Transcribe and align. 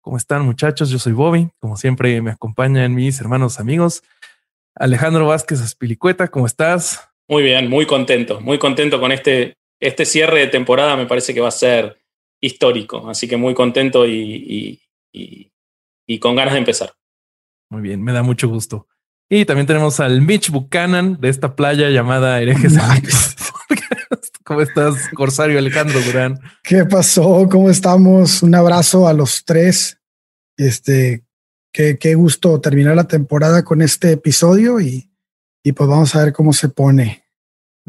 ¿Cómo 0.00 0.16
están 0.16 0.42
muchachos? 0.46 0.90
Yo 0.90 0.98
soy 0.98 1.12
Bobby. 1.12 1.50
Como 1.58 1.76
siempre 1.76 2.20
me 2.22 2.30
acompañan 2.30 2.94
mis 2.94 3.20
hermanos 3.20 3.60
amigos. 3.60 4.02
Alejandro 4.74 5.26
Vázquez 5.26 5.60
Aspilicueta, 5.60 6.28
¿cómo 6.28 6.46
estás? 6.46 7.08
Muy 7.28 7.42
bien, 7.42 7.68
muy 7.68 7.86
contento, 7.86 8.40
muy 8.40 8.58
contento 8.58 8.98
con 8.98 9.12
este, 9.12 9.56
este 9.78 10.04
cierre 10.04 10.40
de 10.40 10.46
temporada. 10.46 10.96
Me 10.96 11.06
parece 11.06 11.34
que 11.34 11.40
va 11.40 11.48
a 11.48 11.52
ser 11.52 11.98
histórico, 12.40 13.08
así 13.10 13.28
que 13.28 13.36
muy 13.36 13.54
contento 13.54 14.06
y, 14.06 14.80
y, 15.12 16.18
con 16.18 16.34
ganas 16.34 16.54
de 16.54 16.58
empezar. 16.58 16.92
Muy 17.68 17.82
bien, 17.82 18.02
me 18.02 18.12
da 18.12 18.22
mucho 18.22 18.48
gusto. 18.48 18.88
Y 19.28 19.44
también 19.44 19.66
tenemos 19.66 20.00
al 20.00 20.22
Mitch 20.22 20.50
Buchanan 20.50 21.20
de 21.20 21.28
esta 21.28 21.54
playa 21.54 21.88
llamada 21.90 22.40
Herejes. 22.40 22.74
¿Cómo 24.50 24.62
estás, 24.62 25.08
Corsario 25.14 25.60
Alejandro 25.60 26.00
Durán? 26.00 26.40
¿Qué 26.64 26.84
pasó? 26.84 27.46
¿Cómo 27.48 27.70
estamos? 27.70 28.42
Un 28.42 28.56
abrazo 28.56 29.06
a 29.06 29.12
los 29.12 29.44
tres. 29.44 30.00
Este, 30.56 31.22
qué, 31.72 31.98
qué 31.98 32.16
gusto 32.16 32.60
terminar 32.60 32.96
la 32.96 33.06
temporada 33.06 33.62
con 33.62 33.80
este 33.80 34.10
episodio 34.10 34.80
y, 34.80 35.08
y 35.62 35.70
pues 35.70 35.88
vamos 35.88 36.16
a 36.16 36.24
ver 36.24 36.32
cómo 36.32 36.52
se 36.52 36.68
pone. 36.68 37.22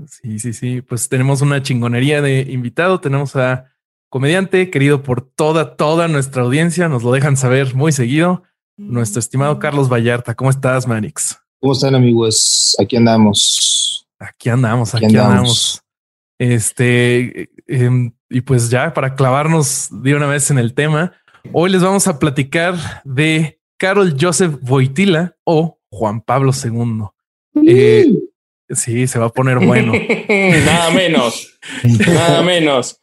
Sí, 0.08 0.38
sí, 0.38 0.54
sí. 0.54 0.82
Pues 0.82 1.10
tenemos 1.10 1.42
una 1.42 1.64
chingonería 1.64 2.22
de 2.22 2.42
invitado. 2.42 3.02
Tenemos 3.02 3.36
a 3.36 3.66
comediante 4.10 4.70
querido 4.70 5.02
por 5.02 5.28
toda, 5.28 5.76
toda 5.76 6.08
nuestra 6.10 6.44
audiencia. 6.44 6.88
Nos 6.88 7.02
lo 7.02 7.12
dejan 7.12 7.38
saber 7.38 7.74
muy 7.74 7.92
seguido. 7.92 8.44
Nuestro 8.78 9.20
estimado 9.20 9.58
Carlos 9.58 9.90
Vallarta. 9.92 10.36
¿Cómo 10.36 10.52
estás, 10.52 10.88
Manix? 10.88 11.40
¿Cómo 11.60 11.74
están, 11.74 11.96
amigos? 11.96 12.76
Aquí 12.80 12.98
andamos. 12.98 14.08
Aquí 14.20 14.50
andamos, 14.50 14.94
aquí, 14.94 15.06
andamos. 15.06 15.82
Este, 16.42 17.52
em, 17.68 18.14
y 18.28 18.42
pues 18.42 18.72
ya 18.72 18.96
para 18.96 19.14
clavarnos 19.14 19.90
de 19.92 20.16
una 20.16 20.26
vez 20.26 20.50
en 20.50 20.58
el 20.58 20.74
tema, 20.74 21.14
hoy 21.54 21.70
les 21.70 21.84
vamos 21.84 22.08
a 22.08 22.18
platicar 22.18 22.74
de 23.04 23.62
Carol 23.78 24.18
Joseph 24.20 24.56
Voitila 24.60 25.36
o 25.44 25.80
Juan 25.92 26.20
Pablo 26.22 26.52
II. 26.52 27.04
Eh, 27.68 28.08
sí, 28.72 29.06
se 29.06 29.20
va 29.20 29.28
a 29.28 29.30
poner 29.30 29.60
bueno. 29.60 29.94
nada 30.66 30.90
menos, 30.90 31.60
nada 32.08 32.42
menos. 32.42 33.00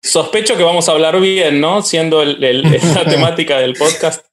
Sospecho 0.00 0.56
que 0.56 0.62
vamos 0.62 0.88
a 0.88 0.92
hablar 0.92 1.20
bien, 1.20 1.60
¿no? 1.60 1.82
Siendo 1.82 2.24
la 2.24 3.04
temática 3.04 3.58
del 3.58 3.74
podcast. 3.74 4.24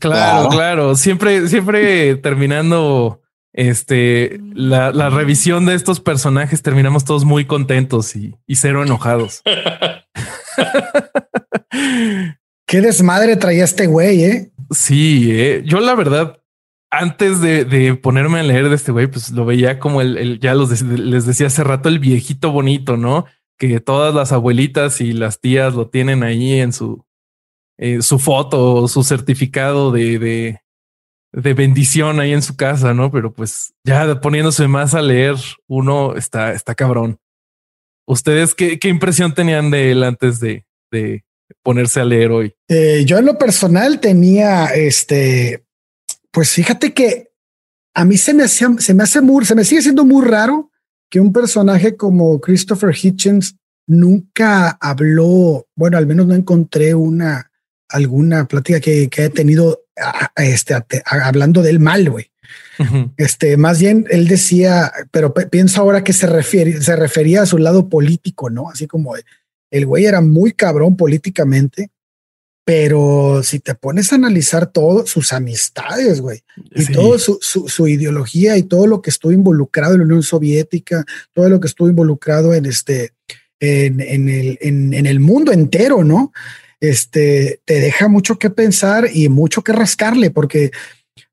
Claro, 0.00 0.48
claro. 0.48 0.94
Siempre, 0.94 1.48
siempre 1.48 2.16
terminando 2.16 3.20
este, 3.54 4.40
la, 4.52 4.92
la, 4.92 5.08
revisión 5.10 5.64
de 5.64 5.74
estos 5.74 6.00
personajes, 6.00 6.60
terminamos 6.60 7.04
todos 7.04 7.24
muy 7.24 7.44
contentos 7.44 8.16
y, 8.16 8.34
y 8.48 8.56
cero 8.56 8.82
enojados. 8.82 9.42
Qué 12.66 12.80
desmadre 12.80 13.36
traía 13.36 13.62
este 13.62 13.86
güey, 13.86 14.24
¿eh? 14.24 14.50
Sí, 14.70 15.30
eh. 15.30 15.62
yo 15.64 15.78
la 15.78 15.94
verdad, 15.94 16.40
antes 16.90 17.40
de, 17.40 17.64
de, 17.64 17.94
ponerme 17.94 18.40
a 18.40 18.42
leer 18.42 18.68
de 18.68 18.74
este 18.74 18.90
güey, 18.90 19.06
pues 19.06 19.30
lo 19.30 19.44
veía 19.44 19.78
como 19.78 20.00
el, 20.00 20.18
el 20.18 20.40
ya 20.40 20.54
los 20.54 20.82
les 20.82 21.24
decía 21.24 21.46
hace 21.46 21.62
rato, 21.62 21.88
el 21.88 22.00
viejito 22.00 22.50
bonito, 22.50 22.96
¿no? 22.96 23.26
Que 23.56 23.78
todas 23.78 24.12
las 24.12 24.32
abuelitas 24.32 25.00
y 25.00 25.12
las 25.12 25.40
tías 25.40 25.74
lo 25.74 25.88
tienen 25.90 26.24
ahí 26.24 26.58
en 26.58 26.72
su, 26.72 27.04
eh, 27.78 28.02
su 28.02 28.18
foto, 28.18 28.88
su 28.88 29.04
certificado 29.04 29.92
de, 29.92 30.18
de, 30.18 30.60
de, 31.42 31.54
bendición 31.54 32.20
ahí 32.20 32.32
en 32.32 32.42
su 32.42 32.56
casa, 32.56 32.94
¿no? 32.94 33.10
Pero 33.10 33.32
pues 33.32 33.72
ya 33.84 34.20
poniéndose 34.20 34.68
más 34.68 34.94
a 34.94 35.02
leer, 35.02 35.36
uno 35.66 36.16
está, 36.16 36.52
está 36.52 36.74
cabrón. 36.74 37.18
¿Ustedes 38.06 38.54
qué, 38.54 38.78
qué 38.78 38.88
impresión 38.88 39.34
tenían 39.34 39.70
de 39.70 39.90
él 39.90 40.02
antes 40.02 40.40
de, 40.40 40.66
de 40.90 41.24
ponerse 41.62 42.00
a 42.00 42.04
leer 42.04 42.30
hoy? 42.30 42.54
Eh, 42.68 43.04
yo 43.06 43.18
en 43.18 43.26
lo 43.26 43.38
personal 43.38 44.00
tenía 44.00 44.66
este, 44.66 45.64
pues 46.30 46.50
fíjate 46.50 46.92
que 46.92 47.30
a 47.94 48.04
mí 48.04 48.16
se 48.18 48.34
me 48.34 48.44
hacía, 48.44 48.68
se 48.78 48.92
me 48.92 49.04
hace 49.04 49.20
muy, 49.20 49.44
se 49.44 49.54
me 49.54 49.64
sigue 49.64 49.82
siendo 49.82 50.04
muy 50.04 50.24
raro 50.24 50.70
que 51.10 51.20
un 51.20 51.32
personaje 51.32 51.96
como 51.96 52.40
Christopher 52.40 52.94
Hitchens 52.94 53.56
nunca 53.86 54.70
habló, 54.80 55.66
bueno, 55.76 55.96
al 55.96 56.06
menos 56.06 56.26
no 56.26 56.34
encontré 56.34 56.94
una, 56.94 57.50
alguna 57.88 58.46
plática 58.46 58.80
que, 58.80 59.08
que 59.08 59.22
haya 59.22 59.32
tenido 59.32 59.83
este, 60.36 60.74
hablando 61.04 61.62
del 61.62 61.80
mal, 61.80 62.10
güey. 62.10 62.30
Este, 63.16 63.56
más 63.56 63.78
bien 63.78 64.06
él 64.10 64.26
decía, 64.26 64.92
pero 65.10 65.32
pienso 65.32 65.80
ahora 65.80 66.02
que 66.02 66.12
se 66.12 66.26
refiere, 66.26 66.80
se 66.82 66.96
refería 66.96 67.42
a 67.42 67.46
su 67.46 67.58
lado 67.58 67.88
político, 67.88 68.50
¿no? 68.50 68.68
Así 68.68 68.86
como 68.86 69.14
el 69.70 69.86
güey 69.86 70.04
era 70.04 70.20
muy 70.20 70.52
cabrón 70.52 70.96
políticamente, 70.96 71.90
pero 72.64 73.42
si 73.42 73.60
te 73.60 73.74
pones 73.74 74.12
a 74.12 74.16
analizar 74.16 74.66
todo 74.66 75.06
sus 75.06 75.32
amistades, 75.32 76.20
güey, 76.20 76.42
y 76.74 76.86
todo 76.92 77.18
su, 77.18 77.38
su, 77.40 77.88
ideología 77.88 78.56
y 78.56 78.62
todo 78.62 78.86
lo 78.86 79.02
que 79.02 79.10
estuvo 79.10 79.32
involucrado 79.32 79.94
en 79.94 80.00
la 80.00 80.06
Unión 80.06 80.22
Soviética, 80.22 81.04
todo 81.32 81.48
lo 81.48 81.60
que 81.60 81.68
estuvo 81.68 81.88
involucrado 81.88 82.54
en 82.54 82.66
este, 82.66 83.12
en, 83.60 84.00
en 84.00 84.28
el, 84.28 84.58
en, 84.62 84.94
en 84.94 85.06
el 85.06 85.20
mundo 85.20 85.52
entero, 85.52 86.04
¿no? 86.04 86.32
Este, 86.90 87.60
te 87.64 87.80
deja 87.80 88.08
mucho 88.08 88.38
que 88.38 88.50
pensar 88.50 89.08
y 89.12 89.28
mucho 89.28 89.62
que 89.62 89.72
rascarle, 89.72 90.30
porque 90.30 90.70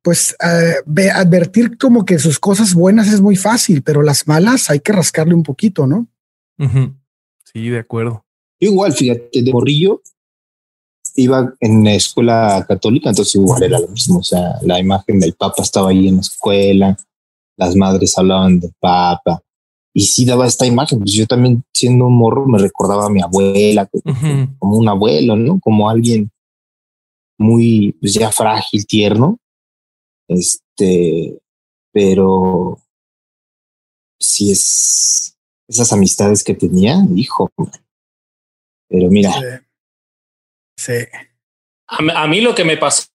pues 0.01 0.35
uh, 0.43 1.01
advertir 1.13 1.77
como 1.77 2.05
que 2.05 2.19
sus 2.19 2.39
cosas 2.39 2.73
buenas 2.73 3.07
es 3.07 3.21
muy 3.21 3.35
fácil, 3.35 3.83
pero 3.83 4.01
las 4.01 4.27
malas 4.27 4.69
hay 4.69 4.79
que 4.79 4.91
rascarle 4.91 5.33
un 5.33 5.43
poquito, 5.43 5.87
¿no? 5.87 6.07
Sí, 7.53 7.69
de 7.69 7.79
acuerdo. 7.79 8.25
Igual, 8.59 8.93
fíjate, 8.93 9.41
de 9.41 9.51
morrillo 9.51 10.01
iba 11.15 11.53
en 11.59 11.83
la 11.83 11.93
escuela 11.93 12.65
católica, 12.67 13.09
entonces 13.09 13.35
igual 13.35 13.63
era 13.63 13.79
lo 13.79 13.87
mismo, 13.87 14.19
o 14.19 14.23
sea, 14.23 14.55
la 14.61 14.79
imagen 14.79 15.19
del 15.19 15.33
Papa 15.33 15.63
estaba 15.63 15.89
ahí 15.89 16.07
en 16.07 16.15
la 16.15 16.21
escuela, 16.21 16.97
las 17.57 17.75
madres 17.75 18.17
hablaban 18.17 18.59
del 18.59 18.73
Papa, 18.79 19.41
y 19.93 20.01
sí 20.01 20.25
daba 20.25 20.47
esta 20.47 20.65
imagen. 20.65 20.99
Pues 20.99 21.11
yo 21.11 21.27
también, 21.27 21.63
siendo 21.73 22.07
un 22.07 22.17
morro, 22.17 22.45
me 22.47 22.57
recordaba 22.57 23.07
a 23.07 23.09
mi 23.09 23.21
abuela, 23.21 23.89
como 24.59 24.77
un 24.77 24.87
abuelo, 24.87 25.35
¿no? 25.35 25.59
Como 25.59 25.89
alguien 25.89 26.31
muy, 27.37 27.93
pues 27.99 28.13
ya 28.13 28.31
frágil, 28.31 28.85
tierno. 28.85 29.37
Este, 30.27 31.37
pero 31.91 32.79
sí 34.19 34.51
es 34.51 35.37
esas 35.67 35.91
amistades 35.93 36.43
que 36.43 36.53
tenía, 36.53 36.97
hijo. 37.15 37.49
Pero 38.87 39.09
mira. 39.09 39.33
Sí. 40.77 40.93
A, 41.87 42.27
mí 42.27 42.41
lo 42.41 42.55
que 42.55 42.63
me 42.63 42.77
pasó 42.77 43.10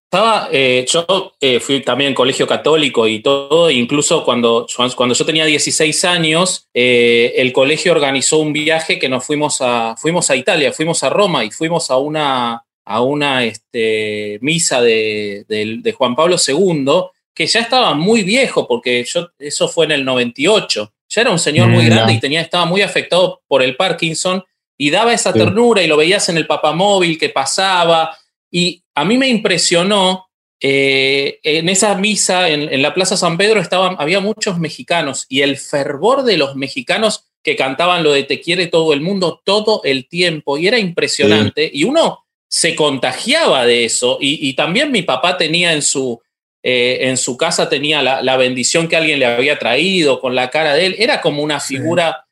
eh, 0.52 0.86
yo 0.88 1.34
eh, 1.40 1.60
fui 1.60 1.82
también 1.82 2.14
colegio 2.14 2.46
católico 2.46 3.06
y 3.06 3.20
todo, 3.20 3.70
incluso 3.70 4.24
cuando, 4.24 4.66
cuando 4.94 5.14
yo 5.14 5.26
tenía 5.26 5.44
16 5.44 6.04
años, 6.04 6.68
eh, 6.72 7.34
el 7.36 7.52
colegio 7.52 7.92
organizó 7.92 8.38
un 8.38 8.52
viaje 8.52 8.98
que 8.98 9.08
nos 9.08 9.24
fuimos 9.24 9.58
a, 9.60 9.96
fuimos 9.96 10.30
a 10.30 10.36
Italia, 10.36 10.72
fuimos 10.72 11.02
a 11.02 11.10
Roma 11.10 11.44
y 11.44 11.50
fuimos 11.50 11.90
a 11.90 11.96
una, 11.96 12.64
a 12.84 13.00
una 13.02 13.44
este, 13.44 14.38
misa 14.42 14.80
de, 14.80 15.44
de, 15.48 15.92
Juan 15.92 16.14
Pablo 16.14 16.36
II, 16.36 16.86
que 17.34 17.46
ya 17.46 17.60
estaba 17.60 17.92
muy 17.94 18.22
viejo, 18.22 18.66
porque 18.66 19.04
yo, 19.04 19.28
eso 19.38 19.68
fue 19.68 19.86
en 19.86 19.92
el 19.92 20.04
98, 20.04 20.92
ya 21.08 21.20
era 21.20 21.30
un 21.30 21.38
señor 21.38 21.68
muy 21.68 21.86
grande 21.86 22.14
y 22.14 22.20
tenía, 22.20 22.40
estaba 22.40 22.64
muy 22.64 22.82
afectado 22.82 23.42
por 23.46 23.62
el 23.62 23.76
Parkinson 23.76 24.42
y 24.78 24.90
daba 24.90 25.12
esa 25.12 25.32
ternura 25.32 25.82
y 25.82 25.86
lo 25.86 25.96
veías 25.96 26.28
en 26.28 26.36
el 26.36 26.46
papamóvil 26.46 27.18
que 27.18 27.28
pasaba 27.28 28.16
y 28.56 28.82
a 28.94 29.04
mí 29.04 29.18
me 29.18 29.28
impresionó, 29.28 30.28
eh, 30.62 31.40
en 31.42 31.68
esa 31.68 31.94
misa 31.96 32.48
en, 32.48 32.80
la 32.80 32.94
Plaza 32.94 33.14
San 33.14 33.36
Pedro 33.36 33.60
estaban, 33.60 33.96
había 33.98 34.20
muchos 34.20 34.58
mexicanos 34.58 35.26
y 35.28 35.42
el 35.42 35.58
fervor 35.58 36.22
de 36.22 36.38
los 36.38 36.56
mexicanos 36.56 37.26
que 37.42 37.54
cantaban 37.54 38.02
lo 38.02 38.12
de 38.12 38.22
Te 38.22 38.40
quiere 38.40 38.68
todo 38.68 38.94
el 38.94 39.02
mundo 39.02 39.42
todo 39.44 39.82
el 39.84 40.08
tiempo 40.08 40.56
y 40.56 40.68
era 40.68 40.78
impresionante 40.78 41.70
y 41.70 41.84
uno 41.84 42.24
se 42.48 42.74
contagiaba 42.74 43.66
de 43.66 43.84
eso 43.84 44.16
y, 44.22 44.54
también 44.54 44.90
mi 44.90 45.02
papá 45.02 45.36
tenía 45.36 45.74
en 45.74 45.82
su, 45.82 46.22
eh, 46.62 47.00
en 47.02 47.18
su 47.18 47.36
casa 47.36 47.68
tenía 47.68 48.00
la, 48.00 48.36
bendición 48.38 48.88
que 48.88 48.96
alguien 48.96 49.18
le 49.18 49.26
había 49.26 49.58
traído 49.58 50.18
con 50.18 50.34
la 50.34 50.48
cara 50.48 50.72
de 50.72 50.86
él, 50.86 50.96
era 50.98 51.20
como 51.20 51.42
una 51.42 51.60
figura 51.60 52.25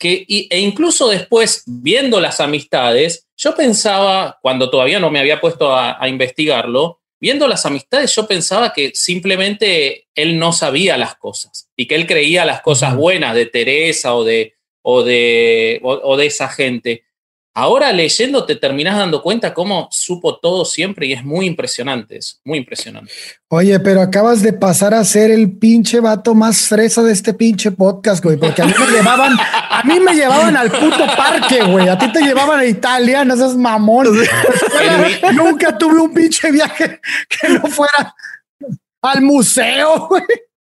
que, 0.00 0.24
e 0.26 0.58
incluso 0.58 1.08
después, 1.08 1.62
viendo 1.66 2.20
las 2.20 2.40
amistades, 2.40 3.28
yo 3.36 3.54
pensaba, 3.54 4.38
cuando 4.40 4.70
todavía 4.70 4.98
no 4.98 5.10
me 5.10 5.20
había 5.20 5.40
puesto 5.40 5.76
a, 5.76 6.08
investigarlo, 6.08 7.00
viendo 7.20 7.46
las 7.46 7.66
amistades 7.66 8.14
yo 8.16 8.26
pensaba 8.26 8.72
que 8.72 8.92
simplemente 8.94 10.08
él 10.14 10.38
no 10.38 10.54
sabía 10.54 10.96
las 10.96 11.16
cosas 11.16 11.68
y 11.76 11.86
que 11.86 11.96
él 11.96 12.06
creía 12.06 12.46
las 12.46 12.62
cosas 12.62 12.96
buenas 12.96 13.34
de 13.34 13.44
Teresa 13.44 14.14
o 14.14 14.24
de, 14.24 14.54
o 14.82 15.02
de, 15.02 15.80
o 15.82 16.16
de 16.16 16.26
esa 16.26 16.48
gente. 16.48 17.04
Ahora 17.52 17.92
leyendo 17.92 18.46
te 18.46 18.54
terminas 18.54 18.96
dando 18.96 19.22
cuenta 19.22 19.52
cómo 19.52 19.88
supo 19.90 20.38
todo 20.38 20.64
siempre 20.64 21.06
y 21.06 21.12
es 21.12 21.24
muy 21.24 21.46
impresionante 21.46 22.16
es 22.16 22.40
muy 22.44 22.58
impresionante. 22.58 23.12
Oye, 23.48 23.80
pero 23.80 24.00
acabas 24.00 24.42
de 24.42 24.52
pasar 24.52 24.94
a 24.94 25.04
ser 25.04 25.30
el 25.30 25.58
pinche 25.58 26.00
vato 26.00 26.34
más 26.34 26.68
fresa 26.68 27.02
de 27.02 27.12
este 27.12 27.34
pinche 27.34 27.72
podcast, 27.72 28.22
güey, 28.22 28.36
porque 28.36 28.62
a 28.62 28.66
mí 28.66 28.74
me 28.78 28.86
llevaban, 28.96 29.36
a 29.38 29.82
mí 29.84 30.00
me 30.00 30.14
llevaban 30.14 30.56
al 30.56 30.70
puto 30.70 31.06
parque, 31.16 31.64
güey, 31.64 31.88
a 31.88 31.98
ti 31.98 32.12
te 32.12 32.20
llevaban 32.20 32.60
a 32.60 32.64
Italia, 32.64 33.24
no 33.24 33.36
seas 33.36 33.56
mamón. 33.56 34.08
Nunca 35.34 35.76
tuve 35.76 36.00
un 36.00 36.14
pinche 36.14 36.50
viaje 36.50 37.00
que 37.28 37.48
no 37.48 37.66
fuera 37.66 38.14
al 39.02 39.22
museo, 39.22 40.08
güey. 40.08 40.22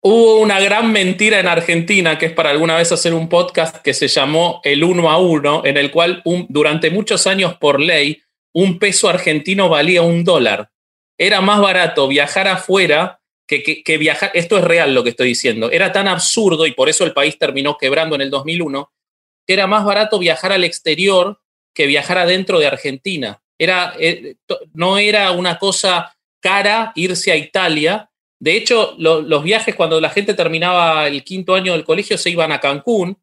Hubo 0.03 0.39
una 0.39 0.59
gran 0.61 0.93
mentira 0.93 1.41
en 1.41 1.47
Argentina, 1.47 2.17
que 2.17 2.27
es 2.27 2.33
para 2.33 2.49
alguna 2.49 2.77
vez 2.77 2.91
hacer 2.91 3.13
un 3.13 3.29
podcast 3.29 3.77
que 3.77 3.93
se 3.93 4.09
llamó 4.09 4.63
El 4.65 4.83
Uno 4.83 5.11
a 5.11 5.19
Uno, 5.19 5.61
en 5.67 5.77
el 5.77 5.91
cual 5.91 6.23
durante 6.49 6.91
muchos 6.91 7.27
años 7.27 7.59
por 7.59 7.81
ley 7.81 8.23
un 8.55 8.79
peso 8.79 9.11
argentino 9.11 9.69
valía 9.69 10.01
un 10.01 10.25
dólar. 10.25 10.71
Era 11.19 11.43
más 11.43 11.61
barato 11.61 12.09
viajar 12.09 12.49
afuera 12.49 13.21
que, 13.47 13.63
que, 13.63 13.99
viajar, 13.99 14.31
esto 14.33 14.57
es 14.57 14.65
real 14.65 14.95
lo 14.95 15.05
que 15.05 15.11
estoy 15.11 15.29
diciendo, 15.29 15.71
era 15.71 15.93
tan 15.93 16.09
absurdo 16.09 16.67
y 16.67 16.73
por 16.73 16.89
eso 16.89 17.05
el 17.05 17.13
país 17.13 17.37
terminó 17.37 17.77
quebrando 17.77 18.15
en 18.15 18.23
el 18.23 18.31
2001, 18.31 18.91
que 19.47 19.53
era 19.53 19.67
más 19.67 19.85
barato 19.85 20.19
viajar 20.19 20.53
al 20.53 20.65
exterior 20.65 21.41
que 21.75 21.87
viajar 21.87 22.17
adentro 22.17 22.59
de 22.59 22.67
Argentina. 22.67 23.43
Era, 23.59 23.93
eh, 23.99 24.37
no 24.73 24.97
era 24.97 25.33
una 25.33 25.59
cosa 25.59 26.17
cara 26.41 26.93
irse 26.95 27.33
a 27.33 27.37
Italia, 27.37 28.10
de 28.41 28.57
hecho, 28.57 28.95
los 28.99 29.43
viajes 29.45 29.75
cuando 29.75 30.01
la 30.01 30.09
gente 30.09 30.33
terminaba 30.33 31.07
el 31.07 31.23
quinto 31.23 31.55
año 31.55 31.75
del 31.75 31.85
colegio 31.85 32.17
se 32.17 32.31
iban 32.31 32.53
a 32.53 32.61
Cancún, 32.61 33.19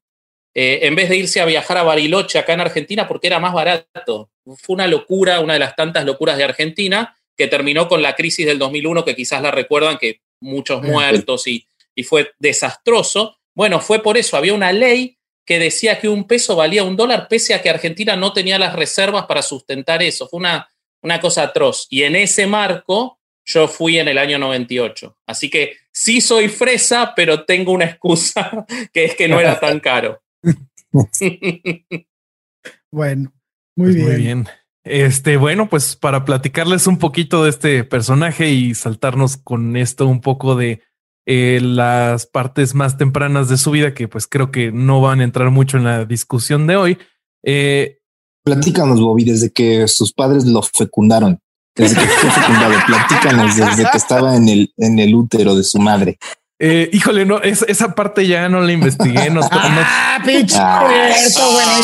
eh, 0.53 0.79
en 0.83 0.95
vez 0.95 1.09
de 1.09 1.17
irse 1.17 1.41
a 1.41 1.45
viajar 1.45 1.77
a 1.77 1.83
Bariloche 1.83 2.37
acá 2.37 2.53
en 2.53 2.61
Argentina 2.61 3.07
porque 3.07 3.25
era 3.25 3.39
más 3.39 3.51
barato. 3.51 4.29
Fue 4.45 4.75
una 4.75 4.87
locura, 4.87 5.39
una 5.39 5.53
de 5.53 5.59
las 5.59 5.75
tantas 5.75 6.05
locuras 6.05 6.37
de 6.37 6.43
Argentina, 6.43 7.17
que 7.35 7.47
terminó 7.47 7.87
con 7.87 8.03
la 8.03 8.15
crisis 8.15 8.45
del 8.45 8.59
2001, 8.59 9.03
que 9.05 9.15
quizás 9.15 9.41
la 9.41 9.49
recuerdan, 9.49 9.97
que 9.97 10.21
muchos 10.39 10.83
muertos 10.83 11.47
y, 11.47 11.67
y 11.95 12.03
fue 12.03 12.33
desastroso. 12.37 13.37
Bueno, 13.55 13.79
fue 13.79 14.03
por 14.03 14.17
eso, 14.17 14.37
había 14.37 14.53
una 14.53 14.71
ley 14.71 15.17
que 15.47 15.57
decía 15.57 15.99
que 15.99 16.09
un 16.09 16.27
peso 16.27 16.55
valía 16.55 16.83
un 16.83 16.95
dólar, 16.95 17.27
pese 17.27 17.55
a 17.55 17.61
que 17.63 17.71
Argentina 17.71 18.15
no 18.15 18.33
tenía 18.33 18.59
las 18.59 18.75
reservas 18.75 19.25
para 19.25 19.41
sustentar 19.41 20.03
eso. 20.03 20.27
Fue 20.27 20.39
una, 20.39 20.69
una 21.01 21.19
cosa 21.19 21.43
atroz. 21.43 21.87
Y 21.89 22.03
en 22.03 22.15
ese 22.15 22.45
marco, 22.45 23.16
yo 23.47 23.67
fui 23.67 23.97
en 23.97 24.07
el 24.07 24.17
año 24.17 24.37
98. 24.37 25.17
Así 25.25 25.49
que 25.49 25.77
sí 25.91 26.21
soy 26.21 26.49
fresa, 26.49 27.13
pero 27.15 27.45
tengo 27.45 27.71
una 27.71 27.85
excusa, 27.85 28.65
que 28.93 29.05
es 29.05 29.15
que 29.15 29.27
no 29.27 29.39
era 29.39 29.59
tan 29.59 29.79
caro. 29.81 30.21
bueno, 32.91 33.33
muy 33.75 33.93
pues 33.93 33.95
bien. 33.95 34.07
Muy 34.07 34.15
bien. 34.17 34.47
Este, 34.83 35.35
bueno, 35.35 35.67
pues 35.69 35.95
para 35.97 36.23
platicarles 36.23 36.87
un 36.87 36.97
poquito 36.97 37.43
de 37.43 37.49
este 37.49 37.83
personaje 37.83 38.49
y 38.51 38.73
saltarnos 38.73 39.35
con 39.35 39.75
esto 39.75 40.07
un 40.07 40.21
poco 40.21 40.55
de 40.55 40.81
eh, 41.25 41.59
las 41.61 42.25
partes 42.25 42.73
más 42.73 42.97
tempranas 42.97 43.49
de 43.49 43.57
su 43.57 43.71
vida, 43.71 43.93
que 43.93 44.07
pues 44.07 44.27
creo 44.27 44.49
que 44.49 44.71
no 44.71 45.01
van 45.01 45.19
a 45.19 45.25
entrar 45.25 45.51
mucho 45.51 45.75
en 45.77 45.83
la 45.83 46.05
discusión 46.05 46.67
de 46.67 46.77
hoy. 46.77 46.97
Eh, 47.43 47.99
Platícanos, 48.45 49.01
Bobby, 49.01 49.25
desde 49.25 49.51
que 49.51 49.89
sus 49.89 50.13
padres 50.13 50.45
lo 50.45 50.61
fecundaron. 50.61 51.41
Desde 51.77 51.95
que 51.95 52.07
fue 52.07 52.31
fecundado, 52.31 52.73
platícanos 52.85 53.55
desde 53.55 53.89
que 53.89 53.97
estaba 53.97 54.35
en 54.35 54.49
el, 54.49 54.73
en 54.77 54.99
el 54.99 55.15
útero 55.15 55.55
de 55.55 55.63
su 55.63 55.79
madre. 55.79 56.17
Eh, 56.59 56.89
híjole, 56.91 57.23
no, 57.23 57.39
esa 57.41 57.93
parte 57.93 58.25
ya 58.25 58.49
no 58.49 58.61
la 58.61 58.71
investigué. 58.71 59.29
No, 59.29 59.41
ah, 59.51 60.19
pinche 60.25 60.57
ah, 60.59 60.87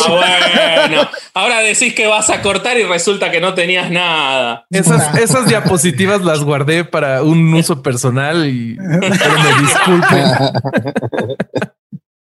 bueno. 0.08 1.08
Ahora 1.32 1.60
decís 1.60 1.94
que 1.94 2.08
vas 2.08 2.28
a 2.30 2.42
cortar 2.42 2.76
y 2.76 2.82
resulta 2.82 3.30
que 3.30 3.40
no 3.40 3.54
tenías 3.54 3.90
nada. 3.92 4.66
Esas, 4.70 5.16
esas 5.16 5.46
diapositivas 5.46 6.22
las 6.22 6.42
guardé 6.42 6.84
para 6.84 7.22
un 7.22 7.54
uso 7.54 7.82
personal 7.82 8.48
y 8.48 8.76
pero 8.76 9.38
me 9.38 9.60
disculpen. 9.60 10.24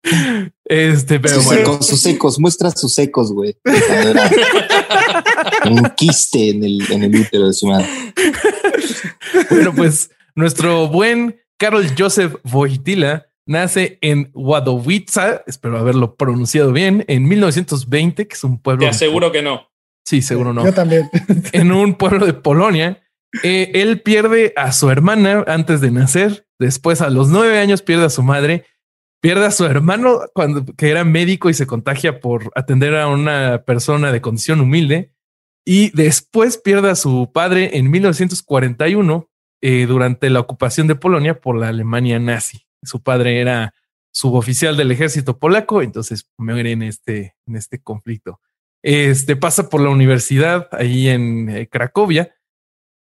Este, 0.72 1.20
pero 1.20 1.34
sus 1.34 1.44
bueno. 1.44 1.72
Secos, 1.72 1.86
sus 1.86 2.00
secos, 2.00 2.40
muestra 2.40 2.70
sus 2.70 2.94
secos, 2.94 3.30
güey. 3.30 3.54
un 5.66 5.92
quiste 5.96 6.48
en 6.48 6.64
el, 6.64 6.90
en 6.90 7.02
el 7.02 7.14
útero 7.14 7.48
de 7.48 7.52
su 7.52 7.66
madre. 7.66 7.86
Bueno, 9.50 9.74
pues 9.74 10.10
nuestro 10.34 10.88
buen 10.88 11.38
Karol 11.58 11.86
Joseph 11.96 12.36
Wojtyla 12.50 13.26
nace 13.44 13.98
en 14.00 14.30
Wadowica, 14.32 15.44
espero 15.46 15.78
haberlo 15.78 16.16
pronunciado 16.16 16.72
bien, 16.72 17.04
en 17.06 17.28
1920, 17.28 18.26
que 18.26 18.34
es 18.34 18.42
un 18.42 18.58
pueblo. 18.58 18.80
Te 18.80 18.88
aseguro 18.88 19.30
que 19.30 19.42
no. 19.42 19.68
Sí, 20.06 20.22
seguro 20.22 20.54
no. 20.54 20.64
Yo 20.64 20.72
también. 20.72 21.10
En 21.52 21.70
un 21.70 21.94
pueblo 21.94 22.24
de 22.24 22.32
Polonia. 22.32 23.02
Eh, 23.42 23.70
él 23.74 24.02
pierde 24.02 24.52
a 24.56 24.72
su 24.72 24.90
hermana 24.90 25.44
antes 25.46 25.82
de 25.82 25.90
nacer. 25.90 26.46
Después, 26.58 27.00
a 27.00 27.10
los 27.10 27.28
nueve 27.28 27.58
años, 27.58 27.82
pierde 27.82 28.06
a 28.06 28.10
su 28.10 28.22
madre 28.22 28.64
pierde 29.22 29.46
a 29.46 29.52
su 29.52 29.64
hermano 29.64 30.20
cuando 30.34 30.66
que 30.66 30.90
era 30.90 31.04
médico 31.04 31.48
y 31.48 31.54
se 31.54 31.66
contagia 31.66 32.20
por 32.20 32.50
atender 32.56 32.96
a 32.96 33.06
una 33.06 33.62
persona 33.64 34.12
de 34.12 34.20
condición 34.20 34.60
humilde. 34.60 35.14
Y 35.64 35.90
después 35.90 36.58
pierde 36.58 36.90
a 36.90 36.96
su 36.96 37.30
padre 37.32 37.78
en 37.78 37.88
1941 37.88 39.30
eh, 39.60 39.86
durante 39.86 40.28
la 40.28 40.40
ocupación 40.40 40.88
de 40.88 40.96
Polonia 40.96 41.40
por 41.40 41.56
la 41.56 41.68
Alemania 41.68 42.18
nazi. 42.18 42.66
Su 42.82 43.00
padre 43.00 43.40
era 43.40 43.74
suboficial 44.12 44.76
del 44.76 44.90
ejército 44.90 45.38
polaco, 45.38 45.82
entonces 45.82 46.28
muere 46.36 46.72
en 46.72 46.82
este, 46.82 47.36
en 47.46 47.54
este 47.54 47.80
conflicto. 47.80 48.40
Este 48.82 49.36
pasa 49.36 49.68
por 49.68 49.80
la 49.80 49.90
universidad 49.90 50.68
ahí 50.72 51.08
en 51.08 51.48
eh, 51.48 51.68
Cracovia 51.68 52.34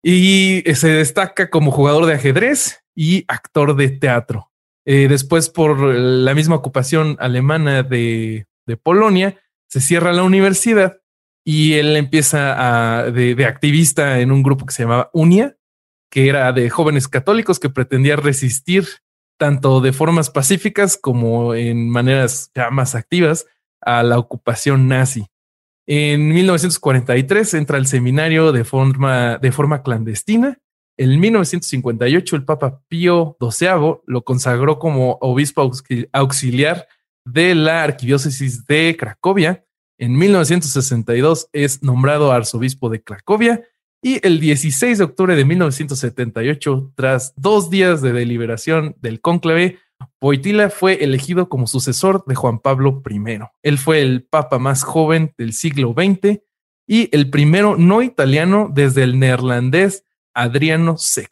y 0.03 0.63
se 0.75 0.89
destaca 0.89 1.49
como 1.49 1.71
jugador 1.71 2.05
de 2.05 2.15
ajedrez 2.15 2.85
y 2.95 3.25
actor 3.29 3.77
de 3.77 3.89
teatro. 3.89 4.52
Eh, 4.85 5.07
después, 5.09 5.49
por 5.49 5.79
la 5.81 6.35
misma 6.35 6.57
ocupación 6.57 7.17
alemana 7.21 7.83
de, 7.83 8.47
Polonia, 8.83 9.39
se 9.69 9.81
cierra 9.81 10.13
la 10.13 10.23
universidad 10.23 10.99
y 11.45 11.75
él 11.75 11.95
empieza 11.97 13.01
a, 13.03 13.11
de, 13.11 13.45
activista 13.45 14.21
en 14.21 14.33
un 14.33 14.43
grupo 14.43 14.65
que 14.65 14.73
se 14.73 14.85
llamaba 14.85 15.11
UNIA, 15.13 15.57
que 16.11 16.29
era 16.29 16.53
de 16.53 16.71
jóvenes 16.71 17.09
católicos 17.09 17.59
que 17.59 17.69
pretendía 17.69 18.17
resistir 18.17 18.87
tanto 19.39 19.81
de 19.81 19.93
formas 19.93 20.31
pacíficas 20.31 20.97
como 20.97 21.55
en 21.55 21.91
maneras 21.91 22.51
ya 22.55 22.71
más 22.71 22.95
activas 22.95 23.47
a 23.81 24.03
la 24.03 24.19
ocupación 24.19 24.89
nazi. 24.89 25.27
En 25.87 26.29
1943 26.29 27.55
entra 27.55 27.77
al 27.77 27.87
seminario 27.87 28.53
de 28.53 28.65
forma, 28.65 29.39
de 29.39 29.53
forma 29.53 29.83
clandestina 29.83 30.59
en 30.97 31.19
1958, 31.19 32.37
el 32.37 32.45
Papa 32.45 32.81
Pío 32.89 33.37
XII 33.41 34.03
lo 34.07 34.25
consagró 34.25 34.79
como 34.79 35.19
obispo 35.21 35.71
auxiliar 36.13 36.87
de 37.25 37.55
la 37.55 37.83
arquidiócesis 37.83 38.67
de 38.67 38.97
Cracovia. 38.99 39.65
En 39.99 40.17
1962 40.17 41.49
es 41.53 41.83
nombrado 41.83 42.33
arzobispo 42.33 42.91
de 42.91 43.03
Cracovia 43.03 43.63
y 44.03 44.25
el 44.27 44.41
16 44.41 44.99
de 44.99 45.05
octubre 45.05 45.37
de 45.37 45.45
1978, 45.45 46.93
tras 46.97 47.33
dos 47.37 47.71
días 47.71 48.03
de 48.03 48.13
deliberación 48.13 48.97
del 49.01 49.21
cónclave, 49.21 49.79
Boitila 50.21 50.71
fue 50.71 51.05
elegido 51.05 51.49
como 51.49 51.69
sucesor 51.69 52.25
de 52.27 52.35
Juan 52.35 52.59
Pablo 52.59 53.01
I. 53.09 53.39
Él 53.63 53.79
fue 53.79 54.03
el 54.03 54.25
papa 54.25 54.59
más 54.59 54.83
joven 54.83 55.33
del 55.39 55.53
siglo 55.53 55.95
XX 55.97 56.41
y 56.89 57.09
el 57.17 57.31
primero 57.31 57.77
no 57.77 58.03
italiano 58.03 58.69
desde 58.73 59.05
el 59.05 59.21
neerlandés 59.21 60.05
Adriano 60.35 60.97
VI. 60.97 61.27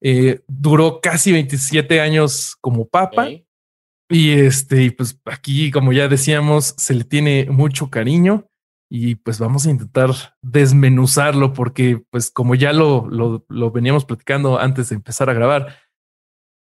Eh, 0.00 0.40
duró 0.46 1.00
casi 1.00 1.32
27 1.32 2.00
años 2.00 2.56
como 2.60 2.86
papa. 2.88 3.28
Y 4.08 4.32
este, 4.32 4.92
pues 4.92 5.18
aquí, 5.24 5.70
como 5.70 5.92
ya 5.92 6.06
decíamos, 6.08 6.74
se 6.76 6.94
le 6.94 7.04
tiene 7.04 7.48
mucho 7.50 7.90
cariño 7.90 8.46
y 8.88 9.16
pues 9.16 9.40
vamos 9.40 9.66
a 9.66 9.70
intentar 9.70 10.10
desmenuzarlo 10.42 11.52
porque 11.52 12.04
pues 12.10 12.30
como 12.30 12.54
ya 12.54 12.72
lo, 12.72 13.08
lo, 13.08 13.44
lo 13.48 13.70
veníamos 13.72 14.04
platicando 14.04 14.60
antes 14.60 14.90
de 14.90 14.94
empezar 14.94 15.28
a 15.28 15.34
grabar, 15.34 15.76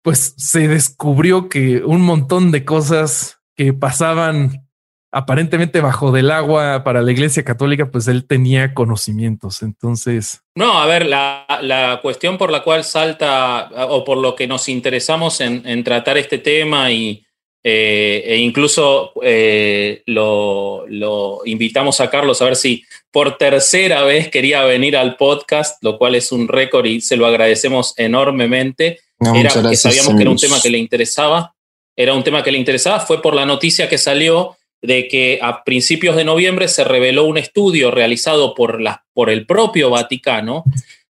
pues 0.02 0.35
se 0.37 0.66
descubrió 0.66 1.49
que 1.49 1.85
un 1.85 2.00
montón 2.00 2.50
de 2.50 2.64
cosas 2.64 3.40
que 3.54 3.73
pasaban 3.73 4.68
aparentemente 5.11 5.81
bajo 5.81 6.12
del 6.12 6.31
agua 6.31 6.85
para 6.85 7.03
la 7.03 7.11
Iglesia 7.11 7.45
Católica, 7.45 7.91
pues 7.91 8.09
él 8.09 8.27
tenía 8.27 8.75
conocimientos. 8.75 9.62
Entonces. 9.62 10.43
No, 10.55 10.79
a 10.79 10.87
ver, 10.87 11.07
la, 11.07 11.99
cuestión 12.03 12.38
por 12.38 12.50
la 12.50 12.62
cual 12.62 12.85
salta 12.85 13.71
o 13.88 14.05
por 14.05 14.19
lo 14.19 14.35
que 14.35 14.47
nos 14.47 14.69
interesamos 14.69 15.41
en, 15.41 15.85
tratar 15.85 16.19
este 16.19 16.38
tema 16.38 16.91
y, 16.91 17.25
eh, 17.65 18.23
e 18.27 18.37
incluso 18.37 19.12
eh, 19.23 20.03
lo, 20.07 20.85
invitamos 21.45 22.00
a 22.00 22.11
Carlos 22.11 22.43
a 22.43 22.47
ver 22.47 22.57
si 22.57 22.85
por 23.11 23.38
tercera 23.38 24.03
vez 24.03 24.29
quería 24.29 24.65
venir 24.65 24.97
al 24.97 25.17
podcast, 25.17 25.83
lo 25.83 25.97
cual 25.97 26.15
es 26.15 26.33
un 26.33 26.49
récord 26.49 26.85
y 26.87 27.00
se 27.00 27.17
lo 27.17 27.27
agradecemos 27.27 27.95
enormemente. 27.97 29.00
era 29.35 29.50
que 29.71 29.77
sabíamos 29.77 30.15
que 30.15 30.23
era 30.23 30.31
un 30.31 30.37
tema 30.37 30.61
que 30.61 30.71
le 30.71 30.79
interesaba. 30.79 31.55
Era 31.97 32.15
un 32.15 32.23
tema 32.23 32.45
que 32.45 32.53
le 32.53 32.59
interesaba. 32.59 33.00
Fue 33.00 33.21
por 33.21 33.35
la 33.35 33.45
noticia 33.45 33.88
que 33.88 33.99
salió 33.99 34.58
de 34.83 35.09
que 35.09 35.39
a 35.43 35.65
principios 35.65 36.17
de 36.17 36.25
noviembre 36.25 36.69
se 36.69 36.85
reveló 36.85 37.25
un 37.25 37.39
estudio 37.39 37.91
realizado 37.91 38.55
por, 38.55 38.81
la, 38.81 39.05
por 39.13 39.31
el 39.31 39.47
propio 39.47 39.91
Vaticano 39.91 40.65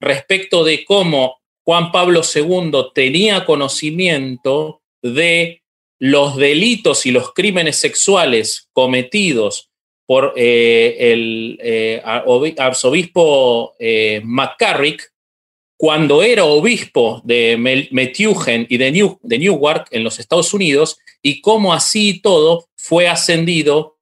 respecto 0.00 0.64
de 0.64 0.84
cómo 0.84 1.40
Juan 1.64 1.92
Pablo 1.92 2.22
II 2.34 2.72
tenía 2.94 3.44
conocimiento 3.44 4.82
de 5.02 5.62
los 5.98 6.36
delitos 6.36 7.04
y 7.04 7.10
los 7.10 7.32
crímenes 7.34 7.76
sexuales 7.76 8.68
cometidos 8.72 9.70
por 10.06 10.32
eh, 10.34 10.96
el 11.12 11.58
eh, 11.62 12.02
arzobispo 12.58 13.74
eh, 13.78 14.20
McCarrick 14.24 15.12
cuando 15.80 16.22
era 16.22 16.44
obispo 16.44 17.22
de 17.24 17.56
Metuchen 17.90 18.66
y 18.68 18.76
de, 18.76 18.92
New, 18.92 19.18
de 19.22 19.38
Newark 19.38 19.86
en 19.92 20.04
los 20.04 20.18
Estados 20.18 20.52
Unidos 20.52 20.98
y 21.22 21.40
cómo 21.40 21.72
así 21.72 22.20
todo 22.20 22.68
fue 22.76 23.08
ascendido 23.08 23.96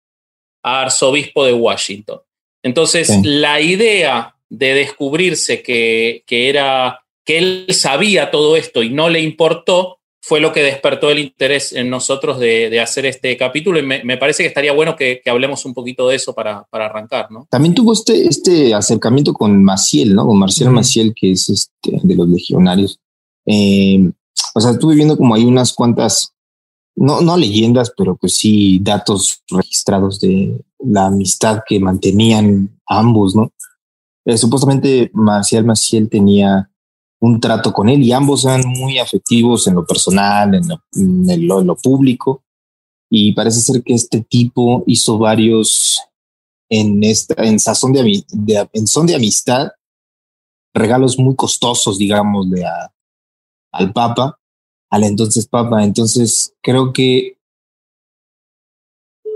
a 0.64 0.80
arzobispo 0.80 1.44
de 1.44 1.52
Washington. 1.52 2.18
Entonces, 2.64 3.24
la 3.24 3.60
idea 3.60 4.34
de 4.48 4.74
descubrirse 4.74 5.62
que, 5.62 6.24
que, 6.26 6.48
era, 6.48 7.04
que 7.24 7.38
él 7.38 7.66
sabía 7.70 8.32
todo 8.32 8.56
esto 8.56 8.82
y 8.82 8.90
no 8.90 9.08
le 9.08 9.20
importó, 9.20 9.97
fue 10.20 10.40
lo 10.40 10.52
que 10.52 10.62
despertó 10.62 11.10
el 11.10 11.20
interés 11.20 11.72
en 11.72 11.88
nosotros 11.90 12.38
de, 12.38 12.80
hacer 12.80 13.06
este 13.06 13.36
capítulo 13.36 13.78
y 13.78 13.82
me, 13.82 14.16
parece 14.16 14.42
que 14.42 14.48
estaría 14.48 14.72
bueno 14.72 14.96
que, 14.96 15.22
hablemos 15.26 15.64
un 15.64 15.74
poquito 15.74 16.08
de 16.08 16.16
eso 16.16 16.34
para, 16.34 16.66
arrancar, 16.70 17.30
¿no? 17.30 17.46
También 17.50 17.74
tuvo 17.74 17.92
este, 17.92 18.26
este 18.26 18.74
acercamiento 18.74 19.32
con 19.32 19.62
Maciel, 19.62 20.14
¿no? 20.14 20.26
Con 20.26 20.38
Marcial 20.38 20.70
Maciel, 20.70 21.14
que 21.14 21.32
es 21.32 21.48
este, 21.48 21.98
de 22.02 22.14
los 22.14 22.28
legionarios. 22.28 23.00
Eh, 23.46 24.10
o 24.54 24.60
sea, 24.60 24.72
estuve 24.72 24.94
viendo 24.94 25.16
como 25.16 25.34
hay 25.34 25.44
unas 25.44 25.72
cuantas, 25.72 26.34
no, 26.96 27.20
no 27.20 27.36
leyendas, 27.36 27.92
pero 27.96 28.16
pues 28.16 28.36
sí 28.36 28.80
datos 28.82 29.42
registrados 29.50 30.20
de 30.20 30.60
la 30.80 31.06
amistad 31.06 31.62
que 31.66 31.80
mantenían 31.80 32.80
ambos, 32.86 33.34
¿no? 33.34 33.52
Eh, 34.24 34.36
supuestamente 34.36 35.10
Marcial 35.14 35.64
Maciel 35.64 36.08
tenía 36.08 36.70
un 37.20 37.40
trato 37.40 37.72
con 37.72 37.88
él 37.88 38.02
y 38.02 38.12
ambos 38.12 38.44
eran 38.44 38.62
muy 38.66 38.98
afectivos 38.98 39.66
en 39.66 39.74
lo 39.74 39.86
personal, 39.86 40.54
en 40.54 41.48
lo, 41.48 41.76
público. 41.76 42.44
Y 43.10 43.32
parece 43.32 43.60
ser 43.60 43.82
que 43.82 43.94
este 43.94 44.20
tipo 44.20 44.84
hizo 44.86 45.18
varios 45.18 46.00
en 46.68 47.02
esta, 47.02 47.34
en 47.42 47.58
sazón 47.58 47.92
de, 47.92 48.22
en 48.72 48.86
son 48.86 49.06
de 49.06 49.14
amistad, 49.14 49.68
regalos 50.74 51.18
muy 51.18 51.34
costosos, 51.34 51.98
digamos, 51.98 52.50
de 52.50 52.64
al 53.72 53.92
Papa, 53.92 54.38
al 54.90 55.04
entonces 55.04 55.48
Papa. 55.48 55.82
Entonces 55.82 56.54
creo 56.62 56.92
que 56.92 57.38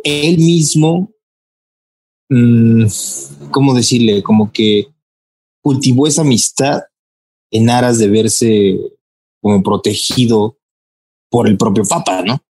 él 0.04 0.38
mismo, 0.38 1.10
mm, 2.28 2.84
¿cómo 3.50 3.74
decirle? 3.74 4.22
Como 4.22 4.52
que 4.52 4.88
cultivó 5.62 6.06
esa 6.06 6.22
amistad 6.22 6.82
en 7.52 7.70
aras 7.70 7.98
de 7.98 8.08
verse 8.08 8.80
como 9.40 9.62
protegido 9.62 10.56
por 11.30 11.46
el 11.46 11.56
propio 11.56 11.84
Papa, 11.84 12.22
¿no? 12.22 12.42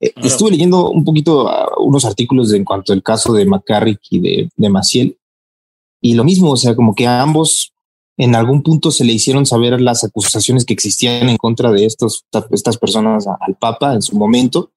Eh, 0.00 0.12
estuve 0.16 0.50
leyendo 0.50 0.90
un 0.90 1.04
poquito 1.04 1.48
ah, 1.48 1.68
unos 1.78 2.04
artículos 2.04 2.52
en 2.52 2.64
cuanto 2.64 2.92
al 2.92 3.02
caso 3.02 3.32
de 3.32 3.44
McCarrick 3.44 4.00
y 4.10 4.18
de, 4.18 4.50
de 4.56 4.68
Maciel, 4.68 5.18
y 6.02 6.14
lo 6.14 6.24
mismo, 6.24 6.50
o 6.50 6.56
sea, 6.56 6.74
como 6.74 6.94
que 6.94 7.06
a 7.06 7.20
ambos 7.20 7.72
en 8.16 8.34
algún 8.34 8.62
punto 8.62 8.90
se 8.90 9.04
le 9.04 9.12
hicieron 9.12 9.46
saber 9.46 9.80
las 9.80 10.04
acusaciones 10.04 10.64
que 10.64 10.72
existían 10.72 11.28
en 11.28 11.36
contra 11.36 11.70
de 11.70 11.84
estos, 11.84 12.24
estas 12.50 12.78
personas 12.78 13.26
al 13.26 13.56
Papa 13.56 13.94
en 13.94 14.02
su 14.02 14.16
momento, 14.16 14.72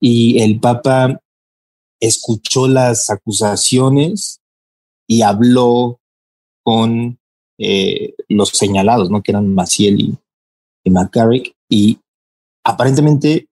y 0.00 0.40
el 0.40 0.60
Papa 0.60 1.20
escuchó 2.00 2.68
las 2.68 3.08
acusaciones 3.08 4.40
y 5.06 5.22
habló 5.22 6.00
con 6.62 7.18
eh, 7.58 8.14
los 8.28 8.50
señalados, 8.50 9.10
¿no? 9.10 9.22
Que 9.22 9.32
eran 9.32 9.54
Maciel 9.54 10.00
y, 10.00 10.18
y 10.84 10.90
McCarrick. 10.90 11.54
Y 11.68 11.98
aparentemente 12.64 13.48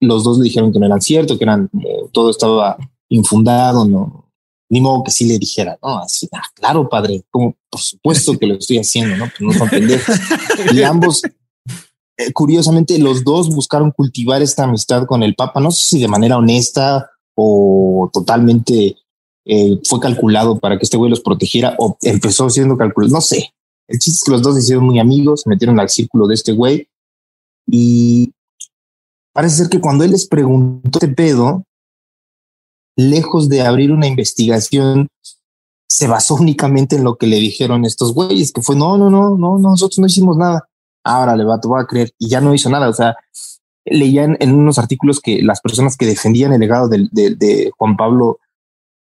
los 0.00 0.24
dos 0.24 0.38
le 0.38 0.44
dijeron 0.44 0.72
que 0.72 0.78
no 0.78 0.86
eran 0.86 1.00
cierto, 1.00 1.38
que 1.38 1.44
eran 1.44 1.70
todo 2.12 2.30
estaba 2.30 2.76
infundado, 3.08 3.84
no, 3.84 4.26
ni 4.68 4.80
modo 4.80 5.04
que 5.04 5.10
sí 5.10 5.26
le 5.26 5.38
dijera, 5.38 5.78
no, 5.82 5.98
así, 5.98 6.28
ah, 6.32 6.42
claro, 6.54 6.88
padre, 6.88 7.24
como 7.30 7.56
por 7.70 7.80
supuesto 7.80 8.36
que 8.38 8.46
lo 8.46 8.54
estoy 8.54 8.78
haciendo, 8.78 9.16
no, 9.16 9.26
pues 9.26 9.40
no 9.40 9.52
son 9.52 9.68
y 10.72 10.82
ambos, 10.82 11.22
eh, 12.16 12.32
curiosamente, 12.32 12.98
los 12.98 13.24
dos 13.24 13.48
buscaron 13.54 13.90
cultivar 13.90 14.42
esta 14.42 14.64
amistad 14.64 15.06
con 15.06 15.22
el 15.22 15.34
Papa, 15.34 15.60
no 15.60 15.70
sé 15.70 15.86
si 15.86 16.00
de 16.00 16.08
manera 16.08 16.36
honesta 16.36 17.10
o 17.34 18.10
totalmente 18.12 18.96
eh, 19.48 19.80
fue 19.88 20.00
calculado 20.00 20.58
para 20.58 20.76
que 20.76 20.82
este 20.82 20.96
güey 20.96 21.08
los 21.08 21.20
protegiera 21.20 21.76
o 21.78 21.96
empezó 22.02 22.50
siendo 22.50 22.76
calculado, 22.76 23.14
no 23.14 23.20
sé. 23.20 23.54
El 23.86 24.00
chiste 24.00 24.16
es 24.16 24.24
que 24.24 24.32
los 24.32 24.42
dos 24.42 24.56
se 24.56 24.62
hicieron 24.62 24.84
muy 24.84 24.98
amigos, 24.98 25.42
se 25.42 25.48
metieron 25.48 25.78
al 25.78 25.88
círculo 25.88 26.26
de 26.26 26.34
este 26.34 26.52
güey 26.52 26.88
y 27.66 28.32
parece 29.32 29.56
ser 29.56 29.68
que 29.68 29.80
cuando 29.80 30.02
él 30.02 30.10
les 30.10 30.26
preguntó 30.26 30.98
este 30.98 31.14
pedo, 31.14 31.62
lejos 32.96 33.48
de 33.48 33.62
abrir 33.62 33.92
una 33.92 34.08
investigación, 34.08 35.06
se 35.88 36.08
basó 36.08 36.34
únicamente 36.34 36.96
en 36.96 37.04
lo 37.04 37.16
que 37.16 37.28
le 37.28 37.36
dijeron 37.36 37.84
estos 37.84 38.12
güeyes, 38.12 38.52
que 38.52 38.62
fue 38.62 38.74
no, 38.74 38.98
no, 38.98 39.10
no, 39.10 39.36
no, 39.36 39.58
nosotros 39.58 39.98
no 40.00 40.06
hicimos 40.06 40.36
nada. 40.36 40.68
Ahora 41.04 41.36
le 41.36 41.44
va, 41.44 41.60
te 41.60 41.68
voy 41.68 41.80
a 41.80 41.86
creer 41.86 42.10
y 42.18 42.28
ya 42.28 42.40
no 42.40 42.52
hizo 42.52 42.68
nada. 42.68 42.88
O 42.88 42.92
sea, 42.92 43.14
leían 43.84 44.36
en 44.40 44.52
unos 44.54 44.78
artículos 44.78 45.20
que 45.20 45.40
las 45.42 45.60
personas 45.60 45.96
que 45.96 46.06
defendían 46.06 46.52
el 46.52 46.60
legado 46.60 46.88
de, 46.88 47.08
de 47.12 47.70
Juan 47.78 47.96
Pablo 47.96 48.40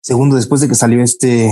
Segundo, 0.03 0.37
después 0.37 0.61
de 0.61 0.69
que 0.69 0.75
salió 0.75 1.03
este, 1.03 1.51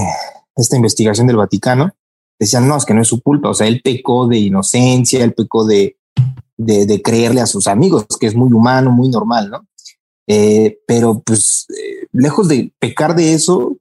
esta 0.56 0.76
investigación 0.76 1.26
del 1.26 1.36
Vaticano, 1.36 1.94
decían, 2.38 2.68
no, 2.68 2.76
es 2.76 2.84
que 2.84 2.94
no 2.94 3.02
es 3.02 3.08
su 3.08 3.20
culpa, 3.20 3.50
o 3.50 3.54
sea, 3.54 3.66
él 3.66 3.80
pecó 3.82 4.26
de 4.26 4.38
inocencia, 4.38 5.22
él 5.24 5.34
pecó 5.34 5.66
de, 5.66 5.96
de, 6.56 7.02
creerle 7.02 7.40
a 7.40 7.46
sus 7.46 7.66
amigos, 7.66 8.06
que 8.18 8.26
es 8.26 8.34
muy 8.34 8.52
humano, 8.52 8.90
muy 8.90 9.08
normal, 9.08 9.50
¿no? 9.50 9.66
Eh, 10.26 10.78
pero 10.86 11.20
pues, 11.20 11.66
eh, 11.70 12.06
lejos 12.12 12.48
de 12.48 12.72
pecar 12.78 13.14
de 13.14 13.32
eso, 13.32 13.76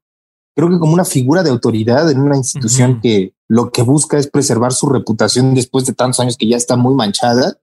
creo 0.56 0.70
que 0.70 0.80
como 0.80 0.94
una 0.94 1.06
figura 1.06 1.44
de 1.44 1.50
autoridad 1.50 2.10
en 2.10 2.22
una 2.22 2.38
institución 2.38 3.02
que 3.02 3.34
lo 3.48 3.72
que 3.72 3.82
busca 3.82 4.18
es 4.18 4.28
preservar 4.28 4.74
su 4.74 4.88
reputación 4.88 5.54
después 5.54 5.86
de 5.86 5.94
tantos 5.94 6.20
años 6.20 6.38
que 6.38 6.48
ya 6.48 6.58
está 6.58 6.76
muy 6.76 6.96
manchada, 6.96 7.58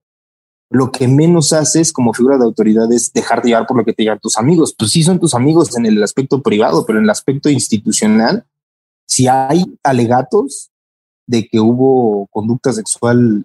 lo 0.70 0.90
que 0.90 1.08
menos 1.08 1.52
haces 1.52 1.92
como 1.92 2.12
figura 2.12 2.36
de 2.38 2.44
autoridad 2.44 2.92
es 2.92 3.12
dejar 3.12 3.42
de 3.42 3.50
llevar 3.50 3.66
por 3.66 3.76
lo 3.76 3.84
que 3.84 3.92
te 3.92 4.02
digan 4.02 4.18
tus 4.18 4.36
amigos. 4.38 4.74
Pues 4.76 4.90
sí 4.90 5.02
son 5.02 5.20
tus 5.20 5.34
amigos 5.34 5.76
en 5.76 5.86
el 5.86 6.02
aspecto 6.02 6.42
privado, 6.42 6.84
pero 6.86 6.98
en 6.98 7.04
el 7.04 7.10
aspecto 7.10 7.48
institucional, 7.48 8.44
si 9.06 9.28
hay 9.28 9.64
alegatos 9.82 10.70
de 11.26 11.46
que 11.46 11.60
hubo 11.60 12.26
conducta 12.28 12.72
sexual 12.72 13.44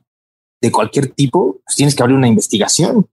de 0.61 0.71
cualquier 0.71 1.07
tipo, 1.07 1.59
pues 1.63 1.75
tienes 1.75 1.95
que 1.95 2.03
abrir 2.03 2.17
una 2.17 2.27
investigación. 2.27 3.07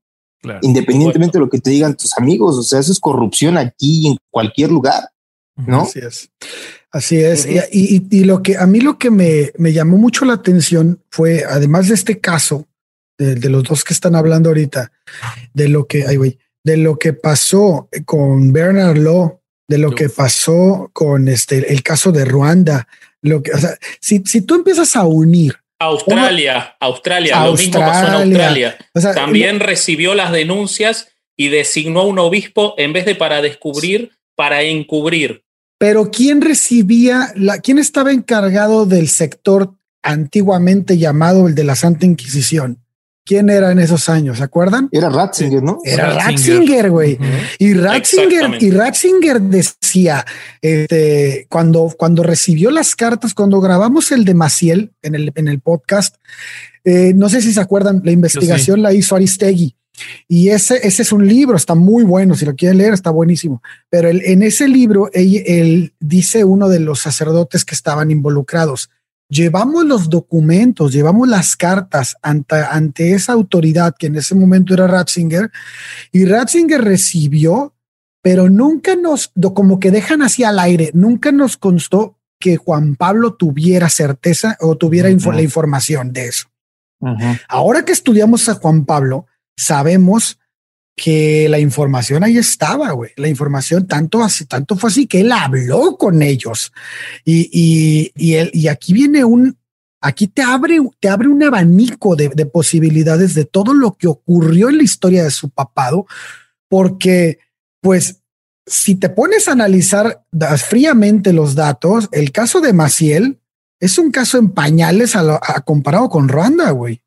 independientemente 0.62 1.38
de 1.38 1.44
lo 1.44 1.50
que 1.50 1.60
te 1.60 1.70
digan 1.70 1.96
tus 1.96 2.16
amigos, 2.16 2.56
o 2.56 2.62
sea, 2.62 2.78
eso 2.78 2.92
es 2.92 3.00
corrupción 3.00 3.58
aquí 3.58 4.06
en 4.06 4.16
cualquier 4.30 4.70
lugar, 4.70 5.10
¿no? 5.56 5.82
Así 5.82 5.98
es. 5.98 6.30
Así 6.92 7.16
es. 7.16 7.46
y, 7.72 8.25
lo 8.25 8.42
que 8.42 8.56
a 8.56 8.66
mí 8.66 8.80
lo 8.80 8.96
que 8.96 9.10
me, 9.10 9.52
me 9.58 9.72
llamó 9.72 9.98
mucho 9.98 10.25
la 10.25 10.34
atención 10.34 11.02
fue, 11.10 11.44
además 11.44 11.88
de 11.88 11.94
este 11.94 12.20
caso, 12.20 12.66
de, 13.18 13.50
los 13.50 13.62
dos 13.64 13.85
que 13.85 13.94
están 13.94 14.14
hablando 14.14 14.50
ahorita, 14.50 14.92
de 15.54 15.68
lo 15.68 15.87
que, 15.87 16.06
ay, 16.06 16.38
de 16.64 16.76
lo 16.76 16.99
que 16.99 17.12
pasó 17.12 17.88
con 18.04 18.52
Bernard 18.52 18.99
Law, 18.99 19.40
de 19.68 19.78
lo 19.78 19.92
que 19.92 20.08
pasó 20.08 20.90
con 20.92 21.28
este, 21.28 21.73
el 21.73 21.82
caso 21.82 22.12
de 22.12 22.25
Ruanda, 22.25 22.87
lo 23.23 23.42
que, 23.42 23.52
o 23.52 23.58
sea, 23.58 23.76
si, 24.00 24.23
si 24.25 24.42
tú 24.42 24.54
empiezas 24.54 24.94
a 24.96 25.04
unir 25.04 25.56
Australia, 25.78 26.76
Australia, 26.80 27.44
lo 27.44 27.54
mismo 27.54 27.80
pasó 27.80 28.06
en 28.06 28.14
Australia. 28.14 28.78
También 29.14 29.61
recibió 29.61 30.14
las 30.14 30.32
denuncias 30.32 31.08
y 31.37 31.49
designó 31.49 32.00
a 32.00 32.06
un 32.06 32.18
obispo 32.18 32.75
en 32.78 32.92
vez 32.92 33.04
de 33.04 33.14
para 33.14 33.42
descubrir, 33.42 34.12
para 34.35 34.62
encubrir. 34.62 35.44
Pero 35.78 36.11
¿quién 36.11 36.40
recibía, 36.40 37.32
la, 37.35 37.58
quién 37.58 37.78
estaba 37.78 38.12
encargado 38.12 38.87
del 38.87 39.08
sector 39.08 39.75
antiguamente 40.02 40.96
llamado 40.96 41.46
el 41.46 41.54
de 41.54 41.64
la 41.64 41.76
Santa 41.76 42.06
Inquisición? 42.06 42.82
¿Quién 43.26 43.50
era 43.50 43.73
en 43.73 43.80
esos 43.80 44.09
años? 44.09 44.38
¿Se 44.38 44.45
acuerdan? 44.45 44.88
Era 44.92 45.11
Ratzinger, 45.11 45.61
¿no? 45.61 45.80
Era 45.85 46.11
Ratzinger, 46.11 46.90
güey. 46.90 47.18
Y 47.59 47.75
Ratzinger, 47.75 48.62
y 48.62 48.71
Ratzinger 48.71 49.42
decía, 49.42 50.25
este, 50.62 51.49
cuando, 51.50 51.92
cuando 51.99 52.23
recibió 52.23 52.71
las 52.71 52.95
cartas, 52.95 53.35
cuando 53.35 53.61
grabamos 53.61 54.12
el 54.12 54.25
de 54.25 54.35
Maciel 54.35 54.92
en 55.02 55.16
el, 55.16 55.33
en 55.35 55.49
el 55.49 55.59
podcast, 55.59 56.14
eh, 56.85 57.14
no 57.16 57.28
sé 57.28 57.42
si 57.42 57.52
se 57.52 57.61
acuerdan, 57.61 58.00
la 58.04 58.12
investigación 58.12 58.80
la 58.80 58.92
hizo 58.92 59.16
Aristegui. 59.16 59.75
Y 60.28 60.50
ese, 60.50 60.87
ese 60.87 61.02
es 61.02 61.12
un 61.12 61.26
libro, 61.26 61.56
está 61.56 61.75
muy 61.75 62.04
bueno, 62.04 62.35
si 62.35 62.45
lo 62.45 62.54
quieren 62.54 62.78
leer, 62.78 62.92
está 62.92 63.11
buenísimo. 63.11 63.62
Pero 63.90 64.09
en 64.09 64.42
ese 64.42 64.68
libro, 64.68 65.11
él, 65.12 65.92
dice 65.99 66.45
uno 66.45 66.68
de 66.68 66.80
los 66.80 67.00
sacerdotes 67.00 67.64
que 67.64 67.75
estaban 67.75 68.11
involucrados, 68.11 68.90
llevamos 69.28 69.85
los 69.85 70.09
documentos, 70.09 70.92
llevamos 70.92 71.28
las 71.28 71.56
cartas 71.56 72.16
ante, 72.23 72.56
ante 72.56 73.12
esa 73.12 73.33
autoridad 73.33 73.95
que 73.99 74.06
en 74.06 74.16
ese 74.16 74.35
momento 74.35 74.75
era 74.75 74.87
Ratzinger, 74.87 75.50
y 76.12 76.25
Ratzinger 76.25 76.83
recibió, 76.83 77.75
pero 78.23 78.49
nunca 78.49 78.97
nos, 78.97 79.33
como 79.54 79.80
que 79.80 79.90
dejan 79.90 80.23
así 80.23 80.45
al 80.45 80.59
aire, 80.59 80.90
nunca 80.95 81.33
nos 81.33 81.56
constó 81.56 82.18
que 82.38 82.56
Juan 82.56 82.97
Pablo 82.97 83.35
tuviera 83.35 83.88
certeza 83.88 84.56
o 84.61 84.76
tuviera 84.76 85.09
la 85.09 85.42
información 85.42 86.12
de 86.12 86.26
eso. 86.26 86.49
Ahora 87.49 87.85
que 87.85 87.92
estudiamos 87.92 88.49
a 88.49 88.54
Juan 88.54 88.85
Pablo, 88.85 89.26
sabemos 89.56 90.38
que 90.96 91.46
la 91.50 91.58
información 91.58 92.24
ahí 92.24 92.38
estaba, 92.38 92.90
güey. 92.92 93.12
La 93.16 93.28
información 93.28 93.86
tanto 93.86 94.24
así, 94.24 94.46
tanto 94.46 94.76
fue 94.76 94.88
así 94.88 95.06
que 95.06 95.20
él 95.20 95.30
habló 95.30 95.98
con 95.98 96.22
ellos. 96.22 96.72
Y, 97.24 97.50
y, 97.52 98.12
y, 98.16 98.34
él, 98.34 98.50
y 98.54 98.68
aquí 98.68 98.94
viene 98.94 99.22
un, 99.22 99.58
aquí 100.00 100.26
te 100.26 100.42
abre, 100.42 100.78
te 100.98 101.10
abre 101.10 101.28
un 101.28 101.42
abanico 101.42 102.16
de, 102.16 102.30
de, 102.30 102.46
posibilidades 102.46 103.34
de 103.34 103.44
todo 103.44 103.74
lo 103.74 103.92
que 103.92 104.08
ocurrió 104.08 104.70
en 104.70 104.78
la 104.78 104.84
historia 104.84 105.22
de 105.22 105.30
su 105.30 105.50
papado, 105.50 106.06
porque 106.68 107.40
pues 107.82 108.22
si 108.66 108.94
te 108.94 109.10
pones 109.10 109.48
a 109.48 109.52
analizar 109.52 110.24
fríamente 110.56 111.34
los 111.34 111.54
datos, 111.54 112.08
el 112.10 112.32
caso 112.32 112.60
de 112.60 112.72
Maciel 112.72 113.38
es 113.80 113.98
un 113.98 114.10
caso 114.10 114.38
en 114.38 114.50
pañales 114.50 115.14
a, 115.14 115.38
a 115.42 115.60
comparado 115.60 116.08
con 116.08 116.28
Ruanda, 116.28 116.70
güey. 116.70 117.02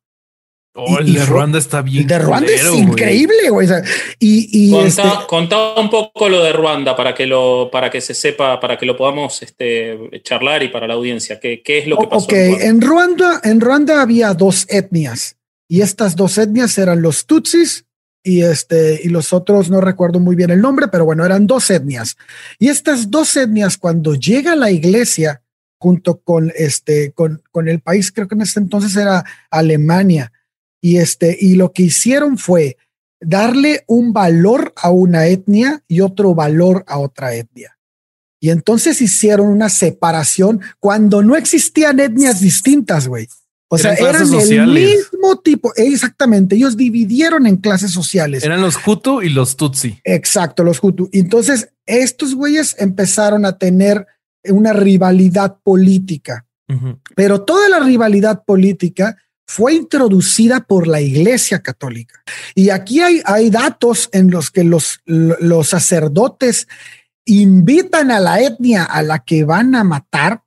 Oh, 0.76 1.00
el 1.00 1.14
de 1.14 1.26
Ruanda 1.26 1.58
está 1.58 1.82
bien. 1.82 2.04
El 2.04 2.08
de 2.08 2.20
Ruanda 2.20 2.52
es 2.52 2.74
increíble, 2.74 3.50
güey. 3.50 3.68
y, 4.20 4.76
este 4.78 5.02
contá, 5.28 5.74
un 5.76 5.90
poco 5.90 6.30
lo 6.30 6.44
de 6.44 6.54
Ruanda 6.54 6.96
para 6.96 7.14
que 7.16 7.26
lo, 7.26 7.70
para 7.72 7.90
que 7.90 8.02
se 8.02 8.14
sepa, 8.14 8.60
para 8.60 8.78
que 8.78 8.86
lo 8.86 8.96
podamos 8.96 9.42
este, 9.42 9.98
charlar 10.24 10.62
y 10.64 10.70
para 10.70 10.88
la 10.88 10.94
audiencia. 10.94 11.40
¿Qué, 11.40 11.62
qué 11.64 11.80
es 11.80 11.88
lo 11.88 11.98
que 11.98 12.08
pasó? 12.08 12.26
Ok, 12.26 12.34
en 12.34 12.82
Ruanda? 12.82 13.42
en 13.44 13.60
Ruanda, 13.60 14.02
había 14.02 14.34
dos 14.34 14.68
etnias 14.70 15.38
y 15.68 15.82
estas 15.82 16.16
dos 16.16 16.38
etnias 16.38 16.78
eran 16.78 17.02
los 17.02 17.26
Tutsis 17.26 17.86
y 18.24 18.42
este 18.42 19.00
y 19.04 19.10
los 19.10 19.34
otros 19.34 19.70
no 19.70 19.82
recuerdo 19.82 20.20
muy 20.20 20.36
bien 20.36 20.52
el 20.52 20.62
nombre, 20.62 20.88
pero 20.88 21.06
bueno, 21.06 21.26
eran 21.26 21.48
dos 21.48 21.70
etnias. 21.72 22.16
Y 22.60 22.68
estas 22.68 23.10
dos 23.10 23.36
etnias 23.36 23.78
cuando 23.78 24.14
llega 24.14 24.56
la 24.56 24.72
iglesia 24.72 25.42
junto 25.80 26.20
con 26.22 26.52
este 26.56 27.12
con, 27.12 27.42
con 27.52 27.68
el 27.68 27.82
país, 27.82 28.12
creo 28.12 28.28
que 28.28 28.36
en 28.36 28.42
ese 28.42 28.60
entonces 28.60 28.96
era 28.96 29.24
Alemania 29.50 30.32
y, 30.81 30.98
este, 30.98 31.38
y 31.39 31.55
lo 31.55 31.71
que 31.71 31.83
hicieron 31.83 32.38
fue 32.38 32.77
darle 33.21 33.83
un 33.88 34.13
valor 34.13 34.74
a 34.75 34.91
una 34.91 35.27
etnia 35.27 35.83
y 35.88 36.01
otro 36.01 36.33
valor 36.33 36.83
a 36.88 37.00
otra 37.00 37.33
etnia. 37.36 37.77
Y 38.41 38.51
entonces 38.51 39.01
hicieron 39.01 39.48
una 39.48 39.67
separación 39.67 40.62
cuando 40.79 41.21
no 41.21 41.36
existían 41.36 42.00
etnias 42.00 42.39
distintas, 42.39 43.07
güey. 43.07 43.27
O 43.71 43.77
sea, 43.77 43.93
eran 43.93 44.33
el 44.33 44.67
mismo 44.67 45.39
tipo. 45.43 45.71
Exactamente. 45.75 46.55
Ellos 46.55 46.75
dividieron 46.75 47.45
en 47.45 47.57
clases 47.57 47.91
sociales. 47.91 48.43
Eran 48.43 48.62
los 48.62 48.75
Hutu 48.86 49.21
y 49.21 49.29
los 49.29 49.57
Tutsi. 49.57 50.00
Exacto, 50.03 50.63
los 50.63 50.83
Hutu. 50.83 51.07
Entonces, 51.12 51.69
estos 51.86 52.33
güeyes 52.33 52.75
empezaron 52.79 53.45
a 53.45 53.59
tener 53.59 54.07
una 54.45 54.74
rivalidad 54.74 55.57
política. 55.62 56.45
Pero 57.15 57.41
toda 57.41 57.67
la 57.67 57.79
rivalidad 57.79 58.43
política 58.45 59.17
fue 59.50 59.74
introducida 59.74 60.60
por 60.60 60.86
la 60.86 61.01
Iglesia 61.01 61.63
Católica. 61.63 62.24
Y 62.53 62.70
aquí 62.70 63.01
hay, 63.01 63.20
hay 63.25 63.50
datos 63.50 64.08
en 64.12 64.29
los 64.29 64.51
que 64.51 64.63
los, 64.63 65.01
los 65.06 65.70
sacerdotes 65.70 66.68
invitan 67.25 68.12
a 68.12 68.20
la 68.20 68.39
etnia 68.41 68.84
a 68.84 69.01
la 69.01 69.18
que 69.18 69.46
van 69.46 69.74
a 69.74 69.84
matar, 69.84 70.44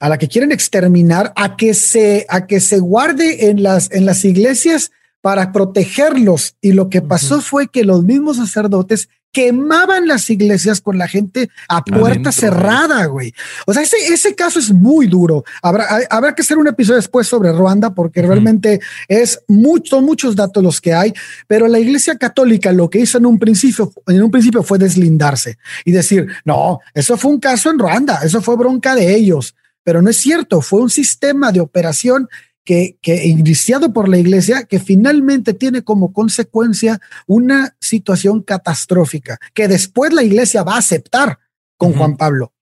a 0.00 0.08
la 0.08 0.18
que 0.18 0.26
quieren 0.26 0.50
exterminar, 0.50 1.32
a 1.36 1.56
que 1.56 1.72
se, 1.72 2.26
a 2.28 2.48
que 2.48 2.58
se 2.58 2.80
guarde 2.80 3.48
en 3.48 3.62
las, 3.62 3.92
en 3.92 4.06
las 4.06 4.24
iglesias 4.24 4.90
para 5.20 5.52
protegerlos. 5.52 6.56
Y 6.60 6.72
lo 6.72 6.90
que 6.90 7.00
pasó 7.00 7.40
fue 7.40 7.68
que 7.68 7.84
los 7.84 8.02
mismos 8.02 8.38
sacerdotes 8.38 9.08
quemaban 9.32 10.06
las 10.06 10.28
iglesias 10.30 10.80
con 10.80 10.98
la 10.98 11.08
gente 11.08 11.48
a 11.68 11.82
puerta 11.82 12.30
cerrada, 12.30 13.06
güey. 13.06 13.34
O 13.66 13.72
sea, 13.72 13.82
ese, 13.82 13.96
ese 14.12 14.34
caso 14.34 14.58
es 14.58 14.70
muy 14.70 15.06
duro. 15.06 15.44
Habrá, 15.62 15.86
habrá 16.10 16.34
que 16.34 16.42
hacer 16.42 16.58
un 16.58 16.68
episodio 16.68 16.96
después 16.96 17.26
sobre 17.26 17.50
Ruanda 17.50 17.94
porque 17.94 18.20
realmente 18.20 18.80
es 19.08 19.40
mucho, 19.48 20.02
muchos 20.02 20.36
datos 20.36 20.62
los 20.62 20.80
que 20.80 20.92
hay, 20.92 21.14
pero 21.46 21.66
la 21.66 21.78
iglesia 21.78 22.16
católica 22.16 22.72
lo 22.72 22.90
que 22.90 23.00
hizo 23.00 23.18
en 23.18 23.26
un 23.26 23.38
principio, 23.38 23.92
en 24.06 24.22
un 24.22 24.30
principio 24.30 24.62
fue 24.62 24.78
deslindarse 24.78 25.58
y 25.84 25.92
decir, 25.92 26.26
no, 26.44 26.80
eso 26.92 27.16
fue 27.16 27.30
un 27.30 27.40
caso 27.40 27.70
en 27.70 27.78
Ruanda, 27.78 28.20
eso 28.22 28.42
fue 28.42 28.56
bronca 28.56 28.94
de 28.94 29.14
ellos, 29.14 29.54
pero 29.82 30.02
no 30.02 30.10
es 30.10 30.18
cierto, 30.18 30.60
fue 30.60 30.80
un 30.80 30.90
sistema 30.90 31.52
de 31.52 31.60
operación 31.60 32.28
que, 32.64 32.96
iniciado 33.24 33.92
por 33.92 34.08
la 34.08 34.18
iglesia, 34.18 34.64
que 34.64 34.78
finalmente 34.78 35.54
tiene 35.54 35.82
como 35.82 36.12
consecuencia 36.12 37.00
una 37.26 37.76
situación 37.80 38.42
catastrófica, 38.42 39.38
que 39.54 39.68
después 39.68 40.12
la 40.12 40.22
iglesia 40.22 40.62
va 40.62 40.74
a 40.74 40.78
aceptar 40.78 41.38
con 41.76 41.92
Juan 41.94 42.16
Pablo, 42.16 42.52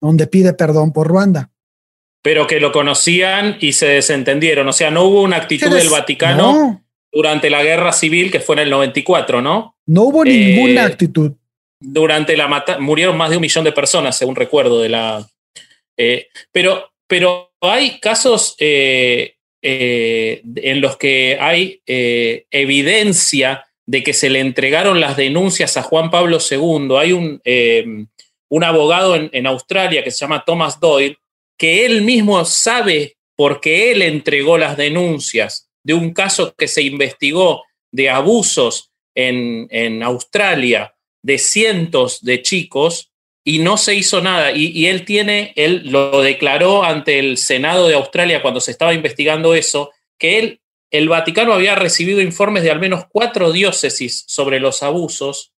donde 0.00 0.26
pide 0.26 0.52
perdón 0.52 0.92
por 0.92 1.08
Ruanda. 1.08 1.50
Pero 2.22 2.46
que 2.46 2.60
lo 2.60 2.70
conocían 2.70 3.56
y 3.60 3.72
se 3.72 3.86
desentendieron, 3.86 4.68
o 4.68 4.72
sea, 4.72 4.90
no 4.90 5.04
hubo 5.04 5.22
una 5.22 5.36
actitud 5.36 5.70
del 5.70 5.88
Vaticano 5.88 6.84
durante 7.10 7.50
la 7.50 7.62
guerra 7.62 7.92
civil, 7.92 8.30
que 8.30 8.40
fue 8.40 8.56
en 8.56 8.60
el 8.60 8.70
94, 8.70 9.42
¿no? 9.42 9.76
No 9.86 10.02
hubo 10.02 10.24
ninguna 10.24 10.82
eh, 10.82 10.86
actitud. 10.86 11.32
Durante 11.80 12.36
la 12.36 12.46
mata 12.46 12.78
murieron 12.78 13.16
más 13.16 13.30
de 13.30 13.36
un 13.36 13.42
millón 13.42 13.64
de 13.64 13.72
personas, 13.72 14.16
según 14.16 14.36
recuerdo 14.36 14.80
de 14.80 14.90
la... 14.90 15.26
Eh, 15.96 16.28
pero, 16.52 16.92
pero 17.08 17.52
hay 17.60 17.98
casos 17.98 18.54
eh, 18.58 19.36
eh, 19.62 20.42
en 20.56 20.80
los 20.80 20.96
que 20.96 21.36
hay 21.40 21.82
eh, 21.86 22.46
evidencia 22.50 23.66
de 23.86 24.02
que 24.02 24.12
se 24.12 24.30
le 24.30 24.40
entregaron 24.40 25.00
las 25.00 25.16
denuncias 25.16 25.76
a 25.76 25.82
Juan 25.82 26.10
Pablo 26.10 26.38
II. 26.38 26.96
Hay 26.98 27.12
un, 27.12 27.40
eh, 27.44 27.84
un 28.48 28.64
abogado 28.64 29.16
en, 29.16 29.28
en, 29.32 29.46
Australia 29.46 30.04
que 30.04 30.10
se 30.10 30.18
llama 30.18 30.44
Thomas 30.46 30.78
Doyle, 30.80 31.18
que 31.58 31.84
él 31.84 32.02
mismo 32.02 32.44
sabe 32.44 33.16
porque 33.36 33.90
él 33.90 34.02
entregó 34.02 34.58
las 34.58 34.76
denuncias 34.76 35.68
de 35.82 35.94
un 35.94 36.12
caso 36.12 36.54
que 36.56 36.68
se 36.68 36.82
investigó 36.82 37.64
de 37.90 38.10
abusos 38.10 38.90
en, 39.14 39.66
en 39.70 40.02
Australia 40.02 40.94
de 41.22 41.38
cientos 41.38 42.22
de 42.22 42.42
chicos 42.42 43.09
y 43.44 43.58
no 43.58 43.76
se 43.76 43.94
hizo 43.94 44.20
nada. 44.20 44.52
Y, 44.52 44.86
él 44.86 45.04
tiene, 45.04 45.52
él 45.56 45.82
lo 45.86 46.22
declaró 46.22 46.84
ante 46.84 47.18
el 47.18 47.38
Senado 47.38 47.88
de 47.88 47.94
Australia 47.94 48.42
cuando 48.42 48.60
se 48.60 48.70
estaba 48.70 48.94
investigando 48.94 49.54
eso, 49.54 49.90
que 50.18 50.38
él, 50.38 50.60
el 50.90 51.08
Vaticano 51.08 51.52
había 51.52 51.74
recibido 51.74 52.20
informes 52.20 52.62
de 52.62 52.70
al 52.70 52.80
menos 52.80 53.04
cuatro 53.10 53.52
diócesis 53.52 54.24
sobre 54.26 54.60
los 54.60 54.82
abusos 54.82 55.52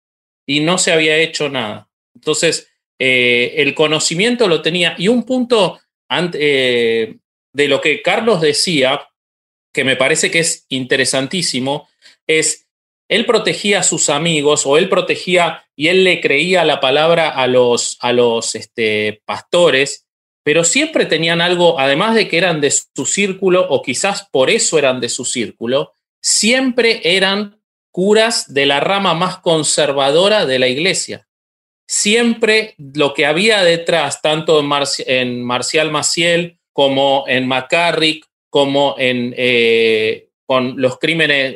y 0.45 0.59
no 0.59 0.77
se 0.77 0.91
había 0.91 1.17
hecho 1.17 1.49
nada. 1.49 1.89
Entonces, 2.13 2.67
eh, 2.99 3.55
el 3.57 3.73
conocimiento 3.73 4.47
lo 4.47 4.61
tenía. 4.61 4.95
Y 4.97 5.07
un 5.07 5.23
punto 5.23 5.79
eh, 6.33 7.15
de 7.53 7.67
lo 7.67 7.81
que 7.81 8.01
Carlos 8.01 8.41
decía, 8.41 9.07
que 9.73 9.83
me 9.83 9.95
parece 9.95 10.29
que 10.29 10.39
es 10.39 10.65
interesantísimo, 10.69 11.87
es 12.27 12.67
él 13.11 13.25
protegía 13.25 13.81
a 13.81 13.83
sus 13.83 14.09
amigos 14.09 14.65
o 14.65 14.77
él 14.77 14.87
protegía 14.87 15.65
y 15.75 15.89
él 15.89 16.05
le 16.05 16.21
creía 16.21 16.63
la 16.63 16.79
palabra 16.79 17.27
a 17.27 17.45
los, 17.45 17.97
a 17.99 18.13
los 18.13 18.55
este, 18.55 19.21
pastores, 19.25 20.07
pero 20.43 20.63
siempre 20.63 21.05
tenían 21.05 21.41
algo, 21.41 21.77
además 21.77 22.15
de 22.15 22.29
que 22.29 22.37
eran 22.37 22.61
de 22.61 22.71
su 22.71 23.05
círculo 23.05 23.67
o 23.69 23.81
quizás 23.81 24.29
por 24.31 24.49
eso 24.49 24.79
eran 24.79 25.01
de 25.01 25.09
su 25.09 25.25
círculo, 25.25 25.91
siempre 26.21 27.01
eran 27.03 27.59
curas 27.91 28.53
de 28.53 28.65
la 28.65 28.79
rama 28.79 29.13
más 29.13 29.39
conservadora 29.39 30.45
de 30.45 30.59
la 30.59 30.69
iglesia. 30.69 31.27
Siempre 31.85 32.75
lo 32.77 33.13
que 33.13 33.25
había 33.25 33.61
detrás, 33.61 34.21
tanto 34.21 34.61
en, 35.05 35.43
Marcial 35.43 35.91
Maciel 35.91 36.59
como 36.71 37.25
en 37.27 37.45
McCarrick, 37.45 38.25
como 38.49 38.95
en 38.97 39.33
eh, 39.35 40.29
con 40.45 40.75
los 40.77 40.97
crímenes 40.97 41.55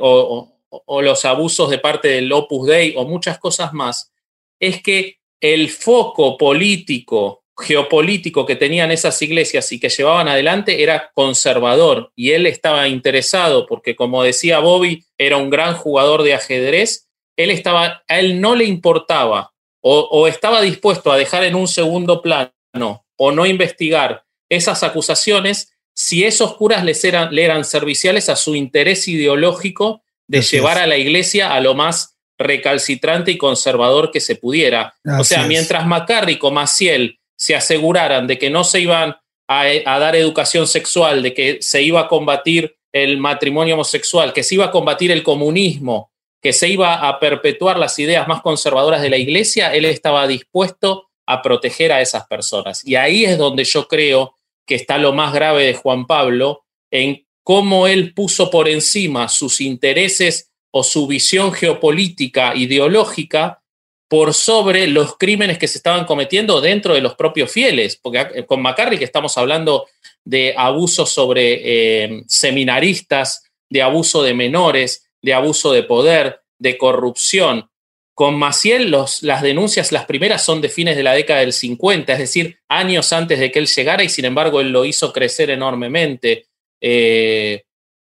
los 1.02 1.26
abusos 1.26 1.70
de 1.70 1.78
parte 1.78 2.08
del 2.08 2.32
Opus 2.32 2.68
Dei 2.68 2.94
o 2.98 3.06
muchas 3.06 3.38
cosas 3.40 3.74
más, 3.74 4.12
es 4.60 4.82
que 4.82 5.20
el 5.42 5.70
foco 5.70 6.38
político, 6.38 7.44
geopolítico 7.58 8.46
que 8.46 8.56
tenían 8.56 8.92
esas 8.92 9.22
iglesias 9.22 9.72
y 9.72 9.80
que 9.80 9.90
llevaban 9.90 10.28
adelante 10.28 10.84
era 10.84 11.12
conservador 11.14 12.12
y 12.16 12.32
él 12.32 12.46
estaba 12.48 12.88
interesado 12.88 13.66
porque 13.66 13.96
como 13.96 14.24
decía 14.24 14.60
Bobby, 14.60 15.06
era 15.18 15.38
un 15.38 15.50
gran 15.50 15.76
jugador 15.76 16.24
de 16.24 16.34
ajedrez, 16.34 17.08
él 17.38 17.52
estaba, 17.52 18.04
a 18.08 18.20
él 18.20 18.42
no 18.42 18.56
le 18.56 18.66
importaba 18.66 19.54
o, 19.88 20.28
estaba 20.28 20.62
dispuesto 20.62 21.12
a 21.12 21.18
dejar 21.18 21.44
en 21.44 21.54
un 21.54 21.68
segundo 21.68 22.22
plano 22.24 23.06
o 23.18 23.32
no 23.32 23.46
investigar 23.46 24.26
esas 24.50 24.82
acusaciones 24.82 25.74
si 25.94 26.24
esos 26.24 26.56
curas 26.56 26.84
eran, 27.06 27.34
le 27.34 27.44
eran 27.44 27.64
serviciales 27.64 28.28
a 28.30 28.36
su 28.36 28.56
interés 28.56 29.08
ideológico 29.08 30.04
de 30.28 30.42
llevar 30.42 30.78
a 30.78 30.88
la 30.88 30.98
iglesia 30.98 31.54
a 31.54 31.60
lo 31.62 31.74
más 31.76 32.16
recalcitrante 32.38 33.32
y 33.32 33.38
conservador 33.38 34.12
que 34.12 34.20
se 34.20 34.36
pudiera. 34.36 34.96
o 35.20 35.24
sea, 35.24 35.44
mientras 35.44 35.86
McCarrick 35.86 36.44
o 36.44 36.52
Maciel 36.52 37.20
se 37.38 37.56
aseguraran 37.56 38.28
de 38.28 38.38
que 38.38 38.50
no 38.50 38.64
se 38.64 38.82
iban 38.82 39.16
a, 39.48 39.62
a, 39.62 40.00
dar 40.00 40.16
educación 40.16 40.68
sexual, 40.68 41.22
de 41.22 41.34
que 41.34 41.58
se 41.62 41.82
iba 41.82 42.02
a 42.02 42.08
combatir 42.08 42.76
el 42.92 43.18
matrimonio 43.18 43.76
homosexual, 43.76 44.34
que 44.34 44.44
se 44.44 44.56
iba 44.56 44.66
a 44.66 44.72
combatir 44.72 45.12
el 45.12 45.24
comunismo, 45.24 46.12
que 46.42 46.54
se 46.54 46.70
iba 46.70 47.08
a 47.08 47.20
perpetuar 47.20 47.78
las 47.78 47.98
ideas 48.00 48.28
más 48.28 48.42
conservadoras 48.42 49.02
de 49.02 49.10
la 49.10 49.18
iglesia, 49.18 49.74
él 49.74 49.86
estaba 49.86 50.28
dispuesto 50.28 51.10
a 51.26 51.42
proteger 51.42 51.92
a 51.92 52.02
esas 52.02 52.28
personas. 52.28 52.86
Y 52.86 52.96
ahí 52.96 53.26
es 53.26 53.38
donde 53.38 53.64
yo 53.64 53.88
creo 53.88 54.36
que 54.66 54.76
está 54.76 54.98
lo 54.98 55.14
más 55.14 55.34
grave 55.34 55.66
de 55.66 55.74
Juan 55.74 56.06
Pablo, 56.06 56.64
en 56.92 57.25
cómo 57.46 57.86
él 57.86 58.16
puso 58.16 58.50
por 58.50 58.68
encima 58.68 59.30
sus 59.30 59.62
intereses 59.62 60.52
o 60.72 60.84
su 60.84 61.06
visión 61.06 61.54
geopolítica, 61.54 62.56
ideológica, 62.56 63.62
por 64.08 64.34
sobre 64.34 64.88
los 64.88 65.16
crímenes 65.18 65.60
que 65.60 65.68
se 65.68 65.78
estaban 65.78 66.06
cometiendo 66.06 66.60
dentro 66.60 66.96
de 66.96 67.02
los 67.02 67.14
propios 67.14 67.52
fieles. 67.52 68.00
Porque 68.02 68.46
con 68.48 68.64
que 68.64 69.06
estamos 69.06 69.38
hablando 69.38 69.86
de 70.24 70.56
abusos 70.58 71.12
sobre 71.12 71.62
eh, 71.64 72.24
seminaristas, 72.28 73.44
de 73.70 73.84
abuso 73.84 74.24
de 74.24 74.34
menores, 74.34 75.08
de 75.22 75.36
abuso 75.36 75.72
de 75.72 75.84
poder, 75.84 76.42
de 76.58 76.80
corrupción. 76.80 77.70
Con 78.16 78.40
Maciel 78.40 78.90
las 78.90 79.42
denuncias, 79.44 79.92
las 79.92 80.06
primeras 80.06 80.44
son 80.44 80.62
de 80.62 80.70
fines 80.70 80.96
de 80.96 81.04
la 81.04 81.14
década 81.14 81.42
del 81.42 81.54
50, 81.54 82.12
es 82.14 82.20
decir, 82.20 82.58
años 82.70 83.14
antes 83.14 83.38
de 83.38 83.52
que 83.52 83.60
él 83.60 83.68
llegara 83.68 84.04
y 84.04 84.10
sin 84.10 84.26
embargo 84.26 84.62
él 84.62 84.72
lo 84.72 84.84
hizo 84.84 85.14
crecer 85.14 85.52
enormemente. 85.52 86.48
Eh, 86.82 87.64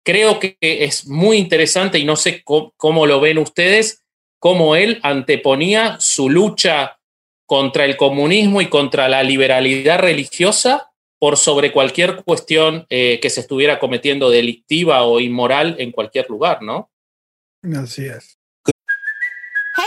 creo 0.05 0.39
que 0.39 0.57
es 0.61 1.07
muy 1.07 1.37
interesante 1.37 1.99
y 1.99 2.05
no 2.05 2.17
sé 2.17 2.43
cómo, 2.45 3.07
lo 3.07 3.21
ven 3.21 3.39
ustedes, 3.39 4.03
cómo 4.39 4.77
él 4.77 5.01
anteponía 5.03 5.99
su 6.01 6.29
lucha 6.29 6.99
contra 7.47 7.85
el 7.85 7.97
comunismo 7.97 8.61
y 8.61 8.69
contra 8.69 9.09
la 9.09 9.23
liberalidad 9.23 9.99
religiosa 9.99 10.91
por 11.19 11.37
sobre 11.37 11.71
cualquier 11.71 12.25
cuestión 12.25 12.87
eh, 12.89 13.21
que 13.21 13.31
se 13.31 13.41
estuviera 13.41 13.79
cometiendo 13.79 14.31
delictiva 14.31 15.05
o 15.05 15.21
inmoral 15.21 15.77
en 15.79 15.93
cualquier 15.93 16.29
lugar, 16.29 16.63
¿no? 16.63 16.91
Así 17.63 18.07
es. 18.07 18.42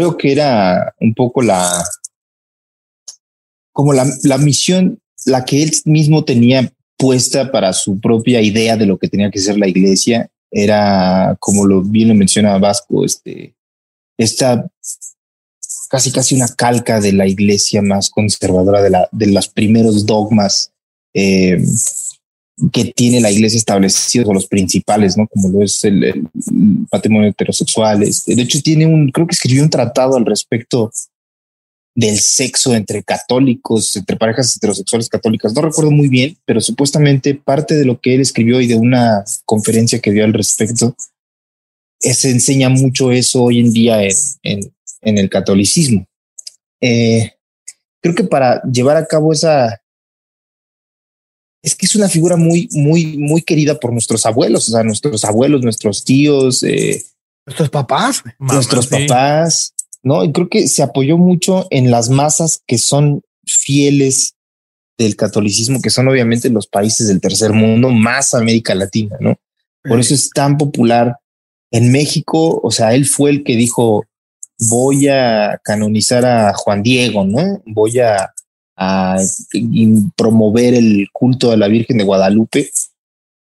Creo 0.00 0.16
que 0.16 0.32
era 0.32 0.94
un 0.98 1.12
poco 1.12 1.42
la 1.42 1.84
como 3.70 3.92
la, 3.92 4.06
la 4.22 4.38
misión, 4.38 4.98
la 5.26 5.44
que 5.44 5.62
él 5.62 5.72
mismo 5.84 6.24
tenía 6.24 6.72
puesta 6.96 7.52
para 7.52 7.74
su 7.74 8.00
propia 8.00 8.40
idea 8.40 8.78
de 8.78 8.86
lo 8.86 8.96
que 8.96 9.08
tenía 9.08 9.30
que 9.30 9.40
ser 9.40 9.58
la 9.58 9.68
iglesia, 9.68 10.30
era 10.50 11.36
como 11.38 11.66
lo 11.66 11.82
bien 11.82 12.08
lo 12.08 12.14
menciona 12.14 12.56
Vasco, 12.56 13.04
este, 13.04 13.54
esta 14.16 14.66
casi 15.90 16.10
casi 16.12 16.34
una 16.34 16.48
calca 16.48 16.98
de 16.98 17.12
la 17.12 17.26
iglesia 17.26 17.82
más 17.82 18.08
conservadora 18.08 18.80
de 18.80 18.88
la 18.88 19.06
de 19.12 19.26
los 19.26 19.48
primeros 19.48 20.06
dogmas 20.06 20.72
eh, 21.12 21.62
que 22.72 22.92
tiene 22.94 23.20
la 23.20 23.30
iglesia 23.30 23.58
establecidos 23.58 24.28
o 24.28 24.34
los 24.34 24.46
principales, 24.46 25.16
¿no? 25.16 25.26
Como 25.28 25.48
lo 25.48 25.64
es 25.64 25.82
el, 25.84 26.28
patrimonio 26.90 27.30
heterosexual. 27.30 28.02
Este, 28.02 28.34
de 28.34 28.42
hecho, 28.42 28.60
tiene 28.60 28.86
un, 28.86 29.10
creo 29.10 29.26
que 29.26 29.34
escribió 29.34 29.62
un 29.62 29.70
tratado 29.70 30.16
al 30.16 30.26
respecto 30.26 30.90
del 31.94 32.18
sexo 32.18 32.74
entre 32.74 33.02
católicos, 33.02 33.96
entre 33.96 34.16
parejas 34.16 34.56
heterosexuales 34.56 35.08
católicas. 35.08 35.54
No 35.54 35.62
recuerdo 35.62 35.90
muy 35.90 36.08
bien, 36.08 36.36
pero 36.44 36.60
supuestamente 36.60 37.34
parte 37.34 37.74
de 37.74 37.84
lo 37.84 38.00
que 38.00 38.14
él 38.14 38.20
escribió 38.20 38.60
y 38.60 38.66
de 38.66 38.76
una 38.76 39.24
conferencia 39.44 39.98
que 39.98 40.12
dio 40.12 40.24
al 40.24 40.32
respecto, 40.32 40.94
se 41.98 42.30
enseña 42.30 42.68
mucho 42.68 43.12
eso 43.12 43.44
hoy 43.44 43.60
en 43.60 43.72
día 43.72 44.02
en, 44.02 44.72
en, 45.02 45.18
el 45.18 45.28
catolicismo. 45.28 46.06
Eh, 46.80 47.32
creo 48.00 48.14
que 48.14 48.24
para 48.24 48.62
llevar 48.62 48.96
a 48.96 49.06
cabo 49.06 49.32
esa, 49.32 49.79
es 51.62 51.74
que 51.74 51.86
es 51.86 51.94
una 51.94 52.08
figura 52.08 52.36
muy, 52.36 52.68
muy, 52.72 53.18
muy 53.18 53.42
querida 53.42 53.78
por 53.78 53.92
nuestros 53.92 54.24
abuelos, 54.26 54.68
o 54.68 54.72
sea, 54.72 54.82
nuestros 54.82 55.24
abuelos, 55.24 55.62
nuestros 55.62 56.04
tíos, 56.04 56.62
eh, 56.62 57.04
nuestros 57.46 57.68
papás, 57.68 58.22
nuestros 58.38 58.86
papás, 58.86 59.74
¿no? 60.02 60.24
Y 60.24 60.32
creo 60.32 60.48
que 60.48 60.68
se 60.68 60.82
apoyó 60.82 61.18
mucho 61.18 61.66
en 61.70 61.90
las 61.90 62.08
masas 62.08 62.62
que 62.66 62.78
son 62.78 63.22
fieles 63.44 64.34
del 64.96 65.16
catolicismo, 65.16 65.80
que 65.80 65.90
son 65.90 66.08
obviamente 66.08 66.48
los 66.50 66.66
países 66.66 67.08
del 67.08 67.20
tercer 67.20 67.52
mundo, 67.52 67.90
más 67.90 68.34
América 68.34 68.74
Latina, 68.74 69.16
¿no? 69.20 69.36
Por 69.82 69.98
eso 69.98 70.14
es 70.14 70.30
tan 70.30 70.58
popular 70.58 71.16
en 71.70 71.90
México, 71.92 72.60
o 72.62 72.70
sea, 72.70 72.94
él 72.94 73.06
fue 73.06 73.30
el 73.30 73.44
que 73.44 73.56
dijo, 73.56 74.04
voy 74.68 75.08
a 75.08 75.60
canonizar 75.64 76.24
a 76.24 76.52
Juan 76.54 76.82
Diego, 76.82 77.24
¿no? 77.24 77.62
Voy 77.64 77.98
a, 77.98 78.34
a 78.82 79.18
promover 80.16 80.72
el 80.72 81.08
culto 81.12 81.52
a 81.52 81.56
la 81.56 81.68
Virgen 81.68 81.98
de 81.98 82.04
Guadalupe. 82.04 82.70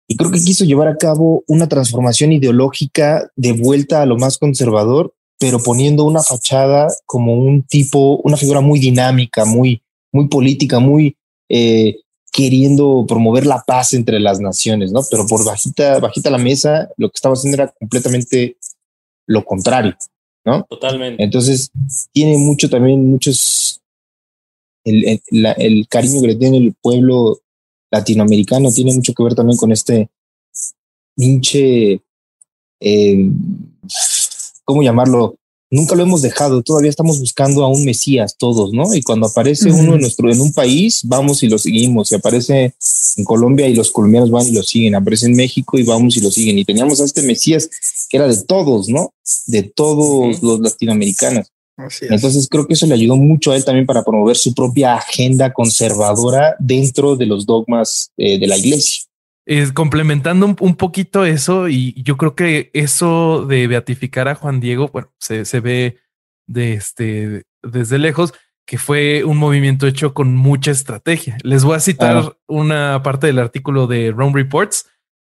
Y 0.07 0.17
creo 0.17 0.31
que 0.31 0.41
quiso 0.41 0.65
llevar 0.65 0.87
a 0.87 0.97
cabo 0.97 1.43
una 1.49 1.69
transformación 1.69 2.31
ideológica 2.31 3.29
de 3.35 3.53
vuelta 3.53 4.03
a 4.03 4.07
lo 4.07 4.17
más 4.17 4.39
conservador, 4.39 5.12
pero 5.37 5.59
poniendo 5.59 6.05
una 6.05 6.23
fachada 6.23 6.87
como 7.07 7.35
un 7.35 7.65
tipo, 7.65 8.21
una 8.23 8.37
figura 8.37 8.61
muy 8.61 8.79
dinámica, 8.79 9.45
muy, 9.45 9.83
muy 10.12 10.29
política, 10.29 10.79
muy 10.79 11.17
eh, 11.49 11.97
queriendo 12.33 13.05
promover 13.09 13.47
la 13.47 13.65
paz 13.67 13.95
entre 13.95 14.21
las 14.21 14.39
naciones, 14.39 14.93
¿no? 14.93 15.01
Pero 15.11 15.27
por 15.27 15.45
bajita, 15.45 15.99
bajita 15.99 16.31
la 16.31 16.39
mesa, 16.39 16.89
lo 16.99 17.09
que 17.09 17.17
estaba 17.17 17.33
haciendo 17.33 17.61
era 17.61 17.75
completamente 17.77 18.59
lo 19.27 19.45
contrario, 19.45 19.97
¿no? 20.45 20.62
Totalmente. 20.71 21.21
Entonces, 21.21 21.73
tiene 22.12 22.39
mucho 22.39 22.71
también, 22.71 23.11
muchos 23.11 23.83
el, 24.87 25.87
cariño 25.88 26.20
que 26.20 26.29
le 26.29 26.37
tiene 26.37 26.59
el 26.59 26.75
pueblo 26.81 27.40
latinoamericano 27.90 28.72
tiene 28.72 28.94
mucho 28.94 29.12
que 29.12 29.22
ver 29.22 29.35
también 29.35 29.57
con 29.59 29.72
este 29.72 30.09
pinche, 31.16 32.01
eh, 32.81 33.31
¿cómo 34.64 34.83
llamarlo? 34.83 35.37
Nunca 35.68 35.96
lo 35.96 36.05
hemos 36.05 36.22
dejado, 36.22 36.62
todavía 36.62 36.90
estamos 36.90 37.18
buscando 37.18 37.64
a 37.64 37.68
un 37.68 37.85
Mesías 37.85 38.37
todos, 38.38 38.72
¿no? 38.72 38.94
Y 38.94 39.03
cuando 39.03 39.27
aparece 39.27 39.72
uno 39.72 39.94
en 39.94 40.01
nuestro, 40.01 40.31
en 40.31 40.40
un 40.40 40.53
país, 40.53 41.01
vamos 41.05 41.42
y 41.42 41.49
lo 41.49 41.59
seguimos. 41.59 42.12
Y 42.12 42.14
aparece 42.14 42.72
en 43.16 43.25
Colombia 43.25 43.66
y 43.66 43.75
los 43.75 43.90
colombianos 43.90 44.31
van 44.31 44.46
y 44.46 44.53
lo 44.53 44.62
siguen. 44.62 44.94
Aparece 44.94 45.27
en 45.27 45.35
México 45.35 45.77
y 45.77 45.83
vamos 45.83 46.16
y 46.16 46.20
lo 46.20 46.31
siguen. 46.31 46.59
Y 46.59 46.64
teníamos 46.64 47.01
a 47.01 47.05
este 47.05 47.22
Mesías 47.22 47.68
que 48.09 48.16
era 48.16 48.29
de 48.29 48.40
todos, 48.44 48.88
¿no? 48.88 49.12
De 49.46 49.64
todos 49.64 50.40
los 50.40 50.61
latinoamericanos. 50.61 51.51
Entonces 51.79 52.49
creo 52.51 52.67
que 52.67 52.75
eso 52.75 52.87
le 52.87 52.95
ayudó 52.95 53.17
mucho 53.17 53.53
a 53.53 53.57
él 53.57 53.65
también 53.65 53.87
para 53.87 54.03
promover 54.03 54.37
su 54.37 54.55
propia 54.55 54.95
agenda 54.95 55.53
conservadora 55.53 56.57
dentro 56.59 57.17
de 57.17 57.27
los 57.27 57.45
dogmas 57.45 58.11
eh, 58.17 58.39
de 58.39 58.47
la 58.47 58.57
iglesia. 58.57 59.05
Es 59.45 59.73
complementando 59.73 60.57
un, 60.59 60.77
poquito 60.77 61.25
eso, 61.25 61.69
y 61.69 62.03
yo 62.03 62.17
creo 62.17 62.35
que 62.35 62.71
eso 62.73 63.47
de 63.47 63.69
beatificar 63.69 64.27
a 64.27 64.35
Juan 64.35 64.59
Diego, 64.59 64.89
bueno, 64.89 65.12
se, 65.21 65.61
ve 65.61 65.99
de 66.49 66.73
este, 66.73 67.45
desde 67.62 67.99
lejos, 67.99 68.35
que 68.67 68.79
fue 68.79 69.23
un 69.23 69.37
movimiento 69.37 69.87
hecho 69.87 70.15
con 70.15 70.35
mucha 70.35 70.73
estrategia. 70.73 71.39
Les 71.45 71.62
voy 71.62 71.77
a 71.77 71.81
citar 71.81 72.37
una 72.49 73.01
parte 73.05 73.29
del 73.29 73.39
artículo 73.39 73.87
de 73.87 74.11
Rome 74.11 74.33
Reports 74.35 74.87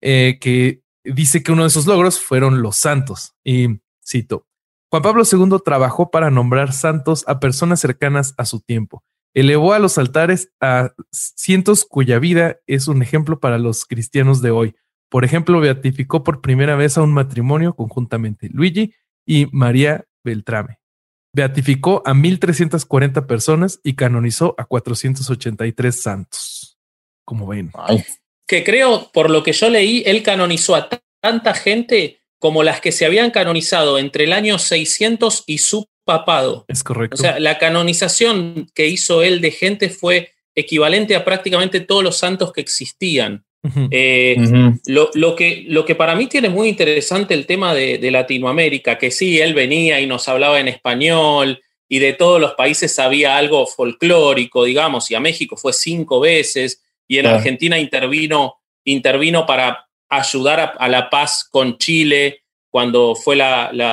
eh, 0.03 0.37
que 0.39 0.83
dice 1.05 1.43
que 1.43 1.53
uno 1.53 1.63
de 1.63 1.69
esos 1.69 1.87
logros 1.87 2.21
fueron 2.21 2.61
los 2.61 2.77
santos. 2.77 3.33
Y 3.43 3.81
cito, 4.07 4.47
Juan 4.93 5.03
Pablo 5.03 5.23
II 5.25 5.57
trabajó 5.65 6.11
para 6.11 6.31
nombrar 6.31 6.75
santos 6.75 7.25
a 7.27 7.41
personas 7.41 7.81
cercanas 7.81 8.35
a 8.37 8.45
su 8.45 8.61
tiempo. 8.61 9.03
Elevó 9.33 9.73
a 9.73 9.79
los 9.79 9.97
altares 9.97 10.53
a 10.61 10.93
cientos 11.11 11.87
cuya 11.87 12.19
vida 12.19 12.59
es 12.67 12.89
un 12.89 13.01
ejemplo 13.01 13.41
para 13.41 13.57
los 13.57 13.87
cristianos 13.87 14.43
de 14.43 14.51
hoy. 14.51 14.75
Por 15.09 15.25
ejemplo, 15.25 15.61
beatificó 15.61 16.23
por 16.23 16.43
primera 16.43 16.77
vez 16.77 16.99
a 16.99 17.03
un 17.03 17.15
matrimonio 17.15 17.75
conjuntamente, 17.75 18.51
Luigi 18.53 18.93
y 19.27 19.47
María 19.51 20.05
Beltrame. 20.25 20.79
Beatificó 21.35 22.03
a 22.05 22.13
1.340 22.13 23.27
personas 23.27 23.81
y 23.83 23.95
canonizó 23.95 24.55
a 24.59 24.67
483 24.67 26.03
santos. 26.03 26.79
Como 27.25 27.47
ven. 27.47 27.73
Que 28.47 28.63
creo, 28.63 29.11
por 29.11 29.31
lo 29.31 29.43
que 29.43 29.55
yo 29.55 29.71
leí, 29.71 30.03
él 30.05 30.23
canonizó 30.23 30.75
a 30.75 30.91
tanta 31.23 31.55
gente 31.55 32.22
como 32.43 32.65
las 32.65 32.81
que 32.81 32.91
se 32.91 33.07
habían 33.07 33.31
canonizado 33.31 34.01
entre 34.01 34.25
el 34.25 34.33
año 34.33 34.59
600 34.59 35.45
y 35.47 35.59
su 35.59 35.87
papado. 36.05 36.65
Es 36.67 36.83
correcto. 36.83 37.15
O 37.15 37.17
sea, 37.17 37.39
la 37.39 37.57
canonización 37.57 38.67
que 38.75 38.89
hizo 38.89 39.23
él 39.23 39.41
de 39.41 39.53
gente 39.53 39.91
fue 39.91 40.33
equivalente 40.53 41.15
a 41.15 41.25
prácticamente 41.25 41.79
todos 41.79 42.03
los 42.03 42.19
santos 42.19 42.53
que 42.53 42.61
existían. 42.61 43.45
Eh, 43.93 44.35
lo, 44.87 45.37
que, 45.37 45.67
lo, 45.69 45.85
que, 45.85 45.95
para 45.95 46.17
mí 46.17 46.27
tiene 46.27 46.49
muy 46.49 46.69
interesante 46.69 47.33
el 47.33 47.47
tema 47.47 47.75
de, 47.75 47.99
de, 47.99 48.11
Latinoamérica, 48.11 48.99
que 48.99 49.13
sí, 49.13 49.39
él 49.39 49.55
venía 49.55 50.01
y 50.01 50.09
nos 50.09 50.27
hablaba 50.27 50.59
en 50.59 50.67
español 50.67 51.63
y 51.89 52.01
de 52.01 52.13
todos 52.13 52.41
los 52.41 52.55
países 52.55 52.99
había 52.99 53.37
algo 53.37 53.69
folclórico, 53.69 54.65
digamos, 54.65 55.09
y 55.13 55.15
a 55.15 55.21
México 55.21 55.57
fue 55.57 55.73
cinco 55.73 56.19
veces 56.19 56.83
y 57.07 57.19
en 57.19 57.27
Argentina 57.27 57.79
intervino, 57.79 58.57
intervino 58.85 59.47
para 59.47 59.87
ayudar 60.13 60.75
a, 60.79 60.89
la 60.89 61.09
paz 61.09 61.49
con 61.51 61.79
Chile 61.79 62.43
cuando 62.71 63.15
fue 63.15 63.39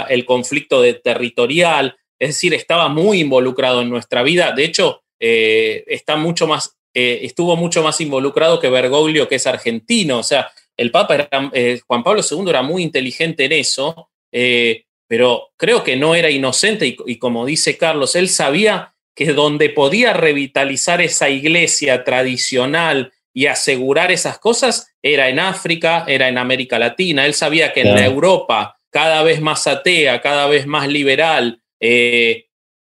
el 0.09 0.25
conflicto 0.25 0.83
territorial, 1.01 1.95
es 2.19 2.29
decir, 2.29 2.53
estaba 2.53 2.89
muy 2.89 3.21
involucrado 3.21 3.81
en 3.81 3.89
nuestra 3.89 4.21
vida, 4.21 4.51
de 4.51 4.65
hecho, 4.65 5.01
eh, 5.19 5.83
está 5.87 6.15
mucho 6.15 6.47
más 6.47 6.75
eh, 6.93 7.19
estuvo 7.21 7.55
mucho 7.55 7.83
más 7.83 8.01
involucrado 8.01 8.59
que 8.59 8.69
Bergoglio, 8.69 9.27
que 9.27 9.35
es 9.35 9.45
argentino. 9.45 10.19
O 10.19 10.23
sea, 10.23 10.51
el 10.75 10.89
Papa 10.89 11.13
era, 11.15 11.51
eh, 11.53 11.79
Juan 11.85 12.03
Pablo 12.03 12.21
II 12.29 12.49
era 12.49 12.63
muy 12.63 12.81
inteligente 12.81 13.45
en 13.45 13.51
eso, 13.51 14.09
pero 15.07 15.49
creo 15.55 15.83
que 15.83 15.95
no 15.95 16.15
era 16.15 16.31
inocente 16.31 16.97
y, 17.05 17.19
como 17.19 17.45
dice 17.45 17.77
Carlos, 17.77 18.15
él 18.15 18.27
sabía 18.27 18.95
que 19.15 19.33
donde 19.33 19.69
podía 19.69 20.13
revitalizar 20.13 21.01
esa 21.01 21.29
iglesia 21.29 22.03
tradicional 22.03 23.13
y 23.39 23.47
asegurar 23.47 24.11
esas 24.11 24.37
cosas 24.37 24.93
era 25.01 25.29
en 25.29 25.39
África, 25.39 26.03
era 26.09 26.27
en 26.27 26.37
América 26.37 26.77
Latina. 26.77 27.25
Él 27.25 27.33
sabía 27.33 27.71
que 27.71 27.79
en 27.79 27.95
la 27.95 28.05
Europa, 28.05 28.77
cada 28.89 29.23
vez 29.23 29.39
más 29.39 29.65
atea, 29.65 30.19
cada 30.19 30.45
vez 30.47 30.67
más 30.67 30.89
liberal, 30.89 31.63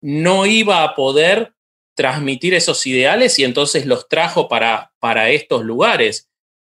no 0.00 0.46
iba 0.46 0.82
a 0.82 0.94
poder 0.94 1.52
transmitir 1.94 2.54
esos 2.54 2.86
ideales 2.86 3.38
y 3.38 3.44
entonces 3.44 3.84
los 3.84 4.08
trajo 4.08 4.48
para, 4.48 4.94
para 4.98 5.28
estos 5.28 5.62
lugares. 5.62 6.30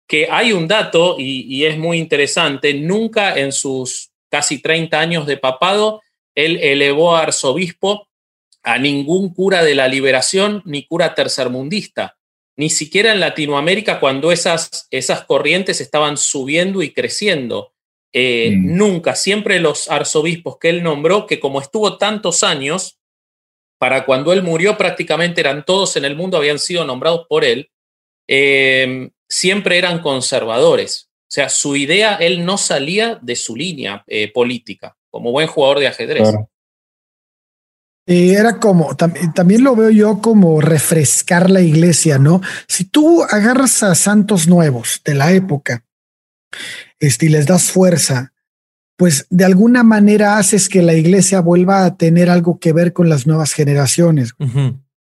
Que 0.07 0.29
hay 0.31 0.53
un 0.53 0.69
dato, 0.69 1.17
y, 1.19 1.65
es 1.65 1.77
muy 1.77 1.99
interesante, 1.99 2.75
nunca 2.75 3.37
en 3.37 3.51
sus 3.51 4.13
casi 4.31 4.63
30 4.63 5.01
años 5.01 5.27
de 5.27 5.39
papado, 5.39 6.03
él 6.37 6.61
elevó 6.63 7.17
a 7.17 7.23
arzobispo 7.23 8.07
a 8.63 8.79
ningún 8.79 9.35
cura 9.35 9.65
de 9.65 9.75
la 9.75 9.89
liberación 9.89 10.63
ni 10.67 10.87
cura 10.87 11.17
tercermundista, 11.17 12.17
ni 12.57 12.71
siquiera 12.71 13.13
en 13.13 13.21
Latinoamérica 13.21 14.01
cuando 14.01 14.33
esas, 14.33 14.87
esas 14.91 15.25
corrientes 15.25 15.81
estaban 15.81 16.17
subiendo 16.17 16.83
y 16.83 16.93
creciendo. 16.93 17.73
Eh, 18.13 18.53
mm. 18.55 18.77
Nunca, 18.77 19.15
siempre 19.15 19.59
los 19.59 19.91
arzobispos 19.91 20.59
que 20.59 20.69
él 20.69 20.83
nombró, 20.83 21.27
que 21.27 21.41
como 21.41 21.61
estuvo 21.61 21.97
tantos 21.97 22.43
años, 22.43 22.99
para 23.79 24.05
cuando 24.05 24.33
él 24.33 24.43
murió 24.43 24.77
prácticamente 24.77 25.41
eran 25.41 25.65
todos 25.65 25.97
en 25.97 26.05
el 26.05 26.15
mundo, 26.15 26.37
habían 26.37 26.59
sido 26.59 26.85
nombrados 26.85 27.27
por 27.29 27.45
él, 27.45 27.71
eh, 28.29 29.11
siempre 29.29 29.79
eran 29.79 30.01
conservadores. 30.01 31.09
O 31.23 31.35
sea, 31.35 31.49
su 31.49 31.75
idea, 31.77 32.17
él 32.17 32.45
no 32.45 32.59
salía 32.59 33.19
de 33.23 33.35
su 33.35 33.57
línea 33.57 34.05
eh, 34.07 34.31
política, 34.31 34.97
como 35.11 35.33
buen 35.33 35.49
jugador 35.49 35.81
de 35.81 35.87
ajedrez. 35.87 36.29
Y 38.05 38.31
era 38.31 38.59
como, 38.59 38.97
también 38.97 39.63
lo 39.63 39.77
veo 39.77 39.91
yo 39.91 40.21
como 40.21 40.61
refrescar 40.61 41.51
la 41.51 41.61
iglesia, 41.61 42.19
¿no? 42.19 42.41
Si 42.67 42.85
tú 42.85 43.23
agarras 43.23 43.83
a 43.85 43.95
santos 43.95 44.49
nuevos 44.49 45.01
de 45.05 45.15
la 45.15 45.33
época 45.33 45.85
este, 46.99 47.27
y 47.27 47.29
les 47.29 47.47
das 47.47 47.71
fuerza, 47.71 48.33
pues 48.97 49.27
de 49.31 49.45
alguna 49.45 49.85
manera 49.85 50.39
haces 50.39 50.69
que 50.69 50.83
la 50.83 50.95
iglesia 50.95 51.41
vuelva 51.41 51.85
a 51.85 51.97
tener 51.97 52.29
algo 52.29 52.59
que 52.59 52.73
ver 52.73 52.93
con 52.93 53.09
las 53.09 53.27
nuevas 53.27 53.53
generaciones. 53.53 54.35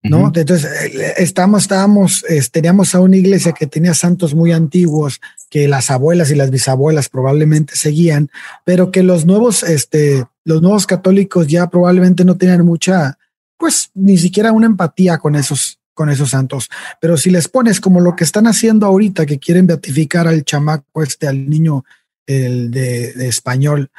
¿No? 0.04 0.32
Entonces, 0.36 0.66
eh, 0.66 1.14
estamos, 1.18 1.64
estábamos, 1.64 2.24
teníamos 2.52 2.94
a 2.94 3.00
una 3.00 3.18
iglesia 3.18 3.54
que 3.54 3.66
tenía 3.66 3.96
santos 3.96 4.36
muy 4.36 4.52
antiguos, 4.52 5.20
que 5.56 5.70
las 5.70 5.90
abuelas 5.90 6.32
y 6.32 6.36
las 6.36 6.52
bisabuelas 6.52 7.08
probablemente 7.08 7.78
seguían, 7.78 8.30
pero 8.66 8.92
que 8.92 9.04
los 9.04 9.26
nuevos, 9.26 9.64
este, 9.64 10.26
los 10.44 10.62
nuevos 10.62 10.86
católicos 10.86 11.48
ya 11.48 11.70
probablemente 11.70 12.26
no 12.26 12.36
tenían 12.36 12.66
mucha, 12.66 13.18
pues 13.58 13.90
ni 13.94 14.18
siquiera 14.18 14.52
una 14.52 14.66
empatía 14.66 15.18
con 15.18 15.38
esos, 15.38 15.80
con 15.94 16.10
esos 16.10 16.32
santos. 16.32 16.70
Pero 17.00 17.16
si 17.16 17.30
les 17.30 17.48
pones 17.48 17.80
como 17.80 18.02
lo 18.02 18.18
que 18.18 18.26
están 18.26 18.48
haciendo 18.48 18.86
ahorita, 18.86 19.26
que 19.26 19.40
quieren 19.40 19.66
beatificar 19.66 20.28
al 20.28 20.44
chamaco 20.44 21.02
este, 21.02 21.26
al 21.26 21.50
niño 21.50 21.86
el 22.28 22.70
de, 22.70 23.26
español, 23.26 23.90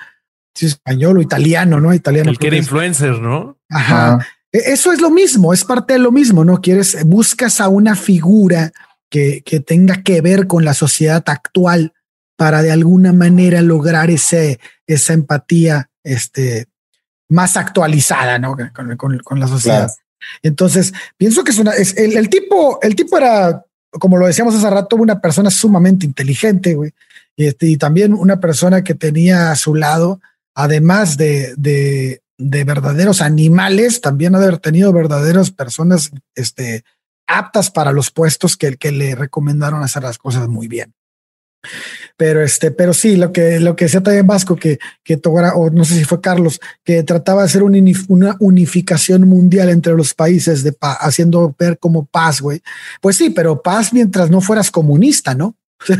español 0.60 1.16
o 1.16 1.22
italiano, 1.22 1.80
¿no? 1.80 1.94
Italiano. 1.94 2.32
El 2.32 2.38
que 2.38 2.48
era 2.48 2.58
influencer, 2.58 3.18
¿no? 3.18 3.56
Ajá. 3.70 4.18
E, 4.52 4.58
eso 4.74 4.92
es 4.92 5.00
lo 5.00 5.08
mismo, 5.08 5.54
es 5.54 5.64
parte 5.64 5.94
de 5.94 6.00
lo 6.00 6.12
mismo, 6.12 6.44
¿no? 6.44 6.60
Quieres, 6.60 7.02
buscas 7.06 7.62
a 7.62 7.68
una 7.68 7.96
figura 7.96 8.74
que, 9.10 9.42
que 9.42 9.60
tenga 9.60 10.02
que 10.02 10.20
ver 10.20 10.46
con 10.46 10.64
la 10.64 10.74
sociedad 10.74 11.22
actual 11.26 11.92
para 12.36 12.62
de 12.62 12.70
alguna 12.70 13.12
manera 13.12 13.62
lograr 13.62 14.10
ese, 14.10 14.60
esa 14.86 15.14
empatía 15.14 15.90
este, 16.04 16.66
más 17.28 17.56
actualizada, 17.56 18.38
¿no? 18.38 18.56
Con, 18.96 19.40
la 19.40 19.48
sociedad. 19.48 19.90
Entonces, 20.42 20.92
pienso 21.16 21.44
que 21.44 21.50
es 21.50 21.58
una, 21.58 21.72
es, 21.72 21.96
el, 21.96 22.16
el, 22.16 22.28
tipo, 22.28 22.78
el 22.82 22.94
tipo 22.94 23.16
era, 23.16 23.64
como 23.90 24.18
lo 24.18 24.26
decíamos 24.26 24.54
hace 24.54 24.70
rato, 24.70 24.96
una 24.96 25.20
persona 25.20 25.50
sumamente 25.50 26.06
inteligente, 26.06 26.74
güey. 26.74 26.92
Este, 27.36 27.66
y 27.66 27.76
también 27.76 28.14
una 28.14 28.40
persona 28.40 28.82
que 28.82 28.94
tenía 28.94 29.50
a 29.50 29.56
su 29.56 29.74
lado, 29.74 30.20
además 30.54 31.16
de, 31.16 31.54
de, 31.56 32.20
verdaderos 32.64 33.20
animales, 33.20 34.00
también 34.00 34.34
haber 34.34 34.58
tenido 34.58 34.92
verdaderas 34.92 35.50
personas 35.50 36.10
este, 36.34 36.84
aptas 37.26 37.70
para 37.70 37.92
los 37.92 38.10
puestos 38.10 38.56
que, 38.56 38.76
que 38.76 38.92
le 38.92 39.14
recomendaron 39.14 39.82
hacer 39.82 40.02
las 40.02 40.18
cosas 40.18 40.48
muy 40.48 40.68
bien. 40.68 40.94
Pero 42.16 42.42
este, 42.42 42.70
pero 42.70 42.94
sí, 42.94 43.16
lo 43.16 43.32
que, 43.32 43.60
lo 43.60 43.76
que 43.76 43.86
decía 43.86 44.02
también 44.02 44.26
Vasco, 44.26 44.56
que, 44.56 44.78
que 45.04 45.20
o 45.24 45.70
no 45.70 45.84
sé 45.84 45.94
si 45.94 46.04
fue 46.04 46.20
Carlos, 46.20 46.60
que 46.84 47.02
trataba 47.02 47.42
de 47.42 47.46
hacer 47.46 47.62
una, 47.62 48.36
unificación 48.40 49.28
mundial 49.28 49.68
entre 49.68 49.94
los 49.94 50.14
países, 50.14 50.62
de 50.62 50.74
haciendo 50.80 51.54
ver 51.58 51.78
como 51.78 52.06
paz, 52.06 52.40
güey. 52.40 52.62
Pues 53.00 53.16
sí, 53.16 53.30
pero 53.30 53.60
paz 53.60 53.92
mientras 53.92 54.30
no 54.30 54.40
fueras 54.40 54.70
comunista, 54.70 55.34
¿no? 55.34 55.56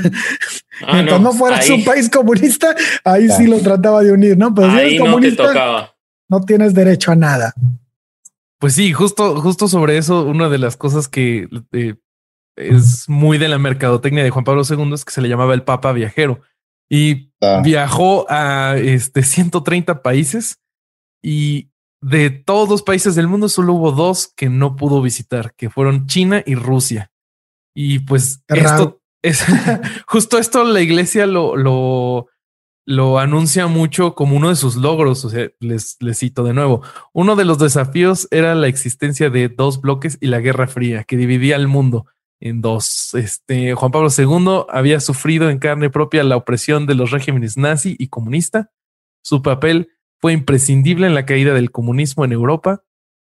Ah, 0.83 0.93
Mientras 0.93 1.23
no, 1.23 1.33
fueras 1.33 1.71
un 1.71 1.83
país 1.85 2.11
comunista, 2.11 2.77
ahí 3.03 3.31
sí 3.31 3.47
lo 3.47 3.61
trataba 3.61 4.03
de 4.03 4.12
unir, 4.12 4.37
¿no? 4.37 4.55
Pero 4.55 4.71
si 4.73 4.77
eres 4.77 5.01
comunista, 5.01 5.91
no, 6.29 6.41
tienes 6.43 6.75
derecho 6.75 7.12
a 7.12 7.17
nada. 7.17 7.55
Pues 8.59 8.75
sí, 8.75 8.92
justo, 8.92 9.40
justo 9.40 9.69
sobre 9.69 9.99
eso, 9.99 10.25
una 10.25 10.49
de 10.49 10.59
las 10.59 10.77
cosas 10.77 11.09
que 11.09 11.49
eh, 11.73 11.95
es 12.57 13.09
muy 13.09 13.38
de 13.38 13.49
la 13.49 13.59
mercadotecnia 13.59 14.25
de 14.25 14.31
Juan 14.31 14.45
Pablo 14.45 14.62
II 14.69 14.95
es 14.95 15.05
que 15.05 15.12
se 15.12 15.21
le 15.21 15.29
llamaba 15.29 15.55
el 15.55 15.62
Papa 15.62 15.92
Viajero 15.92 16.40
y 16.88 17.33
ah. 17.42 17.61
viajó 17.62 18.27
a 18.31 18.77
este 18.79 19.23
130 19.23 20.03
países 20.03 20.61
y 21.23 21.71
de 22.01 22.31
todos 22.31 22.69
los 22.69 22.83
países 22.83 23.14
del 23.14 23.29
mundo 23.29 23.49
solo 23.49 23.75
hubo 23.75 23.92
dos 23.92 24.33
que 24.35 24.49
no 24.49 24.77
pudo 24.77 25.03
visitar, 25.03 25.55
que 25.55 25.71
fueron 25.71 26.07
China 26.07 26.42
y 26.47 26.55
Rusia. 26.55 27.11
Y 27.75 28.01
pues 28.01 28.42
esto 28.49 29.03
es, 29.23 29.45
justo 30.07 30.38
esto 30.38 30.64
la 30.64 30.81
iglesia 30.81 31.27
lo, 31.27 31.57
lo, 31.57 32.29
lo 32.87 33.18
anuncia 33.18 33.66
mucho 33.66 34.14
como 34.14 34.37
uno 34.37 34.49
de 34.49 34.57
sus 34.57 34.77
logros. 34.77 35.25
O 35.25 35.31
sea, 35.31 35.51
les, 35.61 35.96
les 36.01 36.18
cito 36.18 36.44
de 36.44 36.55
nuevo. 36.55 36.83
Uno 37.12 37.37
de 37.37 37.44
los 37.44 37.59
desafíos 37.59 38.29
era 38.31 38.55
la 38.55 38.68
existencia 38.68 39.29
de 39.29 39.49
dos 39.49 39.81
bloques 39.81 40.16
y 40.20 40.29
la 40.29 40.40
Guerra 40.40 40.68
Fría, 40.68 41.05
que 41.05 41.16
dividía 41.16 41.57
el 41.57 41.68
mundo 41.68 42.07
en 42.40 42.62
dos. 42.62 43.12
Este 43.14 43.75
Juan 43.75 43.90
Pablo 43.90 44.09
II 44.16 44.66
había 44.70 45.01
sufrido 45.01 45.51
en 45.51 45.59
carne 45.59 45.90
propia 45.90 46.22
la 46.22 46.37
opresión 46.37 46.87
de 46.87 46.94
los 46.94 47.11
regímenes 47.11 47.57
nazi 47.57 47.96
y 47.99 48.09
comunista. 48.09 48.70
Su 49.22 49.42
papel 49.42 49.90
fue 50.18 50.33
imprescindible 50.33 51.07
en 51.07 51.14
la 51.14 51.27
caída 51.27 51.55
del 51.55 51.72
comunismo 51.72 52.25
en 52.25 52.33
Europa. 52.33 52.85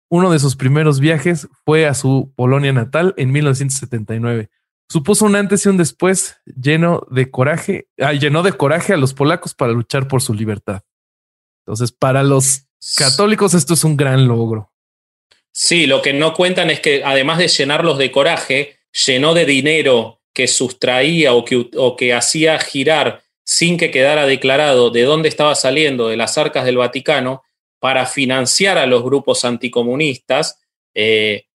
Uno 0.10 0.32
de 0.32 0.40
sus 0.40 0.56
primeros 0.56 1.00
viajes 1.00 1.48
fue 1.64 1.88
a 1.88 1.94
su 1.94 2.34
Polonia 2.36 2.74
natal 2.74 3.14
en 3.18 3.32
1979 3.32 4.50
supuso 4.90 5.26
un 5.26 5.36
antes 5.36 5.66
y 5.66 5.70
un 5.70 5.78
después 5.78 6.38
lleno 6.46 7.06
de 7.10 7.32
coraje, 7.32 7.88
ah, 8.00 8.14
llenó 8.14 8.44
de 8.44 8.54
coraje 8.54 8.94
a 8.94 8.98
los 8.98 9.14
polacos 9.14 9.54
para 9.54 9.74
luchar 9.74 10.08
por 10.08 10.22
su 10.22 10.34
libertad. 10.34 10.82
Entonces, 11.66 11.92
para 11.92 12.24
los 12.24 12.68
católicos 12.98 13.54
esto 13.54 13.74
es 13.74 13.84
un 13.84 13.98
gran 13.98 14.28
logro. 14.28 14.72
Sí, 15.52 15.88
lo 15.88 16.02
que 16.02 16.14
no 16.14 16.34
cuentan 16.34 16.70
es 16.70 16.80
que 16.80 17.04
además 17.04 17.38
de 17.38 17.48
llenarlos 17.48 17.98
de 17.98 18.12
coraje, 18.12 18.78
llenó 19.06 19.34
de 19.34 19.46
dinero 19.46 20.22
que 20.34 20.48
sustraía 20.48 21.34
o 21.34 21.46
que, 21.46 21.70
o 21.76 21.96
que 21.96 22.14
hacía 22.14 22.60
girar 22.60 23.24
sin 23.46 23.78
que 23.78 23.92
quedara 23.92 24.26
declarado 24.26 24.90
de 24.90 25.04
dónde 25.04 25.30
estaba 25.30 25.56
saliendo 25.56 26.10
de 26.10 26.18
las 26.18 26.38
arcas 26.38 26.66
del 26.66 26.78
Vaticano 26.78 27.44
para 27.80 28.06
financiar 28.06 28.78
a 28.78 28.86
los 28.86 29.04
grupos 29.04 29.46
anticomunistas 29.46 30.60
eh, 30.94 31.46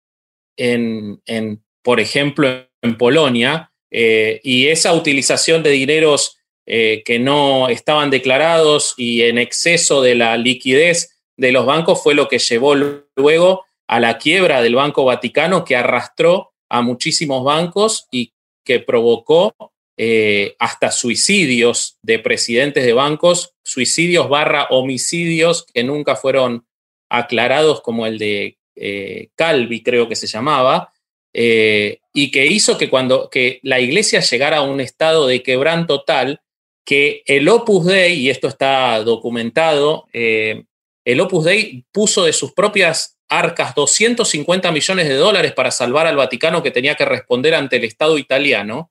en, 0.56 1.20
en, 1.26 1.62
por 1.82 2.00
ejemplo, 2.00 2.69
en 2.82 2.96
Polonia, 2.96 3.72
eh, 3.90 4.40
y 4.42 4.68
esa 4.68 4.94
utilización 4.94 5.62
de 5.62 5.70
dineros 5.70 6.36
que 6.66 7.18
no 7.18 7.68
estaban 7.68 8.10
declarados 8.10 8.94
y 8.96 9.22
en 9.22 9.38
exceso 9.38 10.02
de 10.02 10.14
la 10.14 10.36
liquidez 10.36 11.20
de 11.36 11.50
los 11.50 11.66
bancos 11.66 12.00
fue 12.00 12.14
lo 12.14 12.28
que 12.28 12.38
llevó 12.38 12.76
luego 13.16 13.64
a 13.88 13.98
la 13.98 14.18
quiebra 14.18 14.62
del 14.62 14.76
Banco 14.76 15.04
Vaticano 15.04 15.64
que 15.64 15.74
arrastró 15.74 16.52
a 16.68 16.80
muchísimos 16.80 17.42
bancos 17.42 18.06
y 18.12 18.32
que 18.64 18.78
provocó 18.78 19.52
eh, 19.96 20.54
hasta 20.58 20.90
suicidios 20.90 21.98
de 22.02 22.20
presidentes 22.20 22.84
de 22.84 22.92
bancos, 22.92 23.54
suicidios 23.62 24.28
barra 24.28 24.68
homicidios 24.70 25.66
que 25.74 25.84
nunca 25.84 26.16
fueron 26.16 26.64
aclarados, 27.10 27.80
como 27.82 28.06
el 28.06 28.16
de 28.18 28.56
eh, 28.76 29.28
Calvi, 29.34 29.82
creo 29.82 30.08
que 30.08 30.16
se 30.16 30.26
llamaba, 30.26 30.92
eh, 31.32 32.00
y 32.12 32.30
que 32.30 32.46
hizo 32.46 32.76
que 32.76 32.90
cuando 32.90 33.30
que 33.30 33.60
la 33.62 33.80
iglesia 33.80 34.20
llegara 34.20 34.58
a 34.58 34.62
un 34.62 34.80
estado 34.80 35.26
de 35.26 35.42
quebranto 35.42 36.02
tal 36.02 36.40
que 36.84 37.22
el 37.26 37.48
Opus 37.48 37.86
Dei, 37.86 38.14
y 38.14 38.30
esto 38.30 38.48
está 38.48 38.98
documentado, 39.04 40.06
el 40.12 41.20
Opus 41.20 41.44
Dei 41.44 41.84
puso 41.92 42.24
de 42.24 42.32
sus 42.32 42.52
propias 42.52 43.20
arcas 43.30 43.74
250 43.74 44.72
millones 44.72 45.08
de 45.08 45.14
dólares 45.14 45.52
para 45.52 45.70
salvar 45.70 46.06
al 46.06 46.16
Vaticano 46.16 46.62
que 46.62 46.72
tenía 46.72 46.96
que 46.96 47.04
responder 47.04 47.54
ante 47.54 47.76
el 47.76 47.84
Estado 47.84 48.18
italiano. 48.18 48.90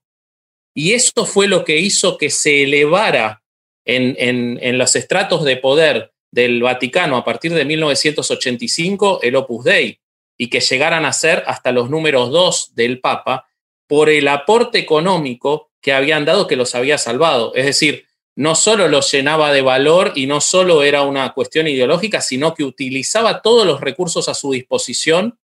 Y 0.73 0.93
eso 0.93 1.25
fue 1.25 1.47
lo 1.47 1.65
que 1.65 1.77
hizo 1.77 2.17
que 2.17 2.29
se 2.29 2.63
elevara 2.63 3.43
en, 3.85 4.15
en, 4.61 4.77
los 4.77 4.95
estratos 4.95 5.43
de 5.43 5.57
poder 5.57 6.13
del 6.31 6.61
Vaticano 6.61 7.17
a 7.17 7.25
partir 7.25 7.53
de 7.53 7.65
1985 7.65 9.19
el 9.23 9.35
Opus 9.35 9.65
Dei 9.65 9.99
y 10.41 10.49
que 10.49 10.61
llegaran 10.61 11.05
a 11.05 11.13
ser 11.13 11.43
hasta 11.47 11.73
los 11.73 11.89
números 11.89 12.31
dos 12.31 12.73
del 12.73 13.01
Papa 13.01 13.47
por 13.87 14.09
el 14.09 14.27
aporte 14.29 14.79
económico 14.79 15.69
que 15.81 15.91
habían 15.91 16.23
dado 16.23 16.47
que 16.47 16.55
los 16.55 16.75
había 16.75 16.97
salvado. 16.97 17.53
Es 17.55 17.65
decir, 17.65 18.05
no 18.35 18.55
solo 18.55 18.87
los 18.87 19.11
llenaba 19.11 19.51
de 19.51 19.61
valor 19.61 20.13
y 20.15 20.27
no 20.27 20.39
solo 20.39 20.83
era 20.83 21.01
una 21.01 21.33
cuestión 21.33 21.67
ideológica, 21.67 22.21
sino 22.21 22.53
que 22.53 22.63
utilizaba 22.63 23.41
todos 23.41 23.67
los 23.67 23.81
recursos 23.81 24.29
a 24.29 24.33
su 24.33 24.53
disposición 24.53 25.37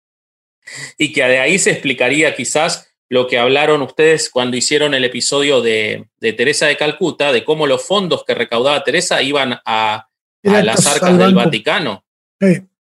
y 0.98 1.12
que 1.12 1.24
de 1.24 1.40
ahí 1.40 1.60
se 1.60 1.72
explicaría 1.72 2.34
quizás 2.34 2.90
lo 3.10 3.28
que 3.28 3.38
hablaron 3.38 3.82
ustedes 3.82 4.30
cuando 4.30 4.56
hicieron 4.56 4.94
el 4.94 5.04
episodio 5.04 5.62
de, 5.62 6.08
Teresa 6.20 6.68
de 6.68 6.78
Calcuta, 6.78 7.34
de 7.34 7.44
cómo 7.44 7.68
los 7.68 7.86
fondos 7.86 8.24
que 8.24 8.34
recaudaba 8.34 8.84
Teresa 8.86 9.22
iban 9.22 9.60
a, 9.66 10.08
las 10.42 10.88
arcas 10.88 11.18
del 11.18 11.36
Vaticano. 11.36 12.06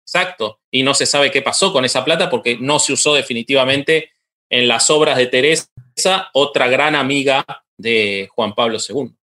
Exacto. 0.03 0.59
Y 0.71 0.83
no 0.83 0.93
se 0.93 1.05
sabe 1.05 1.31
qué 1.31 1.41
pasó 1.41 1.71
con 1.71 1.85
esa 1.85 2.03
plata 2.03 2.29
porque 2.29 2.57
no 2.59 2.79
se 2.79 2.93
usó 2.93 3.13
definitivamente 3.13 4.11
en 4.49 4.67
las 4.67 4.89
obras 4.89 5.17
de 5.17 5.27
Teresa, 5.27 5.67
otra 6.33 6.67
gran 6.67 6.95
amiga 6.95 7.45
de 7.77 8.29
Juan 8.33 8.53
Pablo 8.53 8.77
II. 8.77 9.13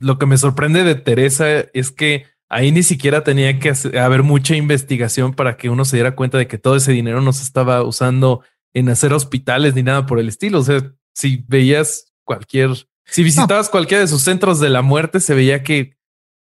Lo 0.00 0.18
que 0.18 0.26
me 0.26 0.38
sorprende 0.38 0.82
de 0.84 0.94
Teresa 0.94 1.60
es 1.72 1.90
que 1.92 2.24
ahí 2.48 2.72
ni 2.72 2.82
siquiera 2.82 3.22
tenía 3.22 3.58
que 3.58 3.72
haber 3.98 4.22
mucha 4.22 4.56
investigación 4.56 5.34
para 5.34 5.56
que 5.56 5.68
uno 5.68 5.84
se 5.84 5.96
diera 5.96 6.16
cuenta 6.16 6.38
de 6.38 6.48
que 6.48 6.58
todo 6.58 6.76
ese 6.76 6.92
dinero 6.92 7.20
no 7.20 7.32
se 7.32 7.42
estaba 7.42 7.82
usando 7.82 8.42
en 8.74 8.88
hacer 8.88 9.12
hospitales 9.12 9.74
ni 9.74 9.82
nada 9.82 10.06
por 10.06 10.18
el 10.18 10.28
estilo. 10.28 10.60
O 10.60 10.64
sea, 10.64 10.92
si 11.14 11.44
veías 11.46 12.12
cualquier, 12.24 12.70
si 13.04 13.22
visitabas 13.22 13.68
cualquiera 13.68 14.00
de 14.00 14.08
sus 14.08 14.22
centros 14.22 14.60
de 14.60 14.70
la 14.70 14.82
muerte, 14.82 15.20
se 15.20 15.34
veía 15.34 15.62
que, 15.62 15.96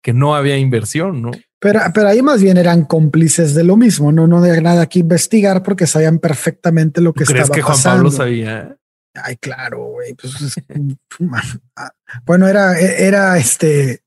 que 0.02 0.12
no 0.12 0.34
había 0.34 0.58
inversión, 0.58 1.22
¿no? 1.22 1.30
Pero, 1.62 1.80
pero 1.94 2.08
ahí 2.08 2.22
más 2.22 2.42
bien 2.42 2.56
eran 2.56 2.84
cómplices 2.84 3.54
de 3.54 3.62
lo 3.62 3.76
mismo, 3.76 4.10
no, 4.10 4.26
no 4.26 4.38
había 4.38 4.60
nada 4.60 4.86
que 4.86 4.98
investigar 4.98 5.62
porque 5.62 5.86
sabían 5.86 6.18
perfectamente 6.18 7.00
lo 7.00 7.12
que 7.12 7.24
¿Crees 7.24 7.50
que 7.50 7.62
Juan 7.62 7.80
Pablo 7.80 8.10
sabía? 8.10 8.76
Ay, 9.14 9.36
claro, 9.36 9.84
güey. 9.84 10.14
Pues, 10.14 10.34
ah, 11.76 11.92
bueno, 12.26 12.48
era, 12.48 12.76
era 12.80 13.38
este 13.38 14.02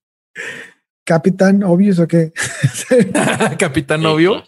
Capitán 1.06 1.64
Obvious 1.64 2.00
o 2.00 2.10
qué? 2.10 2.34
Capitán 3.58 4.06
Obvio. 4.06 4.44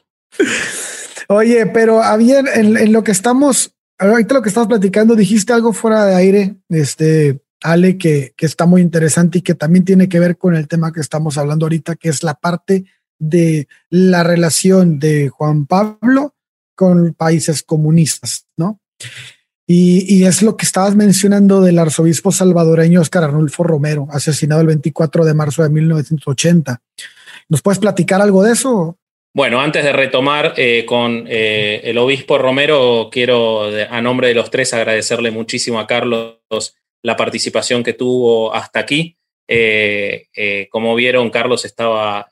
Oye, 1.29 1.65
pero 1.67 2.03
había 2.03 2.39
en, 2.39 2.91
lo 2.91 3.05
que 3.05 3.11
estamos, 3.13 3.73
ahorita 3.99 4.33
lo 4.33 4.41
que 4.41 4.49
estamos 4.49 4.67
platicando, 4.67 5.15
dijiste 5.15 5.53
algo 5.53 5.71
fuera 5.71 6.03
de 6.03 6.13
aire, 6.13 6.55
este, 6.67 7.39
Ale, 7.63 7.97
que, 7.97 8.33
que 8.35 8.45
está 8.45 8.65
muy 8.65 8.81
interesante 8.81 9.37
y 9.37 9.41
que 9.43 9.55
también 9.55 9.85
tiene 9.85 10.09
que 10.09 10.19
ver 10.19 10.37
con 10.37 10.55
el 10.55 10.67
tema 10.67 10.91
que 10.91 10.99
estamos 10.99 11.37
hablando 11.37 11.67
ahorita, 11.67 11.95
que 11.95 12.09
es 12.09 12.21
la 12.21 12.33
parte 12.33 12.83
de 13.19 13.67
la 13.89 14.23
relación 14.23 14.99
de 14.99 15.29
Juan 15.29 15.65
Pablo 15.65 16.35
con 16.75 17.13
países 17.13 17.63
comunistas, 17.63 18.45
¿no? 18.55 18.79
Y, 19.69 20.23
es 20.23 20.41
lo 20.41 20.55
que 20.55 20.65
estabas 20.65 20.95
mencionando 20.95 21.59
del 21.59 21.77
arzobispo 21.77 22.31
salvadoreño 22.31 23.01
Oscar 23.01 23.25
Arnulfo 23.25 23.63
Romero, 23.63 24.07
asesinado 24.11 24.61
el 24.61 24.67
24 24.67 25.25
de 25.25 25.33
marzo 25.33 25.61
de 25.61 25.69
1980. 25.69 26.81
¿Nos 27.49 27.61
puedes 27.61 27.79
platicar 27.79 28.21
algo 28.21 28.43
de 28.43 28.53
eso? 28.53 28.97
Bueno, 29.35 29.59
antes 29.59 29.83
de 29.83 29.91
retomar 29.91 30.53
eh, 30.55 30.85
con 30.87 31.25
eh, 31.27 31.81
el 31.83 31.97
obispo 31.97 32.37
Romero, 32.37 33.09
quiero 33.11 33.63
a 33.89 34.01
nombre 34.01 34.29
de 34.29 34.35
los 34.35 34.49
tres 34.49 34.73
agradecerle 34.73 35.31
muchísimo 35.31 35.81
a 35.81 35.87
Carlos 35.87 36.37
la 37.03 37.17
participación 37.17 37.83
que 37.83 37.93
tuvo 37.93 38.53
hasta 38.53 38.79
aquí. 38.79 39.16
Eh, 39.47 40.67
como 40.69 40.95
vieron, 40.95 41.29
Carlos 41.29 41.65
estaba 41.65 42.29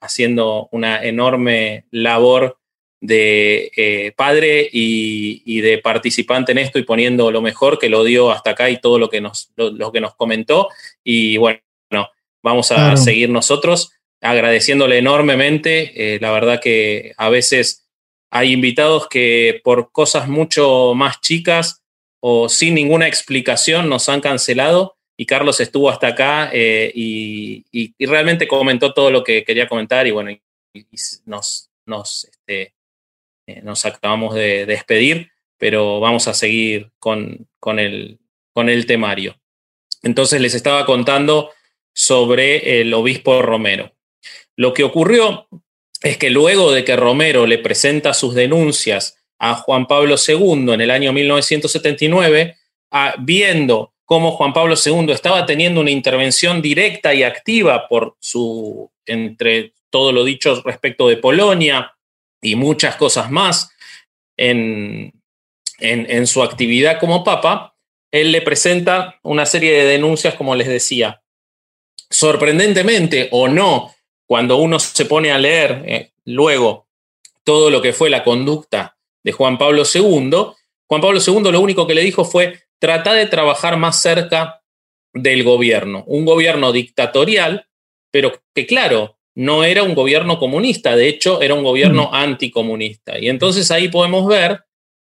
haciendo 0.00 0.68
una 0.72 1.04
enorme 1.04 1.84
labor 1.90 2.58
de 3.00 3.70
eh, 3.76 4.12
padre 4.16 4.68
y, 4.70 5.60
de 5.60 5.78
participante 5.78 6.52
en 6.52 6.58
esto 6.58 6.78
y 6.78 6.84
poniendo 6.84 7.30
lo 7.30 7.40
mejor 7.40 7.78
que 7.78 7.88
lo 7.88 8.04
dio 8.04 8.30
hasta 8.30 8.50
acá 8.50 8.70
y 8.70 8.80
todo 8.80 8.98
lo 8.98 9.08
que 9.08 9.20
nos, 9.20 9.52
lo, 9.56 9.92
que 9.92 10.00
nos 10.00 10.14
comentó. 10.14 10.68
Y 11.04 11.36
bueno, 11.36 11.60
vamos 12.42 12.70
a 12.72 12.96
seguir 12.96 13.30
nosotros 13.30 13.92
agradeciéndole 14.20 14.98
enormemente. 14.98 16.14
Eh, 16.14 16.18
la 16.20 16.30
verdad 16.32 16.60
que 16.60 17.12
a 17.16 17.28
veces 17.28 17.88
hay 18.30 18.52
invitados 18.52 19.08
que 19.08 19.60
por 19.62 19.92
cosas 19.92 20.28
mucho 20.28 20.92
más 20.94 21.20
chicas 21.20 21.82
o 22.20 22.48
sin 22.48 22.74
ninguna 22.74 23.06
explicación 23.06 23.88
nos 23.88 24.08
han 24.08 24.20
cancelado 24.20 24.95
y 25.16 25.26
Carlos 25.26 25.60
estuvo 25.60 25.88
hasta 25.90 26.08
acá 26.08 26.50
eh, 26.52 26.92
y, 26.94 27.64
realmente 28.06 28.46
comentó 28.46 28.92
todo 28.92 29.10
lo 29.10 29.24
que 29.24 29.44
quería 29.44 29.68
comentar 29.68 30.06
y 30.06 30.10
bueno, 30.10 30.30
nos, 31.24 31.70
nos 31.86 32.24
este, 32.24 32.74
eh, 33.46 33.62
nos 33.62 33.84
acabamos 33.86 34.34
de, 34.34 34.66
despedir, 34.66 35.30
pero 35.56 36.00
vamos 36.00 36.28
a 36.28 36.34
seguir 36.34 36.90
con, 36.98 37.48
con, 37.58 37.78
el, 37.78 38.18
con 38.52 38.68
el 38.68 38.84
temario. 38.86 39.38
Entonces 40.02 40.40
les 40.40 40.54
estaba 40.54 40.84
contando 40.84 41.50
sobre 41.94 42.80
el 42.80 42.92
obispo 42.92 43.40
Romero. 43.40 43.92
Lo 44.54 44.74
que 44.74 44.84
ocurrió 44.84 45.48
es 46.02 46.18
que 46.18 46.28
luego 46.28 46.72
de 46.72 46.84
que 46.84 46.96
Romero 46.96 47.46
le 47.46 47.58
presenta 47.58 48.12
sus 48.12 48.34
denuncias 48.34 49.18
a 49.38 49.54
Juan 49.54 49.86
Pablo 49.86 50.16
II 50.16 50.72
en 50.72 50.80
el 50.80 50.90
año 50.90 51.12
1979, 51.12 52.56
viendo 53.18 53.94
cómo 54.06 54.30
Juan 54.32 54.54
Pablo 54.54 54.74
II 54.82 55.12
estaba 55.12 55.44
teniendo 55.44 55.80
una 55.82 55.90
intervención 55.90 56.62
directa 56.62 57.12
y 57.12 57.24
activa 57.24 57.86
por 57.88 58.16
su, 58.20 58.90
entre 59.04 59.74
todo 59.90 60.12
lo 60.12 60.24
dicho 60.24 60.62
respecto 60.64 61.08
de 61.08 61.18
Polonia, 61.18 61.92
y 62.40 62.54
muchas 62.54 62.96
cosas 62.96 63.30
más 63.30 63.70
en, 64.36 65.12
en, 65.78 66.26
su 66.26 66.42
actividad 66.42 67.00
como 67.00 67.24
papa, 67.24 67.74
él 68.10 68.32
le 68.32 68.42
presenta 68.42 69.18
una 69.22 69.46
serie 69.46 69.72
de 69.72 69.84
denuncias, 69.84 70.34
como 70.34 70.54
les 70.54 70.68
decía. 70.68 71.22
Sorprendentemente 72.08 73.28
o 73.32 73.48
no, 73.48 73.94
cuando 74.26 74.58
uno 74.58 74.78
se 74.78 75.06
pone 75.06 75.32
a 75.32 75.38
leer 75.38 75.82
eh, 75.86 76.12
luego 76.24 76.86
todo 77.42 77.70
lo 77.70 77.82
que 77.82 77.92
fue 77.92 78.10
la 78.10 78.22
conducta 78.22 78.96
de 79.24 79.32
Juan 79.32 79.58
Pablo 79.58 79.82
II, 79.92 80.30
Juan 80.88 81.00
Pablo 81.00 81.20
II 81.24 81.50
lo 81.50 81.60
único 81.60 81.86
que 81.86 81.94
le 81.94 82.02
dijo 82.02 82.24
fue 82.24 82.65
trata 82.78 83.12
de 83.14 83.26
trabajar 83.26 83.76
más 83.76 84.00
cerca 84.00 84.62
del 85.12 85.44
gobierno, 85.44 86.04
un 86.06 86.24
gobierno 86.24 86.72
dictatorial, 86.72 87.66
pero 88.10 88.32
que 88.54 88.66
claro, 88.66 89.18
no 89.34 89.64
era 89.64 89.82
un 89.82 89.94
gobierno 89.94 90.38
comunista, 90.38 90.96
de 90.96 91.08
hecho 91.08 91.42
era 91.42 91.54
un 91.54 91.62
gobierno 91.62 92.10
mm. 92.10 92.14
anticomunista. 92.14 93.18
Y 93.18 93.28
entonces 93.28 93.70
ahí 93.70 93.88
podemos 93.88 94.26
ver 94.26 94.64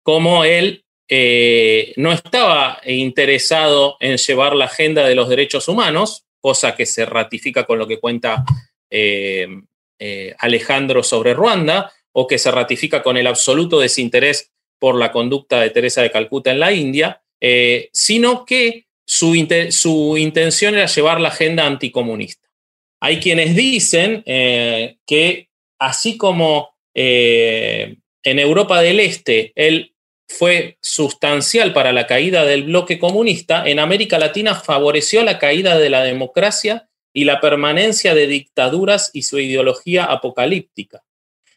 cómo 0.02 0.44
él 0.44 0.84
eh, 1.08 1.92
no 1.96 2.12
estaba 2.12 2.80
interesado 2.84 3.96
en 4.00 4.16
llevar 4.16 4.54
la 4.54 4.66
agenda 4.66 5.06
de 5.06 5.14
los 5.14 5.28
derechos 5.28 5.68
humanos, 5.68 6.24
cosa 6.40 6.74
que 6.74 6.86
se 6.86 7.06
ratifica 7.06 7.64
con 7.64 7.78
lo 7.78 7.86
que 7.86 7.98
cuenta 7.98 8.44
eh, 8.90 9.48
eh, 9.98 10.34
Alejandro 10.38 11.02
sobre 11.02 11.34
Ruanda, 11.34 11.92
o 12.12 12.26
que 12.26 12.38
se 12.38 12.50
ratifica 12.50 13.02
con 13.02 13.16
el 13.16 13.26
absoluto 13.26 13.78
desinterés 13.78 14.50
por 14.78 14.96
la 14.96 15.12
conducta 15.12 15.60
de 15.60 15.70
Teresa 15.70 16.02
de 16.02 16.10
Calcuta 16.10 16.50
en 16.50 16.60
la 16.60 16.72
India, 16.72 17.22
sino 17.92 18.44
que 18.44 18.88
su, 19.08 19.34
intención 20.18 20.74
era 20.74 20.86
llevar 20.86 21.20
la 21.20 21.28
agenda 21.28 21.66
anticomunista. 21.66 22.46
Hay 23.00 23.20
quienes 23.20 23.56
dicen 23.56 24.22
eh, 24.26 24.98
que 25.06 25.48
así 25.78 26.18
como 26.18 26.74
eh, 26.94 27.96
en 28.22 28.38
Europa 28.38 28.82
del 28.82 29.00
Este 29.00 29.52
él 29.54 29.94
fue 30.28 30.76
sustancial 30.82 31.72
para 31.72 31.92
la 31.92 32.06
caída 32.06 32.44
del 32.44 32.64
bloque 32.64 32.98
comunista, 32.98 33.66
en 33.66 33.78
América 33.78 34.18
Latina 34.18 34.54
favoreció 34.54 35.24
la 35.24 35.38
caída 35.38 35.78
de 35.78 35.88
la 35.88 36.04
democracia 36.04 36.90
y 37.14 37.24
la 37.24 37.40
permanencia 37.40 38.14
de 38.14 38.26
dictaduras 38.26 39.10
y 39.14 39.22
su 39.22 39.38
ideología 39.38 40.04
apocalíptica. 40.04 41.02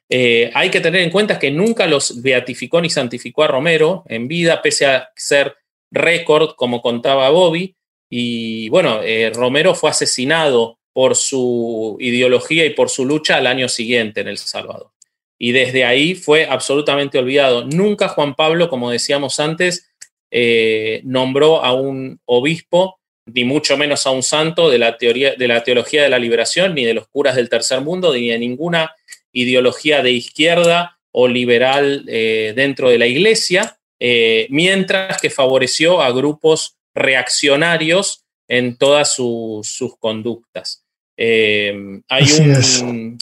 Eh, 0.07 0.51
hay 0.53 0.69
que 0.69 0.79
tener 0.79 1.01
en 1.01 1.09
cuenta 1.09 1.37
que 1.37 1.51
nunca 1.51 1.85
los 1.85 2.21
beatificó 2.21 2.79
ni 2.79 2.89
santificó 2.89 3.43
a 3.43 3.47
Romero 3.47 4.05
en 4.07 4.29
vida, 4.29 4.61
pese 4.61 4.85
a 4.85 5.09
ser 5.15 5.55
récord, 5.91 6.55
como 6.55 6.81
contaba 6.81 7.29
Bobby. 7.29 7.75
Y 8.09 8.69
bueno, 8.69 9.01
eh, 9.03 9.31
Romero 9.33 9.75
fue 9.75 9.89
asesinado 9.89 10.79
por 10.93 11.15
su 11.15 11.97
ideología 11.99 12.65
y 12.65 12.71
por 12.71 12.89
su 12.89 13.05
lucha 13.05 13.37
al 13.37 13.47
año 13.47 13.69
siguiente 13.69 14.21
en 14.21 14.27
El 14.27 14.37
Salvador. 14.37 14.91
Y 15.37 15.53
desde 15.53 15.85
ahí 15.85 16.15
fue 16.15 16.45
absolutamente 16.45 17.17
olvidado. 17.17 17.65
Nunca 17.65 18.09
Juan 18.09 18.35
Pablo, 18.35 18.69
como 18.69 18.91
decíamos 18.91 19.39
antes, 19.39 19.91
eh, 20.29 21.01
nombró 21.03 21.63
a 21.63 21.73
un 21.73 22.19
obispo, 22.25 22.99
ni 23.25 23.43
mucho 23.43 23.77
menos 23.77 24.05
a 24.05 24.11
un 24.11 24.23
santo 24.23 24.69
de 24.69 24.77
la, 24.77 24.97
teoría, 24.97 25.35
de 25.35 25.47
la 25.47 25.63
teología 25.63 26.03
de 26.03 26.09
la 26.09 26.19
liberación, 26.19 26.75
ni 26.75 26.85
de 26.85 26.93
los 26.93 27.07
curas 27.07 27.35
del 27.35 27.49
tercer 27.49 27.81
mundo, 27.81 28.13
ni 28.13 28.29
de 28.29 28.39
ninguna 28.39 28.95
ideología 29.31 30.01
de 30.01 30.11
izquierda 30.11 30.99
o 31.11 31.27
liberal 31.27 32.05
eh, 32.07 32.53
dentro 32.55 32.89
de 32.89 32.97
la 32.97 33.07
iglesia, 33.07 33.79
eh, 34.01 34.47
mientras 34.49 35.21
que 35.21 35.29
favoreció 35.29 36.01
a 36.01 36.11
grupos 36.11 36.75
reaccionarios 36.95 38.25
en 38.47 38.75
todas 38.75 39.13
sus 39.13 39.95
conductas. 39.99 40.83
Eh, 41.15 42.01
hay, 42.09 42.25
un, 42.39 43.17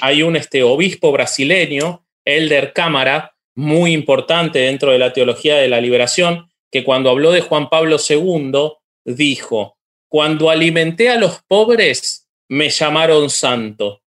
hay 0.00 0.22
un 0.22 0.36
este, 0.36 0.62
obispo 0.62 1.12
brasileño, 1.12 2.04
Elder 2.24 2.72
Cámara, 2.72 3.34
muy 3.54 3.92
importante 3.92 4.58
dentro 4.58 4.90
de 4.90 4.98
la 4.98 5.12
teología 5.12 5.56
de 5.56 5.68
la 5.68 5.80
liberación, 5.80 6.50
que 6.70 6.82
cuando 6.82 7.10
habló 7.10 7.30
de 7.30 7.40
Juan 7.40 7.68
Pablo 7.68 7.96
II 7.96 8.72
dijo, 9.04 9.78
cuando 10.08 10.50
alimenté 10.50 11.08
a 11.08 11.16
los 11.18 11.40
pobres, 11.46 12.28
me 12.48 12.68
llamaron 12.70 13.30
santo 13.30 14.02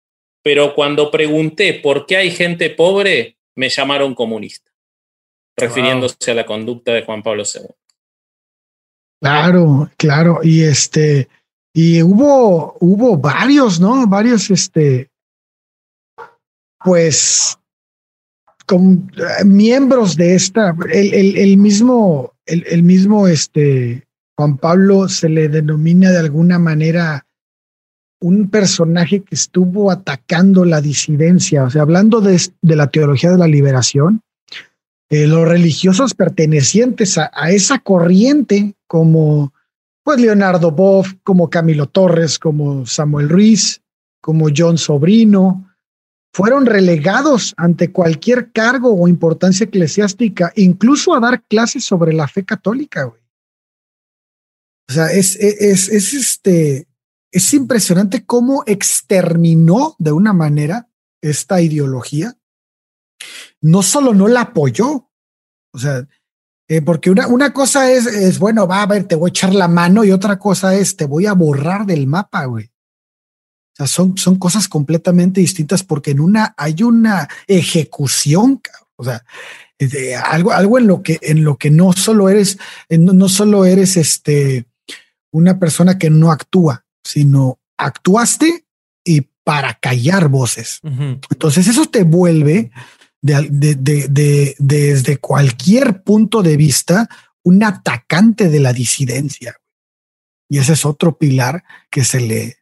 pero 0.47 0.77
cuando 0.77 1.11
pregunté 1.11 1.75
por 1.75 2.07
qué 2.07 2.19
hay 2.19 2.31
gente 2.31 2.71
pobre, 2.71 3.37
me 3.57 3.69
llamaron 3.69 4.15
comunista, 4.15 4.71
refiriéndose 5.57 6.31
a 6.31 6.35
la 6.35 6.47
conducta 6.47 6.93
de 6.93 7.05
Juan 7.05 7.23
Pablo 7.23 7.43
II. 7.43 7.63
Claro, 9.21 9.91
claro, 9.97 10.41
y 10.43 10.63
este, 10.63 11.29
y 11.75 12.03
hubo, 12.03 12.77
hubo 12.81 13.17
varios, 13.17 13.81
¿no? 13.81 14.07
Varios, 14.07 14.51
este, 14.51 15.11
pues, 16.85 17.59
con, 18.67 19.11
eh, 19.17 19.45
miembros 19.45 20.17
de 20.17 20.35
esta, 20.35 20.77
el, 20.93 21.37
el 21.37 21.57
mismo, 21.57 22.35
el, 22.45 22.83
mismo, 22.83 23.27
este, 23.27 24.07
Juan 24.37 24.59
Pablo 24.59 25.09
se 25.09 25.29
le 25.29 25.49
denomina 25.49 26.11
de 26.11 26.19
alguna 26.19 26.59
manera 26.59 27.27
un 28.21 28.49
personaje 28.51 29.23
que 29.23 29.35
estuvo 29.35 29.91
atacando 29.91 30.65
la 30.65 30.81
disidencia, 30.81 31.65
o 31.65 31.71
sea, 31.71 31.83
hablando 31.83 32.21
de, 32.21 32.39
la 32.63 32.89
teología 32.89 33.31
de 33.31 33.39
la 33.39 33.47
liberación, 33.47 34.23
eh, 35.09 35.27
los 35.27 35.47
religiosos 35.47 36.15
pertenecientes 36.15 37.19
a, 37.19 37.31
esa 37.51 37.79
corriente, 37.79 38.75
como 38.87 39.53
pues 40.03 40.21
Leonardo 40.21 40.71
Boff, 40.71 41.15
como 41.23 41.51
Camilo 41.51 41.87
Torres, 41.87 42.39
como 42.39 42.87
Samuel 42.87 43.29
Ruiz, 43.29 43.83
como 44.21 44.49
John 44.57 44.79
Sobrino, 44.79 45.77
fueron 46.33 46.67
relegados 46.67 47.55
ante 47.57 47.93
cualquier 47.93 48.53
cargo 48.53 48.93
o 48.93 49.09
importancia 49.09 49.65
eclesiástica, 49.65 50.53
incluso 50.57 51.15
a 51.15 51.21
dar 51.21 51.43
clases 51.45 51.85
sobre 51.85 52.13
la 52.13 52.29
fe 52.29 52.45
católica, 52.45 53.05
güey. 53.05 53.21
O 54.89 54.93
sea, 54.93 55.07
es, 55.07 55.35
es, 55.37 55.89
es 55.89 56.15
este, 56.15 56.87
es 57.33 57.55
impresionante 57.55 58.25
cómo 58.25 58.63
exterminó 58.67 59.97
de 59.99 60.13
una 60.13 60.33
manera 60.33 60.89
esta 61.21 61.61
ideología. 61.61 62.37
No 63.61 63.83
solo 63.83 64.15
no 64.15 64.29
la 64.29 64.43
apoyó, 64.43 65.11
o 65.73 65.79
sea, 65.79 66.07
eh, 66.69 66.83
porque 66.83 67.11
una, 67.11 67.29
una 67.29 67.53
cosa 67.53 67.91
es, 67.91 68.07
es, 68.07 68.39
bueno, 68.39 68.67
va 68.67 68.83
a 68.83 68.87
ver, 68.87 69.05
te 69.05 69.15
voy 69.15 69.29
a 69.29 69.31
echar 69.31 69.55
la 69.55 69.69
mano 69.69 70.05
y 70.05 70.11
otra 70.11 70.39
cosa 70.39 70.75
es, 70.75 70.97
te 70.97 71.07
voy 71.07 71.27
a 71.27 71.33
borrar 71.33 71.87
del 71.87 72.07
mapa, 72.07 72.45
güey. 72.47 72.67
O 72.67 73.77
sea, 73.77 73.87
son, 73.87 74.17
son 74.17 74.37
cosas 74.37 74.69
completamente 74.69 75.41
distintas 75.41 75.83
porque 75.83 76.13
en 76.13 76.21
una 76.21 76.55
hay 76.57 76.83
una 76.83 77.29
ejecución, 77.47 78.61
o 78.97 79.05
sea, 79.05 79.25
de 79.79 80.17
algo, 80.17 80.53
algo 80.53 80.79
en 80.79 80.87
lo 80.87 81.03
que, 81.03 81.19
en 81.23 81.45
lo 81.45 81.57
que 81.57 81.71
no 81.71 81.93
solo 81.93 82.29
eres, 82.29 82.59
no, 82.89 83.13
no 83.13 83.29
solo 83.29 83.65
eres 83.65 83.97
este, 83.97 84.67
una 85.31 85.59
persona 85.59 85.99
que 85.99 86.11
no 86.11 86.33
actúa, 86.33 86.85
sino 87.05 87.61
actuaste 87.77 88.67
y 89.05 89.29
para 89.45 89.75
callar 89.75 90.29
voces. 90.29 90.81
Entonces 90.83 91.69
eso 91.69 91.87
te 91.87 92.03
vuelve 92.03 92.73
desde 93.27 95.19
cualquier 95.19 96.03
punto 96.03 96.43
de 96.43 96.57
vista 96.57 97.09
un 97.43 97.63
atacante 97.63 98.49
de 98.49 98.61
la 98.61 98.73
disidencia. 98.73 99.61
Y 100.49 100.59
ese 100.59 100.75
es 100.75 100.85
otro 100.85 101.19
pilar 101.19 101.65
que 101.91 102.05
se 102.05 102.21
le, 102.21 102.57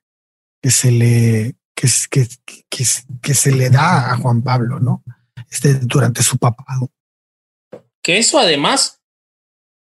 que 0.62 0.70
se 0.70 0.90
le, 0.90 1.56
que, 1.74 1.88
que, 2.10 2.26
que, 3.20 3.34
se 3.34 3.52
le 3.52 3.70
da 3.70 4.12
a 4.12 4.16
Juan 4.16 4.42
Pablo, 4.42 4.80
¿no? 4.80 5.02
Este, 5.50 5.74
durante 5.74 6.22
su 6.22 6.38
papado. 6.38 6.90
Que 8.02 8.18
eso 8.18 8.38
además 8.38 9.00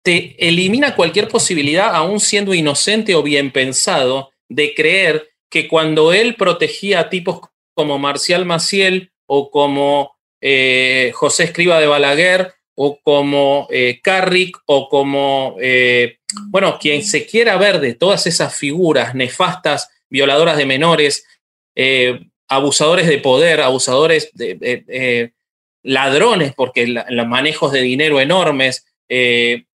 te 0.02 0.36
elimina 0.46 0.94
cualquier 0.94 1.28
posibilidad, 1.28 1.94
aún 1.94 2.20
siendo 2.20 2.54
inocente 2.54 3.14
o 3.14 3.22
bien 3.22 3.52
pensado, 3.52 4.30
de 4.48 4.74
creer 4.74 5.28
que 5.50 5.68
cuando 5.68 6.12
él 6.12 6.36
protegía 6.36 7.00
a 7.00 7.10
tipos 7.10 7.40
como 7.74 7.98
Marcial 7.98 8.44
Maciel 8.44 9.12
o 9.26 9.50
como 9.50 10.15
eh, 10.49 11.11
José 11.12 11.42
Escriba 11.42 11.80
de 11.80 11.88
Balaguer 11.88 12.55
o 12.76 13.01
como 13.03 13.66
eh, 13.68 13.99
Carrick 14.01 14.57
o 14.66 14.88
como, 14.88 15.57
eh, 15.61 16.18
bueno, 16.51 16.78
quien 16.78 17.03
se 17.03 17.26
quiera 17.26 17.57
ver 17.57 17.80
de 17.80 17.94
todas 17.94 18.28
esas 18.28 18.55
figuras 18.55 19.16
nefastas, 19.16 19.90
violadoras 20.09 20.57
de 20.57 20.64
menores, 20.64 21.26
abusadores 22.47 23.09
de 23.09 23.18
poder, 23.18 23.61
abusadores 23.61 24.30
de 24.34 25.32
ladrones, 25.82 26.55
porque 26.55 26.86
los 26.86 27.26
manejos 27.26 27.72
de 27.72 27.80
dinero 27.80 28.20
enormes, 28.20 28.86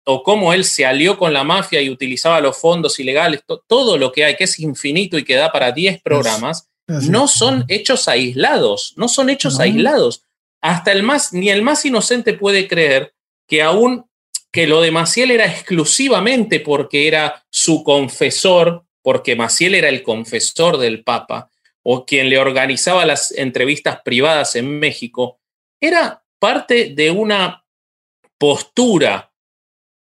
o 0.05 0.24
cómo 0.24 0.53
él 0.53 0.63
se 0.63 0.86
alió 0.86 1.17
con 1.17 1.34
la 1.34 1.43
mafia 1.43 1.82
y 1.82 1.89
utilizaba 1.89 2.39
los 2.39 2.57
fondos 2.57 2.97
ilegales, 2.97 3.43
todo 3.67 3.97
lo 3.97 4.13
que 4.13 4.24
hay, 4.24 4.38
que 4.38 4.45
es 4.45 4.57
infinito 4.57 5.17
y 5.17 5.26
que 5.26 5.36
da 5.36 5.51
para 5.51 5.74
10 5.74 6.01
programas, 6.01 6.69
no 6.88 7.28
son 7.28 7.65
hechos 7.67 8.07
aislados, 8.07 8.93
no 8.95 9.09
son 9.09 9.30
hechos 9.30 9.59
aislados. 9.59 10.24
Hasta 10.62 10.91
el 10.91 11.03
más, 11.03 11.34
ni 11.34 11.49
el 11.49 11.62
más 11.64 11.86
inocente 11.86 12.34
puede 12.34 12.68
creer 12.68 13.14
que 13.47 13.62
aún 13.62 14.05
que 14.51 14.68
lo 14.68 14.82
de 14.82 14.91
Maciel 14.91 15.32
era 15.32 15.45
exclusivamente 15.45 16.59
porque 16.59 17.07
era 17.07 17.45
su 17.49 17.84
confesor, 17.84 18.86
porque 19.01 19.36
Maciel 19.36 19.76
era 19.76 19.89
el 19.89 20.03
confesor 20.03 20.78
del 20.78 21.03
Papa, 21.03 21.49
o 21.84 22.05
quien 22.05 22.30
le 22.30 22.38
organizaba 22.38 23.05
las 23.05 23.32
entrevistas 23.32 24.01
privadas 24.03 24.55
en 24.55 24.80
México, 24.80 25.39
era 25.80 26.24
parte 26.38 26.93
de 26.93 27.12
una 27.12 27.66
postura 28.38 29.32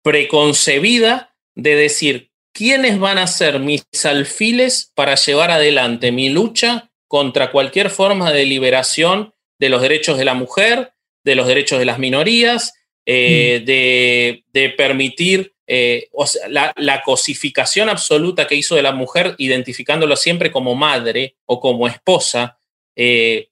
preconcebida 0.02 1.34
de 1.54 1.76
decir 1.76 2.30
quiénes 2.52 2.98
van 2.98 3.18
a 3.18 3.26
ser 3.26 3.60
mis 3.60 3.84
alfiles 4.04 4.90
para 4.94 5.14
llevar 5.14 5.50
adelante 5.50 6.12
mi 6.12 6.28
lucha 6.28 6.90
contra 7.08 7.50
cualquier 7.50 7.90
forma 7.90 8.32
de 8.32 8.44
liberación 8.44 9.33
de 9.58 9.68
los 9.68 9.82
derechos 9.82 10.18
de 10.18 10.24
la 10.24 10.34
mujer, 10.34 10.92
de 11.24 11.34
los 11.34 11.46
derechos 11.46 11.78
de 11.78 11.84
las 11.84 11.98
minorías, 11.98 12.74
eh, 13.06 13.60
mm. 13.60 14.52
de, 14.52 14.70
permitir 14.70 15.54
eh, 15.66 16.08
la, 16.48 17.02
cosificación 17.04 17.88
absoluta 17.88 18.46
que 18.46 18.54
hizo 18.54 18.76
de 18.76 18.82
la 18.82 18.92
mujer, 18.92 19.34
identificándolo 19.38 20.16
siempre 20.16 20.50
como 20.50 20.74
madre 20.74 21.36
o 21.46 21.60
como 21.60 21.86
esposa, 21.86 22.58
eh, 22.96 23.48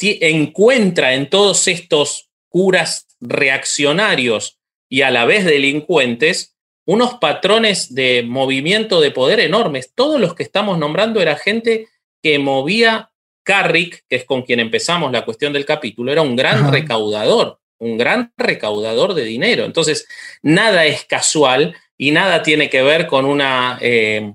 encuentra 0.00 1.14
en 1.14 1.28
todos 1.28 1.68
estos 1.68 2.28
curas 2.48 3.06
reaccionarios 3.20 4.58
y 4.88 5.02
a 5.02 5.10
la 5.10 5.24
vez 5.24 5.44
delincuentes 5.44 6.56
unos 6.86 7.14
patrones 7.14 7.94
de 7.94 8.22
movimiento 8.22 9.00
de 9.00 9.10
poder 9.10 9.40
enormes. 9.40 9.92
Todos 9.94 10.20
los 10.20 10.34
que 10.34 10.42
estamos 10.42 10.78
nombrando 10.78 11.20
era 11.20 11.36
gente 11.36 11.88
que 12.22 12.38
movía 12.38 13.07
Carrick, 13.48 14.04
que 14.06 14.16
es 14.16 14.24
con 14.24 14.42
quien 14.42 14.60
empezamos 14.60 15.10
la 15.10 15.24
cuestión 15.24 15.54
del 15.54 15.64
capítulo, 15.64 16.12
era 16.12 16.20
un 16.20 16.36
gran 16.36 16.70
recaudador, 16.70 17.58
un 17.78 17.96
gran 17.96 18.30
recaudador 18.36 19.14
de 19.14 19.24
dinero. 19.24 19.64
Entonces, 19.64 20.06
nada 20.42 20.84
es 20.84 21.06
casual 21.06 21.74
y 21.96 22.10
nada 22.10 22.42
tiene 22.42 22.68
que 22.68 22.82
ver 22.82 23.06
con 23.06 23.24
una 23.24 23.78
eh, 23.80 24.34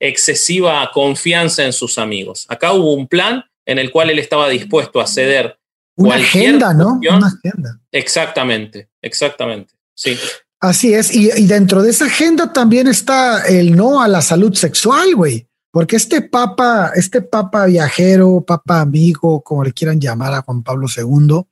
excesiva 0.00 0.90
confianza 0.94 1.64
en 1.64 1.74
sus 1.74 1.98
amigos. 1.98 2.46
Acá 2.48 2.72
hubo 2.72 2.94
un 2.94 3.06
plan 3.06 3.44
en 3.66 3.78
el 3.78 3.90
cual 3.90 4.08
él 4.08 4.18
estaba 4.18 4.48
dispuesto 4.48 4.98
a 4.98 5.06
ceder. 5.06 5.58
Una 5.96 6.14
agenda, 6.14 6.72
¿no? 6.72 6.98
Una 7.02 7.26
agenda. 7.26 7.78
Exactamente 7.92 8.88
exactamente. 9.02 9.74
Sí. 9.94 10.18
Así 10.60 10.94
es. 10.94 11.14
Y, 11.14 11.30
y 11.30 11.46
dentro 11.46 11.82
de 11.82 11.90
esa 11.90 12.06
agenda 12.06 12.52
también 12.52 12.86
está 12.88 13.46
el 13.46 13.76
no 13.76 14.02
a 14.02 14.08
la 14.08 14.22
salud 14.22 14.54
sexual, 14.54 15.14
güey. 15.14 15.47
Porque 15.70 15.96
este 15.96 16.22
papa, 16.22 16.92
este 16.94 17.20
papa 17.22 17.66
viajero, 17.66 18.42
papa 18.46 18.80
amigo, 18.80 19.42
como 19.42 19.64
le 19.64 19.72
quieran 19.72 20.00
llamar 20.00 20.32
a 20.32 20.42
Juan 20.42 20.62
Pablo 20.62 20.86
II, 20.94 21.42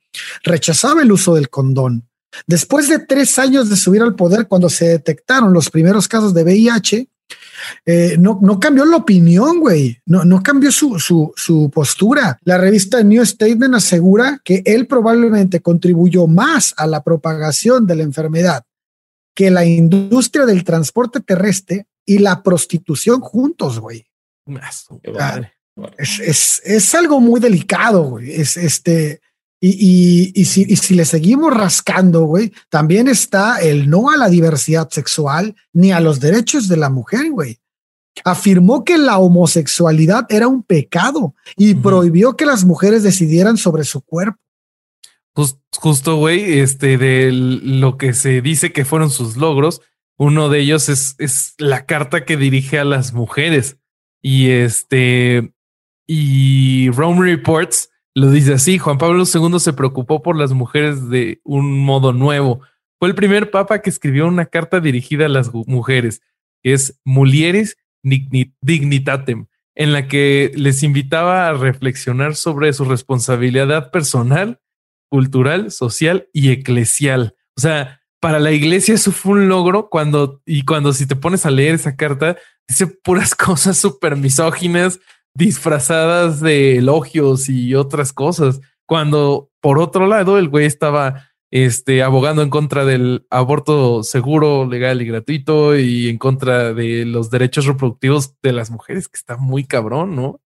rechazaba 0.43 1.01
el 1.01 1.11
uso 1.11 1.35
del 1.35 1.49
condón. 1.49 2.07
Después 2.45 2.89
de 2.89 2.99
tres 2.99 3.37
años 3.39 3.69
de 3.69 3.75
subir 3.75 4.01
al 4.01 4.15
poder, 4.15 4.47
cuando 4.47 4.69
se 4.69 4.87
detectaron 4.89 5.53
los 5.53 5.69
primeros 5.69 6.07
casos 6.07 6.33
de 6.33 6.43
VIH, 6.43 7.07
eh, 7.85 8.15
no, 8.19 8.39
no 8.41 8.59
cambió 8.59 8.85
la 8.85 8.97
opinión, 8.97 9.59
güey. 9.59 9.99
No, 10.05 10.25
no 10.25 10.41
cambió 10.41 10.71
su, 10.71 10.99
su, 10.99 11.33
su 11.35 11.69
postura. 11.71 12.37
La 12.43 12.57
revista 12.57 13.01
New 13.03 13.25
Statement 13.25 13.75
asegura 13.75 14.39
que 14.43 14.61
él 14.65 14.87
probablemente 14.87 15.61
contribuyó 15.61 16.27
más 16.27 16.73
a 16.77 16.87
la 16.87 17.03
propagación 17.03 17.87
de 17.87 17.95
la 17.95 18.03
enfermedad 18.03 18.63
que 19.37 19.51
la 19.51 19.65
industria 19.65 20.47
del 20.47 20.63
transporte 20.63 21.19
terrestre 21.19 21.85
y 22.07 22.19
la 22.19 22.41
prostitución 22.41 23.19
juntos, 23.19 23.79
güey. 23.79 24.07
Es, 25.97 26.19
es, 26.19 26.61
es, 26.63 26.95
algo 26.95 27.19
muy 27.19 27.39
delicado, 27.39 28.03
güey. 28.03 28.31
Es 28.31 28.57
este. 28.57 29.21
Y, 29.59 29.69
y, 29.69 30.41
y, 30.41 30.45
si, 30.45 30.65
y 30.67 30.75
si 30.75 30.93
le 30.95 31.03
seguimos 31.03 31.53
rascando, 31.53 32.23
güey, 32.23 32.53
también 32.69 33.07
está 33.07 33.57
el 33.57 33.89
no 33.89 34.09
a 34.09 34.17
la 34.17 34.29
diversidad 34.29 34.89
sexual 34.89 35.55
ni 35.73 35.91
a 35.91 35.99
los 35.99 36.19
derechos 36.19 36.67
de 36.67 36.77
la 36.77 36.89
mujer, 36.89 37.29
güey. 37.31 37.59
Afirmó 38.23 38.83
que 38.83 38.97
la 38.97 39.17
homosexualidad 39.17 40.25
era 40.29 40.47
un 40.47 40.63
pecado 40.63 41.35
y 41.55 41.73
uh 41.73 41.77
-huh. 41.77 41.81
prohibió 41.81 42.35
que 42.35 42.45
las 42.45 42.65
mujeres 42.65 43.03
decidieran 43.03 43.57
sobre 43.57 43.83
su 43.83 44.01
cuerpo. 44.01 44.39
Just, 45.35 45.59
justo, 45.75 46.15
güey, 46.15 46.59
este, 46.59 46.97
de 46.97 47.31
lo 47.31 47.97
que 47.97 48.13
se 48.13 48.41
dice 48.41 48.71
que 48.71 48.85
fueron 48.85 49.09
sus 49.09 49.37
logros, 49.37 49.81
uno 50.17 50.49
de 50.49 50.59
ellos 50.59 50.89
es, 50.89 51.15
es 51.19 51.53
la 51.57 51.85
carta 51.85 52.25
que 52.25 52.37
dirige 52.37 52.79
a 52.79 52.85
las 52.85 53.13
mujeres. 53.13 53.79
Y 54.21 54.49
este, 54.49 55.53
y 56.07 56.89
Rome 56.91 57.31
Reports 57.31 57.91
lo 58.15 58.31
dice 58.31 58.55
así, 58.55 58.79
Juan 58.79 58.97
Pablo 58.97 59.25
II 59.31 59.59
se 59.59 59.73
preocupó 59.73 60.23
por 60.23 60.35
las 60.35 60.51
mujeres 60.51 61.07
de 61.09 61.39
un 61.43 61.77
modo 61.79 62.13
nuevo. 62.13 62.61
Fue 62.97 63.09
el 63.09 63.13
primer 63.13 63.51
papa 63.51 63.83
que 63.83 63.91
escribió 63.91 64.27
una 64.27 64.47
carta 64.47 64.79
dirigida 64.79 65.27
a 65.27 65.29
las 65.29 65.53
mujeres, 65.53 66.23
que 66.63 66.73
es 66.73 66.99
Mulieris 67.05 67.77
Dignitatem, 68.01 69.45
en 69.75 69.93
la 69.93 70.07
que 70.07 70.51
les 70.55 70.81
invitaba 70.81 71.47
a 71.47 71.53
reflexionar 71.53 72.35
sobre 72.35 72.73
su 72.73 72.85
responsabilidad 72.85 73.91
personal, 73.91 74.61
cultural, 75.11 75.69
social 75.69 76.27
y 76.33 76.49
eclesial. 76.49 77.35
O 77.55 77.61
sea, 77.61 77.96
para 78.19 78.39
la 78.39 78.51
iglesia 78.51 78.95
eso 78.95 79.11
fue 79.11 79.33
un 79.33 79.47
logro 79.47 79.89
cuando, 79.89 80.41
y 80.45 80.63
cuando 80.63 80.93
si 80.93 81.05
te 81.05 81.15
pones 81.15 81.45
a 81.45 81.51
leer 81.51 81.75
esa 81.75 81.95
carta, 81.95 82.37
dice 82.67 82.87
puras 82.87 83.35
cosas 83.35 83.77
súper 83.77 84.15
misóginas, 84.15 84.99
disfrazadas 85.35 86.41
de 86.41 86.77
elogios 86.77 87.49
y 87.49 87.75
otras 87.75 88.13
cosas. 88.13 88.59
Cuando 88.87 89.49
por 89.61 89.79
otro 89.79 90.07
lado 90.07 90.37
el 90.37 90.49
güey 90.49 90.65
estaba 90.65 91.27
este, 91.51 92.03
abogando 92.03 92.41
en 92.41 92.49
contra 92.49 92.85
del 92.85 93.25
aborto 93.29 94.03
seguro, 94.03 94.65
legal 94.65 95.01
y 95.01 95.05
gratuito 95.05 95.77
y 95.77 96.09
en 96.09 96.17
contra 96.17 96.73
de 96.73 97.05
los 97.05 97.29
derechos 97.29 97.65
reproductivos 97.65 98.35
de 98.41 98.51
las 98.51 98.71
mujeres, 98.71 99.07
que 99.07 99.17
está 99.17 99.37
muy 99.37 99.63
cabrón, 99.65 100.15
¿no? 100.15 100.41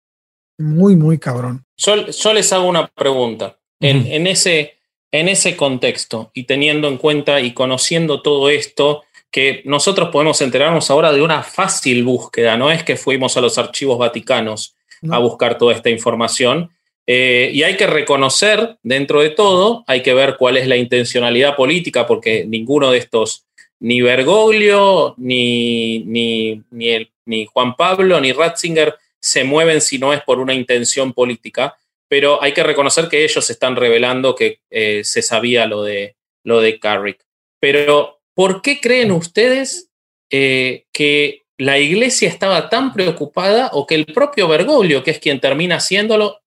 Muy, 0.57 0.95
muy 0.95 1.17
cabrón. 1.19 1.65
Yo, 1.77 2.07
yo 2.07 2.33
les 2.33 2.51
hago 2.51 2.67
una 2.67 2.87
pregunta. 2.87 3.57
En, 3.79 3.97
uh 3.97 4.01
-huh. 4.01 4.11
en, 4.11 4.27
ese, 4.27 4.78
en 5.11 5.27
ese 5.27 5.55
contexto 5.55 6.31
y 6.33 6.43
teniendo 6.43 6.87
en 6.87 6.97
cuenta 6.97 7.41
y 7.41 7.53
conociendo 7.53 8.21
todo 8.21 8.49
esto, 8.49 9.03
que 9.31 9.61
nosotros 9.65 10.09
podemos 10.09 10.41
enterarnos 10.41 10.89
ahora 10.89 11.11
de 11.11 11.21
una 11.21 11.43
fácil 11.43 12.03
búsqueda, 12.03 12.57
no 12.57 12.71
es 12.71 12.83
que 12.83 12.95
fuimos 12.95 13.37
a 13.37 13.41
los 13.41 13.57
archivos 13.57 13.97
vaticanos 13.97 14.75
no. 15.01 15.13
a 15.13 15.19
buscar 15.19 15.57
toda 15.57 15.73
esta 15.73 15.89
información. 15.89 16.71
Eh, 17.05 17.51
y 17.53 17.63
hay 17.63 17.75
que 17.75 17.87
reconocer, 17.87 18.77
dentro 18.83 19.21
de 19.21 19.31
todo, 19.31 19.83
hay 19.87 20.01
que 20.01 20.13
ver 20.13 20.35
cuál 20.37 20.57
es 20.57 20.67
la 20.67 20.77
intencionalidad 20.77 21.55
política, 21.55 22.05
porque 22.05 22.45
ninguno 22.45 22.91
de 22.91 22.99
estos, 22.99 23.45
ni 23.79 24.01
Bergoglio, 24.01 25.15
ni, 25.17 25.99
ni, 25.99 26.61
ni, 26.69 26.89
el, 26.89 27.11
ni 27.25 27.45
Juan 27.45 27.75
Pablo, 27.75 28.19
ni 28.19 28.31
Ratzinger, 28.31 28.95
se 29.19 29.43
mueven 29.43 29.81
si 29.81 29.97
no 29.97 30.13
es 30.13 30.21
por 30.21 30.39
una 30.39 30.53
intención 30.53 31.13
política. 31.13 31.77
Pero 32.09 32.41
hay 32.43 32.53
que 32.53 32.63
reconocer 32.63 33.07
que 33.07 33.23
ellos 33.23 33.49
están 33.49 33.75
revelando 33.75 34.35
que 34.35 34.61
eh, 34.69 35.03
se 35.05 35.21
sabía 35.21 35.65
lo 35.65 35.83
de, 35.83 36.17
lo 36.43 36.59
de 36.59 36.79
Carrick. 36.79 37.23
Pero, 37.61 38.21
¿por 38.33 38.61
qué 38.61 38.81
creen 38.81 39.11
ustedes 39.11 39.89
eh, 40.31 40.85
que 40.91 41.43
la 41.57 41.77
iglesia 41.77 42.27
estaba 42.27 42.69
tan 42.69 42.93
preocupada 42.93 43.69
o 43.73 43.85
que 43.85 43.95
el 43.95 44.07
propio 44.07 44.47
Bergoglio, 44.47 45.03
que 45.03 45.11
es 45.11 45.19
quien 45.19 45.39
termina 45.39 45.75
haciéndolo, 45.75 46.41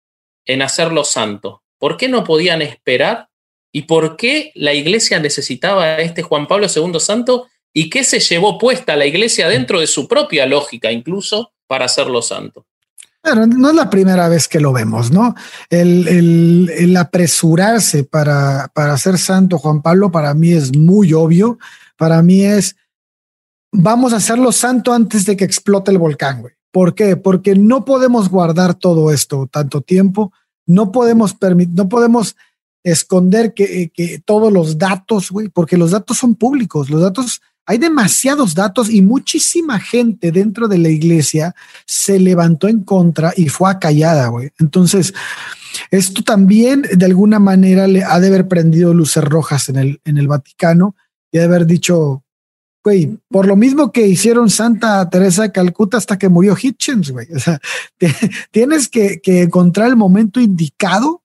en 0.45 0.63
hacerlo 0.63 1.05
santo? 1.05 1.63
¿Por 1.79 1.97
qué 1.97 2.09
no 2.09 2.25
podían 2.25 2.61
esperar? 2.61 3.29
¿Y 3.73 3.83
por 3.83 4.17
qué 4.17 4.53
la 4.55 4.75
iglesia 4.75 5.19
necesitaba 5.21 5.85
a 5.85 6.01
este 6.01 6.23
Juan 6.23 6.47
Pablo 6.47 6.67
II 6.75 6.99
santo? 7.01 7.49
¿Y 7.73 7.89
qué 7.89 8.05
se 8.05 8.21
llevó 8.21 8.59
puesta 8.59 8.97
la 8.97 9.07
iglesia 9.07 9.49
dentro 9.49 9.81
de 9.81 9.87
su 9.87 10.07
propia 10.09 10.45
lógica 10.47 10.93
incluso 10.93 11.53
para 11.67 11.87
hacerlo 11.87 12.21
santo? 12.21 12.67
Bueno, 13.25 13.47
no 13.47 13.71
es 13.71 13.77
la 13.77 13.89
primera 13.89 14.29
vez 14.29 14.49
que 14.49 14.59
lo 14.59 14.73
vemos, 14.73 15.13
¿no? 15.13 15.35
El, 15.71 16.69
el, 16.69 16.97
apresurarse 16.97 18.03
para, 18.03 18.69
para 18.75 18.99
ser 18.99 19.17
santo 19.17 19.59
Juan 19.59 19.81
Pablo 19.81 20.11
para 20.11 20.35
mí 20.35 20.53
es 20.53 20.77
muy 20.77 21.13
obvio. 21.13 21.59
Para 21.97 22.21
mí 22.23 22.45
es, 22.45 22.75
vamos 23.71 24.13
a 24.13 24.17
hacerlo 24.17 24.51
santo 24.51 24.93
antes 24.93 25.25
de 25.25 25.37
que 25.37 25.45
explote 25.45 25.93
el 25.93 25.99
volcán, 25.99 26.41
güey. 26.41 26.55
¿Por 26.73 26.95
qué? 26.95 27.17
Porque 27.17 27.55
no 27.55 27.85
podemos 27.85 28.29
guardar 28.29 28.75
todo 28.75 29.13
esto 29.13 29.47
tanto 29.47 29.83
tiempo, 29.83 30.33
no 30.67 30.91
podemos 30.91 31.35
permitir, 31.35 31.75
no 31.77 31.89
podemos 31.89 32.35
esconder 32.83 33.55
que, 33.55 33.91
que 33.95 34.21
todos 34.25 34.53
los 34.53 34.79
datos, 34.79 35.31
güey, 35.31 35.49
porque 35.49 35.77
los 35.77 35.93
datos 35.93 36.19
son 36.19 36.35
públicos, 36.35 36.91
los 36.91 37.03
datos, 37.03 37.41
hay 37.67 37.79
demasiados 37.79 38.55
datos 38.55 38.91
y 38.91 39.03
muchísima 39.03 39.79
gente 39.79 40.33
dentro 40.33 40.69
de 40.69 40.79
la 40.79 40.89
iglesia 40.89 41.55
se 41.87 42.19
levantó 42.19 42.69
en 42.69 42.83
contra 42.83 43.33
y 43.37 43.49
fue 43.49 43.71
acallada, 43.71 44.29
güey. 44.29 44.51
Entonces, 44.59 45.15
esto 45.91 46.23
también 46.23 46.83
de 46.83 47.07
alguna 47.07 47.39
manera 47.39 47.87
le 47.87 48.03
ha 48.05 48.19
de 48.21 48.29
haber 48.29 48.49
prendido 48.49 48.93
luces 48.93 49.23
rojas 49.23 49.69
en 49.69 49.77
el, 49.77 50.01
en 50.05 50.19
el 50.19 50.29
Vaticano 50.29 50.97
y 51.31 51.39
de 51.39 51.45
haber 51.45 51.67
dicho, 51.67 52.25
güey, 52.85 53.19
por 53.29 53.47
lo 53.47 53.57
mismo 53.57 53.93
que 53.93 54.07
hicieron 54.07 54.51
Santa 54.51 55.09
Teresa 55.09 55.43
de 55.43 55.53
Calcuta 55.53 55.97
hasta 55.97 56.19
que 56.19 56.29
murió 56.29 56.57
Hitchens, 56.61 57.11
güey. 57.11 57.29
O 57.33 57.39
sea, 57.39 57.61
tienes 58.51 58.89
que, 58.89 59.21
que, 59.21 59.43
encontrar 59.43 59.89
el 59.89 59.97
momento 59.97 60.41
indicado 60.41 61.22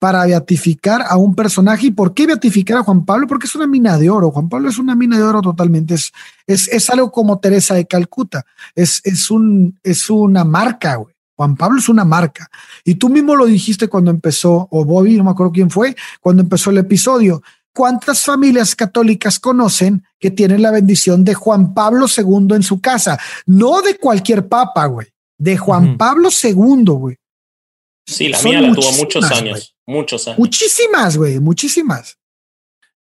para 0.00 0.26
beatificar 0.26 1.04
a 1.08 1.16
un 1.16 1.36
personaje. 1.36 1.86
¿Y 1.86 1.90
por 1.92 2.12
qué 2.12 2.26
beatificar 2.26 2.78
a 2.78 2.82
Juan 2.82 3.04
Pablo? 3.04 3.28
Porque 3.28 3.46
es 3.46 3.54
una 3.54 3.68
mina 3.68 3.96
de 3.96 4.10
oro. 4.10 4.32
Juan 4.32 4.48
Pablo 4.48 4.68
es 4.68 4.78
una 4.78 4.96
mina 4.96 5.16
de 5.16 5.22
oro 5.22 5.40
totalmente. 5.40 5.94
Es, 5.94 6.10
es, 6.48 6.66
es 6.66 6.90
algo 6.90 7.12
como 7.12 7.38
Teresa 7.38 7.74
de 7.74 7.86
Calcuta. 7.86 8.44
Es, 8.74 9.00
es, 9.04 9.30
un, 9.30 9.78
es 9.84 10.10
una 10.10 10.42
marca, 10.42 10.96
güey. 10.96 11.14
Juan 11.36 11.54
Pablo 11.54 11.78
es 11.78 11.88
una 11.88 12.04
marca. 12.04 12.50
Y 12.84 12.96
tú 12.96 13.08
mismo 13.08 13.36
lo 13.36 13.46
dijiste 13.46 13.86
cuando 13.86 14.10
empezó, 14.10 14.66
o 14.72 14.84
Bobby, 14.84 15.16
no 15.16 15.24
me 15.24 15.30
acuerdo 15.30 15.52
quién 15.52 15.70
fue, 15.70 15.94
cuando 16.20 16.42
empezó 16.42 16.70
el 16.70 16.78
episodio 16.78 17.40
¿Cuántas 17.72 18.24
familias 18.24 18.74
católicas 18.74 19.38
conocen 19.38 20.04
que 20.18 20.30
tienen 20.30 20.62
la 20.62 20.72
bendición 20.72 21.24
de 21.24 21.34
Juan 21.34 21.72
Pablo 21.72 22.06
II 22.14 22.56
en 22.56 22.62
su 22.64 22.80
casa? 22.80 23.18
No 23.46 23.80
de 23.80 23.96
cualquier 23.96 24.48
papa, 24.48 24.86
güey, 24.86 25.06
de 25.38 25.56
Juan 25.56 25.84
uh 25.84 25.92
-huh. 25.92 25.96
Pablo 25.96 26.28
II, 26.30 26.84
güey. 26.86 27.16
Sí, 28.10 28.28
la 28.28 28.38
Son 28.38 28.50
mía 28.50 28.60
la 28.60 28.74
tuvo 28.74 28.92
muchos 28.92 29.30
años, 29.30 29.76
wey. 29.86 29.96
muchos 29.96 30.26
años. 30.26 30.38
Muchísimas, 30.38 31.16
güey, 31.16 31.38
muchísimas. 31.38 32.18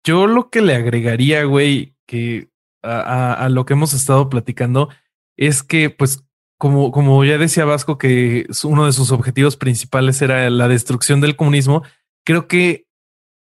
Yo 0.03 0.27
lo 0.27 0.49
que 0.49 0.61
le 0.61 0.75
agregaría, 0.75 1.43
güey, 1.45 1.95
que 2.05 2.49
a, 2.83 2.99
a, 2.99 3.33
a, 3.33 3.49
lo 3.49 3.65
que 3.65 3.73
hemos 3.73 3.93
estado 3.93 4.29
platicando 4.29 4.89
es 5.37 5.63
que, 5.63 5.89
pues, 5.89 6.23
como, 6.57 6.91
como 6.91 7.23
ya 7.23 7.37
decía 7.37 7.65
Vasco, 7.65 7.97
que 7.97 8.47
uno 8.63 8.85
de 8.85 8.91
sus 8.91 9.11
objetivos 9.11 9.55
principales 9.55 10.21
era 10.21 10.49
la 10.49 10.67
destrucción 10.67 11.21
del 11.21 11.35
comunismo, 11.35 11.83
creo 12.25 12.47
que 12.47 12.87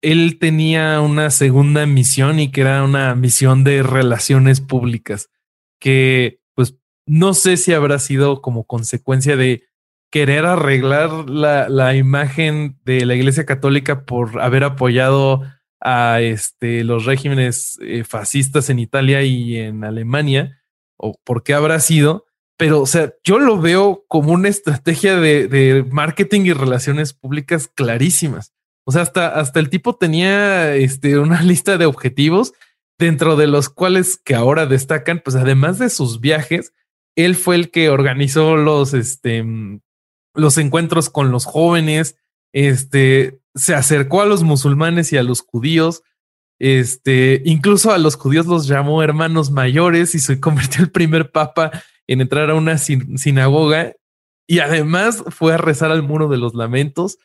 él 0.02 0.38
tenía 0.38 1.00
una 1.00 1.30
segunda 1.30 1.86
misión 1.86 2.40
y 2.40 2.50
que 2.50 2.60
era 2.60 2.84
una 2.84 3.14
misión 3.14 3.64
de 3.64 3.82
relaciones 3.82 4.60
públicas, 4.60 5.30
que 5.80 6.40
pues 6.54 6.76
no 7.06 7.32
sé 7.32 7.56
si 7.56 7.72
habrá 7.72 7.98
sido 7.98 8.42
como 8.42 8.64
consecuencia 8.64 9.36
de 9.36 9.64
querer 10.14 10.46
arreglar 10.46 11.28
la, 11.28 11.68
la 11.68 11.96
imagen 11.96 12.78
de 12.84 13.04
la 13.04 13.16
Iglesia 13.16 13.44
Católica 13.44 14.04
por 14.04 14.40
haber 14.40 14.62
apoyado 14.62 15.42
a 15.80 16.20
este, 16.20 16.84
los 16.84 17.04
regímenes 17.04 17.80
eh, 17.82 18.04
fascistas 18.04 18.70
en 18.70 18.78
Italia 18.78 19.22
y 19.22 19.56
en 19.56 19.82
Alemania, 19.82 20.62
o 20.96 21.18
por 21.24 21.42
qué 21.42 21.52
habrá 21.52 21.80
sido, 21.80 22.26
pero 22.56 22.82
o 22.82 22.86
sea, 22.86 23.12
yo 23.24 23.40
lo 23.40 23.60
veo 23.60 24.04
como 24.06 24.30
una 24.30 24.48
estrategia 24.48 25.16
de, 25.16 25.48
de 25.48 25.82
marketing 25.90 26.42
y 26.42 26.52
relaciones 26.52 27.12
públicas 27.12 27.68
clarísimas. 27.74 28.54
O 28.86 28.92
sea, 28.92 29.02
hasta, 29.02 29.26
hasta 29.26 29.58
el 29.58 29.68
tipo 29.68 29.96
tenía 29.96 30.76
este, 30.76 31.18
una 31.18 31.42
lista 31.42 31.76
de 31.76 31.86
objetivos 31.86 32.52
dentro 33.00 33.34
de 33.34 33.48
los 33.48 33.68
cuales 33.68 34.16
que 34.16 34.36
ahora 34.36 34.66
destacan, 34.66 35.20
pues 35.24 35.34
además 35.34 35.80
de 35.80 35.90
sus 35.90 36.20
viajes, 36.20 36.72
él 37.16 37.34
fue 37.34 37.56
el 37.56 37.72
que 37.72 37.88
organizó 37.88 38.56
los, 38.56 38.94
este, 38.94 39.44
los 40.34 40.58
encuentros 40.58 41.10
con 41.10 41.30
los 41.30 41.44
jóvenes, 41.44 42.16
este, 42.52 43.40
se 43.54 43.74
acercó 43.74 44.22
a 44.22 44.26
los 44.26 44.42
musulmanes 44.42 45.12
y 45.12 45.16
a 45.16 45.22
los 45.22 45.40
judíos, 45.40 46.02
este, 46.58 47.42
incluso 47.44 47.92
a 47.92 47.98
los 47.98 48.16
judíos 48.16 48.46
los 48.46 48.66
llamó 48.66 49.02
hermanos 49.02 49.50
mayores 49.50 50.14
y 50.14 50.18
se 50.18 50.40
convirtió 50.40 50.82
el 50.82 50.90
primer 50.90 51.30
papa 51.30 51.70
en 52.06 52.20
entrar 52.20 52.50
a 52.50 52.54
una 52.54 52.78
sinagoga 52.78 53.94
y 54.46 54.58
además 54.58 55.24
fue 55.28 55.54
a 55.54 55.56
rezar 55.56 55.90
al 55.90 56.02
muro 56.02 56.28
de 56.28 56.36
los 56.36 56.54
lamentos 56.54 57.18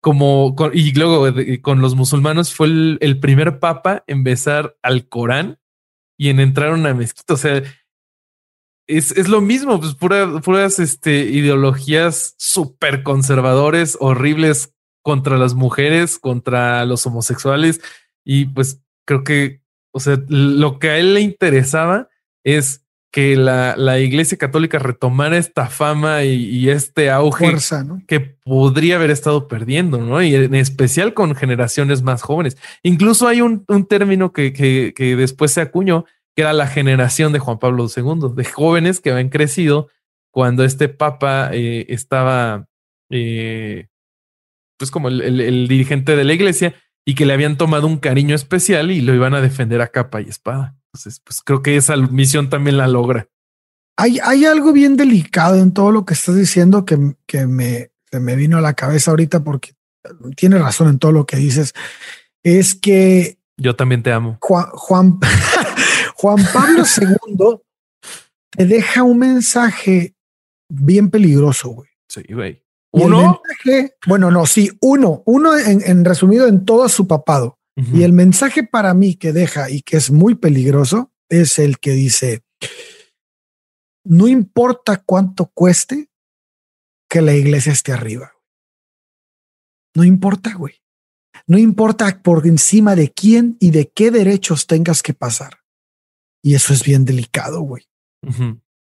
como 0.00 0.54
y 0.72 0.92
luego 0.92 1.26
con 1.62 1.80
los 1.80 1.96
musulmanes 1.96 2.54
fue 2.54 2.68
el, 2.68 3.18
primer 3.20 3.58
papa 3.58 4.04
en 4.06 4.22
besar 4.24 4.76
al 4.80 5.08
Corán 5.08 5.58
y 6.16 6.28
en 6.28 6.38
entrar 6.38 6.70
a 6.70 6.74
una 6.74 6.94
mezquita. 6.94 7.34
O 7.34 7.36
sea, 7.36 7.62
es, 8.86 9.28
lo 9.28 9.40
mismo, 9.40 9.80
pues 9.80 9.94
puras 9.94 10.78
este, 10.78 11.24
ideologías 11.24 12.34
súper 12.38 13.02
conservadores, 13.02 13.96
horribles 14.00 14.72
contra 15.02 15.38
las 15.38 15.54
mujeres, 15.54 16.18
contra 16.18 16.84
los 16.84 17.06
homosexuales. 17.06 17.80
Y 18.24 18.46
pues 18.46 18.82
creo 19.04 19.24
que, 19.24 19.62
o 19.92 20.00
sea, 20.00 20.18
lo 20.28 20.78
que 20.78 20.90
a 20.90 20.98
él 20.98 21.14
le 21.14 21.20
interesaba 21.20 22.08
es 22.44 22.86
que 23.16 23.34
la, 23.34 23.76
la 23.78 23.98
Iglesia 23.98 24.36
Católica 24.36 24.78
retomara 24.78 25.38
esta 25.38 25.68
fama 25.68 26.24
y, 26.24 26.68
este 26.68 27.10
auge 27.10 27.56
que 28.06 28.20
podría 28.20 28.96
haber 28.96 29.10
estado 29.10 29.48
perdiendo, 29.48 29.98
¿no? 29.98 30.22
Y 30.22 30.34
en 30.34 30.54
especial 30.54 31.14
con 31.14 31.34
generaciones 31.34 32.02
más 32.02 32.20
jóvenes. 32.20 32.58
Incluso 32.82 33.26
hay 33.26 33.40
un, 33.40 33.64
un 33.68 33.86
término 33.86 34.32
que, 34.32 34.52
que, 34.52 34.92
que, 34.94 35.16
después 35.16 35.50
se 35.50 35.62
acuñó, 35.62 36.04
que 36.36 36.42
era 36.42 36.52
la 36.52 36.66
generación 36.66 37.32
de 37.32 37.38
Juan 37.38 37.58
Pablo 37.58 37.86
II, 37.94 38.34
de 38.36 38.44
jóvenes 38.44 39.00
que 39.00 39.10
habían 39.10 39.30
crecido 39.30 39.88
cuando 40.30 40.64
este 40.64 40.90
papa 40.90 41.48
eh, 41.52 41.86
estaba, 41.88 42.68
eh, 43.10 43.88
pues 44.78 44.90
como 44.90 45.08
el, 45.08 45.40
el 45.40 45.66
dirigente 45.66 46.14
de 46.14 46.24
la 46.24 46.34
iglesia 46.34 46.74
y 47.06 47.14
que 47.14 47.24
le 47.24 47.32
habían 47.32 47.56
tomado 47.56 47.86
un 47.86 47.96
cariño 47.96 48.34
especial 48.34 48.90
y 48.90 49.00
lo 49.00 49.14
iban 49.14 49.32
a 49.32 49.40
defender 49.40 49.80
a 49.80 49.88
capa 49.88 50.20
y 50.20 50.28
espada. 50.28 50.76
Entonces, 50.92 51.20
pues 51.24 51.40
creo 51.42 51.62
que 51.62 51.76
esa 51.76 51.96
misión 51.96 52.50
también 52.50 52.76
la 52.76 52.86
logra. 52.86 53.28
Hay, 53.96 54.18
hay 54.22 54.44
algo 54.44 54.74
bien 54.74 54.98
delicado 54.98 55.56
en 55.56 55.72
todo 55.72 55.90
lo 55.90 56.04
que 56.04 56.12
estás 56.12 56.36
diciendo 56.36 56.84
que, 56.84 57.14
que 57.26 57.46
me, 57.46 57.92
me 58.12 58.36
vino 58.36 58.58
a 58.58 58.60
la 58.60 58.74
cabeza 58.74 59.10
ahorita 59.10 59.42
porque 59.42 59.72
tiene 60.36 60.58
razón 60.58 60.88
en 60.88 60.98
todo 60.98 61.12
lo 61.12 61.24
que 61.24 61.38
dices. 61.38 61.72
Es 62.42 62.74
que 62.74 63.38
yo 63.56 63.74
también 63.74 64.02
te 64.02 64.12
amo. 64.12 64.36
Juan, 64.42 64.66
Juan, 64.72 65.18
Juan 66.16 66.38
Pablo 66.52 66.84
II 67.00 67.60
te 68.50 68.66
deja 68.66 69.02
un 69.02 69.18
mensaje 69.18 70.14
bien 70.68 71.10
peligroso, 71.10 71.70
güey. 71.70 71.90
Sí, 72.08 72.22
güey. 72.30 72.62
Uno. 72.92 73.42
bueno, 74.06 74.30
no, 74.30 74.46
sí, 74.46 74.70
uno, 74.80 75.22
uno 75.26 75.56
en, 75.58 75.82
en, 75.84 76.04
resumido 76.04 76.46
en 76.46 76.64
todo 76.64 76.88
su 76.88 77.06
papado. 77.06 77.58
Y 77.92 78.04
el 78.04 78.14
mensaje 78.14 78.64
para 78.64 78.94
mí 78.94 79.16
que 79.16 79.34
deja 79.34 79.68
y 79.68 79.82
que 79.82 79.98
es 79.98 80.10
muy 80.10 80.34
peligroso 80.34 81.12
es 81.28 81.58
el 81.58 81.78
que 81.78 81.90
dice, 81.90 82.42
no 84.02 84.28
importa 84.28 85.02
cuánto 85.04 85.50
cueste 85.52 86.08
que 87.06 87.20
la 87.20 87.34
iglesia 87.34 87.72
esté 87.72 87.92
arriba. 87.92 88.32
No 89.94 90.04
importa, 90.04 90.54
güey. 90.54 90.80
No 91.46 91.58
importa 91.58 92.22
por 92.22 92.46
encima 92.46 92.96
de 92.96 93.12
quién 93.12 93.58
y 93.60 93.72
de 93.72 93.90
qué 93.94 94.10
derechos 94.10 94.66
tengas 94.66 95.02
que 95.02 95.12
pasar. 95.12 95.58
Y 96.46 96.54
eso 96.54 96.72
es 96.72 96.84
bien 96.84 97.04
delicado, 97.04 97.60
güey. 97.62 97.88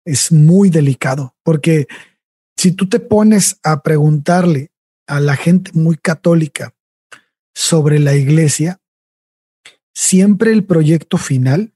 Es 0.04 0.32
muy 0.32 0.72
delicado 0.72 1.36
porque 1.43 1.88
si 2.58 2.72
tú 2.72 2.89
te 2.89 2.99
pones 2.99 3.60
a 3.62 3.84
preguntarle 3.84 4.72
a 5.06 5.20
la 5.20 5.36
gente 5.36 5.70
muy 5.76 5.95
católica 5.97 6.74
sobre 7.54 7.99
la 7.99 8.16
iglesia, 8.16 8.82
siempre 9.93 10.51
el 10.51 10.66
proyecto 10.66 11.20
final, 11.20 11.76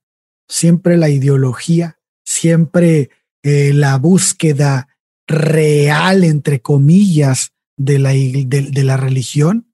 siempre 0.49 0.97
la 0.97 1.09
ideología, 1.09 1.99
siempre 2.25 3.11
eh, 3.43 3.71
la 3.71 3.99
búsqueda 3.99 4.97
real, 5.27 6.23
entre 6.23 6.59
comillas, 6.59 7.53
de 7.77 7.99
la, 7.99 8.13
de 8.13 8.83
la 8.83 8.97
religión, 8.97 9.71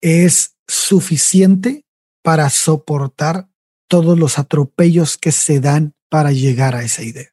es 0.00 0.56
suficiente 0.68 1.86
para 2.22 2.50
soportar 2.50 3.48
todos 3.92 4.18
los 4.18 4.38
atropellos 4.38 5.18
que 5.18 5.32
se 5.32 5.60
dan 5.60 5.92
para 6.08 6.32
llegar 6.32 6.74
a 6.74 6.82
esa 6.82 7.02
idea. 7.02 7.28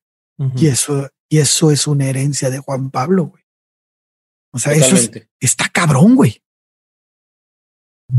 Y 0.57 0.67
eso, 0.67 1.09
y 1.29 1.37
eso 1.37 1.71
es 1.71 1.87
una 1.87 2.09
herencia 2.09 2.49
de 2.49 2.59
Juan 2.59 2.91
Pablo, 2.91 3.27
güey. 3.27 3.43
O 4.51 4.59
sea, 4.59 4.73
eso 4.73 4.97
está 5.39 5.69
cabrón, 5.69 6.17
güey. 6.17 6.41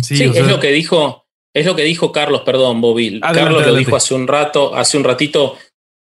Sí, 0.01 0.22
es 0.22 0.47
lo 0.47 0.59
que 0.59 0.72
dijo, 0.72 1.26
es 1.53 1.66
lo 1.66 1.76
que 1.76 1.82
dijo 1.82 2.12
Carlos, 2.12 2.41
perdón, 2.41 2.80
Bobil. 2.80 3.20
Carlos 3.20 3.66
lo 3.66 3.74
dijo 3.74 3.95
hace 3.95 4.14
un 4.14 4.26
rato, 4.26 4.74
hace 4.74 4.97
un 4.97 5.05
ratito 5.05 5.59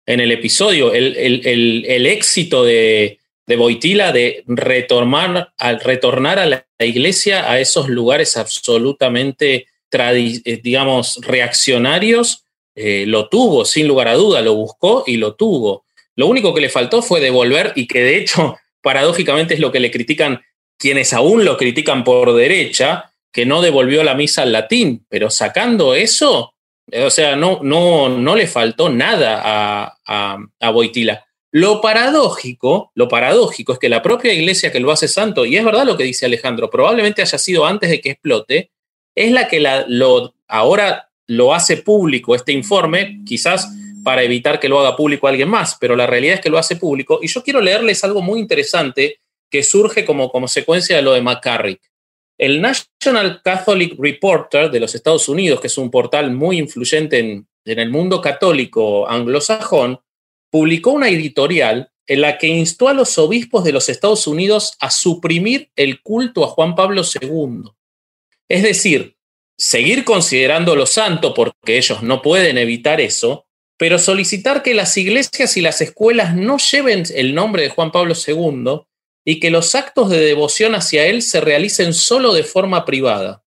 en 0.04 0.20
el 0.20 0.30
episodio. 0.30 0.92
El, 0.92 1.16
el, 1.16 1.86
el, 1.86 2.06
éxito 2.06 2.62
de, 2.62 3.20
de 3.46 3.56
Boitila 3.56 4.12
de 4.12 4.44
retornar, 4.46 5.54
al 5.56 5.80
retornar 5.80 6.38
a 6.38 6.44
la 6.44 6.66
iglesia 6.78 7.50
a 7.50 7.58
esos 7.58 7.88
lugares 7.88 8.36
absolutamente, 8.36 9.66
digamos, 9.90 11.18
reaccionarios, 11.22 12.44
eh, 12.80 13.06
lo 13.08 13.28
tuvo, 13.28 13.64
sin 13.64 13.88
lugar 13.88 14.06
a 14.06 14.14
duda, 14.14 14.40
lo 14.40 14.54
buscó 14.54 15.02
y 15.04 15.16
lo 15.16 15.34
tuvo. 15.34 15.84
Lo 16.14 16.28
único 16.28 16.54
que 16.54 16.60
le 16.60 16.68
faltó 16.68 17.02
fue 17.02 17.20
devolver, 17.20 17.72
y 17.74 17.88
que 17.88 18.02
de 18.02 18.16
hecho, 18.16 18.56
paradójicamente 18.82 19.54
es 19.54 19.60
lo 19.60 19.72
que 19.72 19.80
le 19.80 19.90
critican 19.90 20.40
quienes 20.78 21.12
aún 21.12 21.44
lo 21.44 21.56
critican 21.56 22.04
por 22.04 22.32
derecha, 22.34 23.12
que 23.32 23.46
no 23.46 23.62
devolvió 23.62 24.04
la 24.04 24.14
misa 24.14 24.42
al 24.42 24.52
latín, 24.52 25.04
pero 25.08 25.28
sacando 25.28 25.96
eso, 25.96 26.54
eh, 26.88 27.02
o 27.02 27.10
sea, 27.10 27.34
no, 27.34 27.58
no, 27.62 28.08
no 28.10 28.36
le 28.36 28.46
faltó 28.46 28.88
nada 28.88 29.42
a, 29.44 29.98
a, 30.06 30.38
a 30.60 30.70
Boitila. 30.70 31.26
Lo 31.50 31.80
paradójico, 31.80 32.92
lo 32.94 33.08
paradójico 33.08 33.72
es 33.72 33.80
que 33.80 33.88
la 33.88 34.02
propia 34.02 34.32
iglesia 34.32 34.70
que 34.70 34.78
lo 34.78 34.92
hace 34.92 35.08
santo, 35.08 35.44
y 35.44 35.56
es 35.56 35.64
verdad 35.64 35.84
lo 35.84 35.96
que 35.96 36.04
dice 36.04 36.26
Alejandro, 36.26 36.70
probablemente 36.70 37.22
haya 37.22 37.38
sido 37.38 37.66
antes 37.66 37.90
de 37.90 38.00
que 38.00 38.10
explote, 38.10 38.70
es 39.14 39.32
la 39.32 39.48
que 39.48 39.64
ahora 40.46 41.10
lo 41.26 41.54
hace 41.54 41.78
público 41.78 42.34
este 42.34 42.52
informe, 42.52 43.20
quizás 43.26 43.68
para 44.02 44.22
evitar 44.22 44.58
que 44.58 44.68
lo 44.68 44.80
haga 44.80 44.96
público 44.96 45.28
alguien 45.28 45.48
más, 45.48 45.76
pero 45.78 45.94
la 45.94 46.06
realidad 46.06 46.36
es 46.36 46.40
que 46.40 46.50
lo 46.50 46.58
hace 46.58 46.76
público. 46.76 47.20
Y 47.22 47.28
yo 47.28 47.42
quiero 47.42 47.60
leerles 47.60 48.02
algo 48.04 48.22
muy 48.22 48.40
interesante 48.40 49.18
que 49.50 49.62
surge 49.62 50.04
como 50.04 50.30
consecuencia 50.30 50.96
de 50.96 51.02
lo 51.02 51.12
de 51.12 51.22
McCarrick. 51.22 51.80
El 52.38 52.60
National 52.60 53.42
Catholic 53.42 53.96
Reporter 53.98 54.70
de 54.70 54.80
los 54.80 54.94
Estados 54.94 55.28
Unidos, 55.28 55.60
que 55.60 55.66
es 55.66 55.76
un 55.76 55.90
portal 55.90 56.30
muy 56.30 56.58
influyente 56.58 57.18
en, 57.18 57.48
el 57.64 57.90
mundo 57.90 58.22
católico 58.22 59.06
anglosajón, 59.08 60.00
publicó 60.50 60.92
una 60.92 61.10
editorial 61.10 61.90
en 62.06 62.22
la 62.22 62.38
que 62.38 62.46
instó 62.46 62.88
a 62.88 62.94
los 62.94 63.18
obispos 63.18 63.62
de 63.64 63.72
los 63.72 63.90
Estados 63.90 64.26
Unidos 64.26 64.74
a 64.80 64.90
suprimir 64.90 65.70
el 65.76 66.00
culto 66.00 66.44
a 66.44 66.48
Juan 66.48 66.74
Pablo 66.74 67.02
II. 67.02 67.64
Es 68.48 68.62
decir, 68.62 69.16
seguir 69.58 70.04
considerándolo 70.04 70.86
santo 70.86 71.34
porque 71.34 71.76
ellos 71.78 72.02
no 72.02 72.22
pueden 72.22 72.58
evitar 72.58 73.00
eso, 73.00 73.46
pero 73.76 73.98
solicitar 73.98 74.62
que 74.62 74.74
las 74.74 74.96
iglesias 74.96 75.56
y 75.56 75.60
las 75.60 75.80
escuelas 75.80 76.34
no 76.34 76.58
lleven 76.58 77.04
el 77.14 77.34
nombre 77.34 77.62
de 77.62 77.70
Juan 77.70 77.92
Pablo 77.92 78.14
II 78.14 78.82
y 79.24 79.40
que 79.40 79.50
los 79.50 79.74
actos 79.74 80.10
de 80.10 80.18
devoción 80.18 80.74
hacia 80.74 81.06
él 81.06 81.22
se 81.22 81.40
realicen 81.40 81.92
solo 81.92 82.32
de 82.32 82.44
forma 82.44 82.84
privada. 82.84 83.44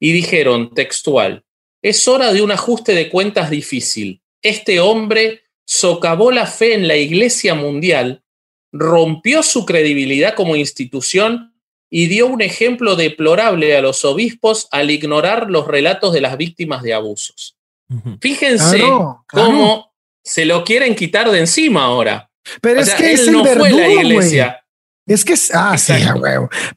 Y 0.00 0.12
dijeron, 0.12 0.74
textual, 0.74 1.44
es 1.82 2.08
hora 2.08 2.32
de 2.32 2.42
un 2.42 2.50
ajuste 2.50 2.94
de 2.94 3.08
cuentas 3.08 3.50
difícil. 3.50 4.22
Este 4.42 4.80
hombre 4.80 5.42
socavó 5.66 6.32
la 6.32 6.46
fe 6.46 6.74
en 6.74 6.88
la 6.88 6.96
Iglesia 6.96 7.54
Mundial, 7.54 8.24
rompió 8.72 9.42
su 9.42 9.66
credibilidad 9.66 10.34
como 10.34 10.56
institución 10.56 11.54
y 11.90 12.06
dio 12.06 12.26
un 12.26 12.42
ejemplo 12.42 12.96
deplorable 12.96 13.76
a 13.76 13.80
los 13.80 14.04
obispos 14.04 14.68
al 14.70 14.90
ignorar 14.90 15.50
los 15.50 15.66
relatos 15.66 16.12
de 16.12 16.20
las 16.20 16.36
víctimas 16.36 16.82
de 16.82 16.94
abusos. 16.94 17.56
Fíjense 18.20 18.82
cómo 19.26 19.92
se 20.22 20.44
lo 20.44 20.64
quieren 20.64 20.94
quitar 20.94 21.30
de 21.30 21.40
encima 21.40 21.84
ahora. 21.84 22.30
Pero 22.60 22.80
es 22.80 22.92
que 22.94 23.12
él 23.12 23.32
no 23.32 23.44
fue 23.44 23.70
la 23.70 23.88
iglesia. 23.88 24.64
Es 25.06 25.24
que 25.24 25.32
es, 25.32 25.50
ah, 25.54 25.78
sí, 25.78 25.94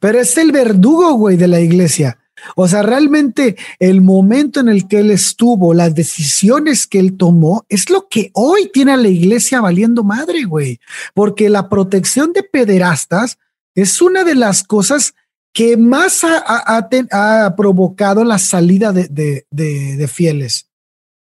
Pero 0.00 0.18
es 0.18 0.38
el 0.38 0.52
verdugo, 0.52 1.12
güey, 1.14 1.36
de 1.36 1.48
la 1.48 1.60
iglesia. 1.60 2.18
O 2.56 2.66
sea, 2.66 2.82
realmente 2.82 3.56
el 3.78 4.00
momento 4.00 4.60
en 4.60 4.68
el 4.68 4.88
que 4.88 5.00
él 5.00 5.10
estuvo, 5.10 5.74
las 5.74 5.94
decisiones 5.94 6.86
que 6.86 6.98
él 6.98 7.16
tomó, 7.16 7.64
es 7.68 7.90
lo 7.90 8.08
que 8.08 8.30
hoy 8.32 8.70
tiene 8.72 8.92
a 8.92 8.96
la 8.96 9.08
iglesia 9.08 9.60
valiendo 9.60 10.02
madre, 10.02 10.44
güey. 10.44 10.80
Porque 11.14 11.50
la 11.50 11.68
protección 11.68 12.32
de 12.32 12.42
pederastas 12.42 13.38
es 13.74 14.02
una 14.02 14.24
de 14.24 14.34
las 14.34 14.62
cosas 14.62 15.14
que 15.52 15.76
más 15.76 16.22
ha, 16.24 17.54
provocado 17.56 18.24
la 18.24 18.38
salida 18.38 18.92
de, 18.92 19.44
de- 19.50 20.08
fieles. 20.08 20.68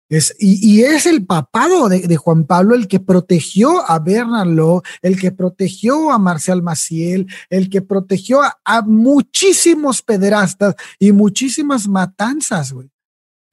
Es, 0.09 0.37
y, 0.39 0.83
es 0.83 1.07
el 1.07 1.25
papado 1.25 1.89
de, 1.89 2.17
Juan 2.17 2.45
Pablo 2.45 2.75
el 2.75 2.87
que 2.87 3.01
protegió 3.01 3.81
a 3.91 3.99
Bernard 3.99 4.49
Law, 4.49 4.83
el 5.03 5.19
que 5.19 5.33
protegió 5.33 6.13
a 6.13 6.19
Marcial 6.19 6.63
Maciel, 6.63 7.27
el 7.51 7.69
que 7.69 7.83
protegió 7.83 8.43
a, 8.43 8.61
a 8.65 8.83
muchísimos 8.83 10.03
pederastas 10.03 10.77
y 10.99 11.11
muchísimas 11.11 11.89
matanzas, 11.89 12.73
güey. 12.73 12.91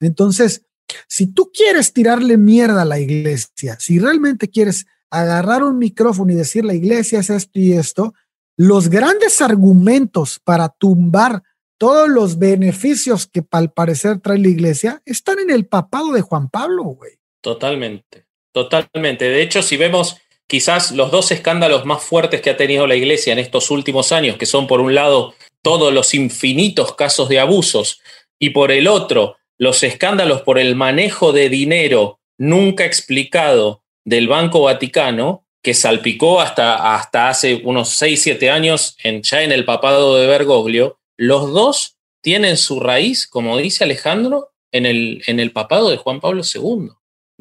Entonces, 0.00 0.62
si 1.08 1.26
tú 1.26 1.50
quieres 1.52 1.92
tirarle 1.92 2.36
mierda 2.36 2.82
a 2.82 2.86
la 2.86 3.00
iglesia, 3.00 3.76
si 3.80 3.98
realmente 3.98 4.48
quieres 4.48 4.86
agarrar 5.10 5.62
un 5.62 5.78
micrófono 5.78 6.32
y 6.32 6.36
decir 6.36 6.64
la 6.64 6.74
iglesia 6.74 7.20
es 7.20 7.30
esto 7.30 7.58
y 7.58 7.72
esto, 7.72 8.14
los 8.62 8.90
grandes 8.90 9.42
argumentos 9.42 10.38
para 10.38 10.68
tumbar 10.68 11.42
todos 11.78 12.08
los 12.08 12.38
beneficios 12.38 13.26
que 13.26 13.42
al 13.50 13.72
parecer 13.72 14.20
trae 14.20 14.38
la 14.38 14.46
iglesia 14.46 15.02
están 15.04 15.40
en 15.40 15.50
el 15.50 15.66
papado 15.66 16.12
de 16.12 16.20
Juan 16.20 16.48
Pablo, 16.48 16.84
güey. 16.84 17.14
Totalmente, 17.40 18.26
totalmente. 18.52 19.24
De 19.24 19.42
hecho, 19.42 19.62
si 19.62 19.76
vemos 19.76 20.16
quizás 20.46 20.92
los 20.92 21.10
dos 21.10 21.32
escándalos 21.32 21.86
más 21.86 22.04
fuertes 22.04 22.40
que 22.40 22.50
ha 22.50 22.56
tenido 22.56 22.86
la 22.86 22.94
Iglesia 22.94 23.32
en 23.32 23.40
estos 23.40 23.68
últimos 23.72 24.12
años, 24.12 24.36
que 24.36 24.46
son 24.46 24.68
por 24.68 24.80
un 24.80 24.94
lado 24.94 25.34
todos 25.60 25.92
los 25.92 26.14
infinitos 26.14 26.94
casos 26.94 27.28
de 27.28 27.40
abusos 27.40 28.00
y 28.38 28.50
por 28.50 28.70
el 28.70 28.86
otro 28.86 29.38
los 29.58 29.82
escándalos 29.82 30.42
por 30.42 30.60
el 30.60 30.76
manejo 30.76 31.32
de 31.32 31.48
dinero 31.48 32.20
nunca 32.38 32.84
explicado 32.84 33.82
del 34.04 34.28
Banco 34.28 34.60
Vaticano, 34.62 35.44
que 35.62 35.74
salpicó 35.74 36.40
hasta, 36.40 36.94
hasta 36.94 37.28
hace 37.28 37.62
unos 37.64 37.90
6, 37.90 38.20
7 38.20 38.50
años 38.50 38.96
en, 39.02 39.22
ya 39.22 39.42
en 39.42 39.52
el 39.52 39.64
papado 39.64 40.16
de 40.16 40.26
Bergoglio, 40.26 40.98
los 41.16 41.52
dos 41.52 41.96
tienen 42.20 42.56
su 42.56 42.80
raíz, 42.80 43.26
como 43.26 43.56
dice 43.58 43.84
Alejandro, 43.84 44.50
en 44.72 44.86
el, 44.86 45.22
en 45.26 45.38
el 45.38 45.52
papado 45.52 45.90
de 45.90 45.98
Juan 45.98 46.20
Pablo 46.20 46.42
II 46.42 46.90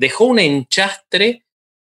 dejó 0.02 0.26
un 0.26 0.40
enchastre, 0.40 1.46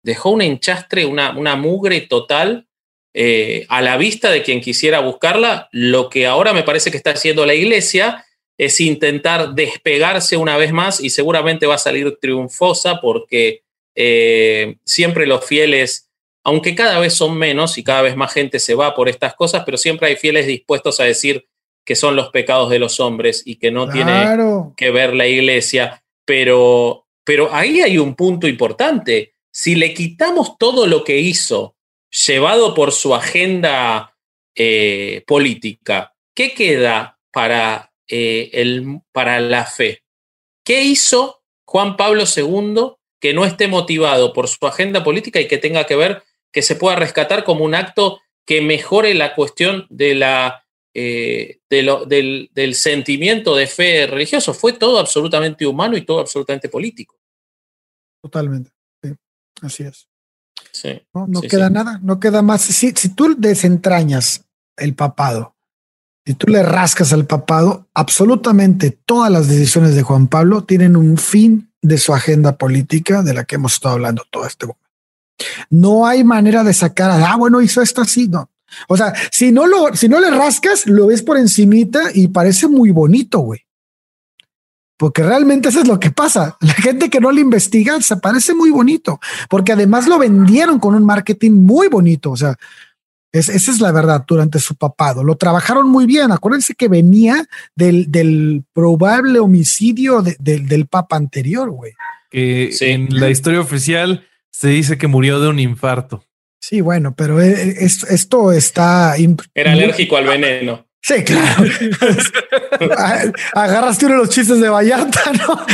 dejó 0.02 0.30
un 0.30 0.42
enchastre, 0.42 1.06
una, 1.06 1.38
una 1.38 1.58
mugre 1.58 2.02
total 2.02 2.68
eh, 3.14 3.66
a 3.68 3.82
la 3.82 3.98
vista 3.98 4.32
de 4.32 4.44
quien 4.44 4.62
quisiera 4.62 5.02
buscarla. 5.02 5.68
Lo 5.72 6.10
que 6.10 6.26
ahora 6.26 6.54
me 6.54 6.64
parece 6.64 6.90
que 6.90 6.98
está 6.98 7.12
haciendo 7.12 7.46
la 7.46 7.54
iglesia 7.54 8.26
es 8.58 8.80
intentar 8.80 9.54
despegarse 9.54 10.38
una 10.38 10.58
vez 10.58 10.72
más 10.72 11.02
y 11.02 11.10
seguramente 11.10 11.68
va 11.68 11.76
a 11.76 11.80
salir 11.80 12.18
triunfosa 12.20 13.02
porque 13.02 13.64
eh, 13.94 14.78
siempre 14.86 15.28
los 15.28 15.46
fieles, 15.46 16.07
aunque 16.48 16.76
cada 16.76 16.98
vez 17.00 17.14
son 17.14 17.38
menos 17.38 17.78
y 17.78 17.84
cada 17.84 18.04
vez 18.04 18.16
más 18.16 18.32
gente 18.32 18.60
se 18.60 18.74
va 18.74 18.96
por 18.96 19.10
estas 19.10 19.36
cosas, 19.36 19.64
pero 19.66 19.78
siempre 19.78 20.08
hay 20.08 20.16
fieles 20.16 20.48
dispuestos 20.48 20.98
a 21.02 21.04
decir 21.04 21.46
que 21.84 21.94
son 21.94 22.16
los 22.16 22.30
pecados 22.30 22.70
de 22.70 22.80
los 22.80 23.02
hombres 23.02 23.44
y 23.46 23.58
que 23.58 23.70
no 23.70 23.90
tiene 23.90 24.26
que 24.78 24.90
ver 24.90 25.14
la 25.14 25.28
iglesia, 25.28 26.02
pero, 26.24 27.06
pero 27.26 27.54
ahí 27.54 27.82
hay 27.82 27.98
un 27.98 28.16
punto 28.16 28.48
importante. 28.48 29.34
Si 29.52 29.76
le 29.76 29.94
quitamos 29.94 30.58
todo 30.58 30.88
lo 30.88 31.04
que 31.04 31.18
hizo, 31.18 31.76
llevado 32.26 32.74
por 32.74 32.94
su 32.94 33.14
agenda 33.14 34.16
eh, 34.56 35.26
política, 35.28 36.16
¿qué 36.34 36.54
queda 36.54 37.20
para, 37.30 37.92
eh, 38.08 38.52
el, 38.54 39.02
para 39.12 39.42
la 39.42 39.66
fe? 39.66 40.02
¿Qué 40.64 40.82
hizo 40.84 41.44
Juan 41.66 41.98
Pablo 41.98 42.24
II 42.24 42.94
que 43.20 43.34
no 43.34 43.44
esté 43.44 43.68
motivado 43.68 44.32
por 44.32 44.48
su 44.48 44.66
agenda 44.66 45.04
política 45.04 45.42
y 45.42 45.48
que 45.50 45.58
tenga 45.58 45.86
que 45.86 45.98
ver, 45.98 46.24
que 46.52 46.62
se 46.62 46.76
pueda 46.76 46.96
rescatar 46.96 47.44
como 47.44 47.66
un 47.66 47.76
acto 47.76 48.20
que 48.46 48.62
mejore 48.62 49.14
la 49.14 49.36
cuestión 49.36 49.86
de 49.90 50.16
la 50.16 50.64
eh, 51.00 51.60
de 51.70 51.84
lo- 51.84 52.06
del, 52.06 52.50
del 52.56 52.74
sentimiento 52.74 53.56
de 53.56 53.68
fe 53.68 54.08
religioso. 54.08 54.54
Fue 54.56 54.74
todo 54.74 54.98
absolutamente 55.00 55.68
humano 55.68 55.96
y 55.96 56.02
todo 56.04 56.20
absolutamente 56.22 56.70
político. 56.70 57.16
Totalmente. 58.22 58.72
Sí, 59.04 59.14
así 59.62 59.84
es. 59.84 60.08
Sí, 60.72 61.00
No, 61.14 61.28
no 61.28 61.42
Sí, 61.42 61.48
queda 61.50 61.70
nada, 61.70 62.00
no 62.02 62.20
queda 62.20 62.42
más. 62.42 62.62
Si, 62.64 62.92
si 62.92 63.10
tú 63.10 63.36
desentrañas 63.38 64.46
el 64.76 64.96
papado, 64.96 65.56
si 66.26 66.34
tú 66.34 66.48
le 66.48 66.64
rascas 66.64 67.14
al 67.14 67.26
papado, 67.28 67.88
absolutamente 67.94 68.92
todas 69.06 69.32
las 69.32 69.48
decisiones 69.48 69.96
de 69.96 70.02
Juan 70.04 70.28
Pablo 70.28 70.64
tienen 70.64 70.96
un 70.96 71.18
fin 71.18 71.72
de 71.82 71.98
su 72.00 72.14
agenda 72.14 72.58
política 72.58 73.22
de 73.22 73.34
la 73.36 73.46
que 73.46 73.56
hemos 73.56 73.74
estado 73.76 73.94
hablando 73.96 74.24
todo 74.32 74.46
este 74.48 74.66
momento. 74.66 74.87
No 75.70 76.06
hay 76.08 76.24
manera 76.24 76.64
de 76.64 76.74
sacar 76.74 77.12
a, 77.12 77.32
ah, 77.32 77.36
bueno, 77.38 77.62
hizo 77.62 77.82
esto 77.82 78.02
así, 78.02 78.28
no. 78.28 78.50
O 78.88 78.98
sea, 78.98 79.14
si 79.32 79.52
no 79.52 79.66
lo, 79.66 79.96
si 79.96 80.10
no 80.10 80.20
le 80.20 80.30
rascas, 80.32 80.88
lo 80.88 81.08
ves 81.08 81.22
por 81.24 81.38
encimita 81.38 82.10
y 82.14 82.28
parece 82.28 82.68
muy 82.68 82.92
bonito, 82.92 83.40
güey. 83.40 83.62
Porque 84.98 85.22
realmente 85.22 85.70
eso 85.70 85.82
es 85.82 85.88
lo 85.88 86.00
que 86.00 86.10
pasa. 86.12 86.58
La 86.62 86.74
gente 86.74 87.10
que 87.10 87.20
no 87.20 87.32
le 87.32 87.42
investiga 87.42 88.02
se 88.02 88.18
parece 88.18 88.54
muy 88.56 88.72
bonito, 88.72 89.20
porque 89.50 89.72
además 89.74 90.08
lo 90.08 90.18
vendieron 90.18 90.80
con 90.80 90.96
un 90.96 91.06
marketing 91.06 91.52
muy 91.52 91.88
bonito. 91.88 92.32
O 92.32 92.38
sea, 92.38 92.56
es- 93.32 93.50
esa 93.50 93.72
es 93.72 93.80
la 93.80 93.92
verdad 93.92 94.26
durante 94.28 94.58
su 94.60 94.76
papado. 94.76 95.24
Lo 95.24 95.36
trabajaron 95.38 95.88
muy 95.88 96.08
bien. 96.08 96.32
Acuérdense 96.32 96.74
que 96.74 96.88
venía 96.88 97.46
del, 97.76 98.12
del 98.12 98.64
probable 98.74 99.38
homicidio 99.40 100.24
de- 100.24 100.36
del- 100.40 100.68
del 100.68 100.88
papa 100.88 101.16
anterior, 101.16 101.70
güey. 101.70 101.94
Que 102.32 102.72
Sí. 102.74 102.86
en 102.86 103.08
la 103.12 103.30
historia 103.30 103.62
oficial 103.62 104.26
se 104.60 104.70
dice 104.70 104.98
que 104.98 105.06
murió 105.06 105.40
de 105.40 105.50
un 105.50 105.60
infarto. 105.60 106.24
Sí, 106.60 106.82
bueno, 106.82 107.14
pero 107.16 107.40
eh, 107.40 107.76
es- 107.80 108.04
esto 108.06 108.52
está. 108.52 109.14
Era 109.54 109.74
alérgico 109.74 110.18
al 110.18 110.26
veneno. 110.26 110.88
Sí, 111.02 111.24
claro. 111.24 111.64
Ah, 112.96 113.24
Agarraste 113.54 114.06
uno 114.06 114.16
de 114.16 114.22
los 114.22 114.30
chistes 114.30 114.60
de 114.60 114.70
Vallarta, 114.70 115.32
¿no? 115.34 115.66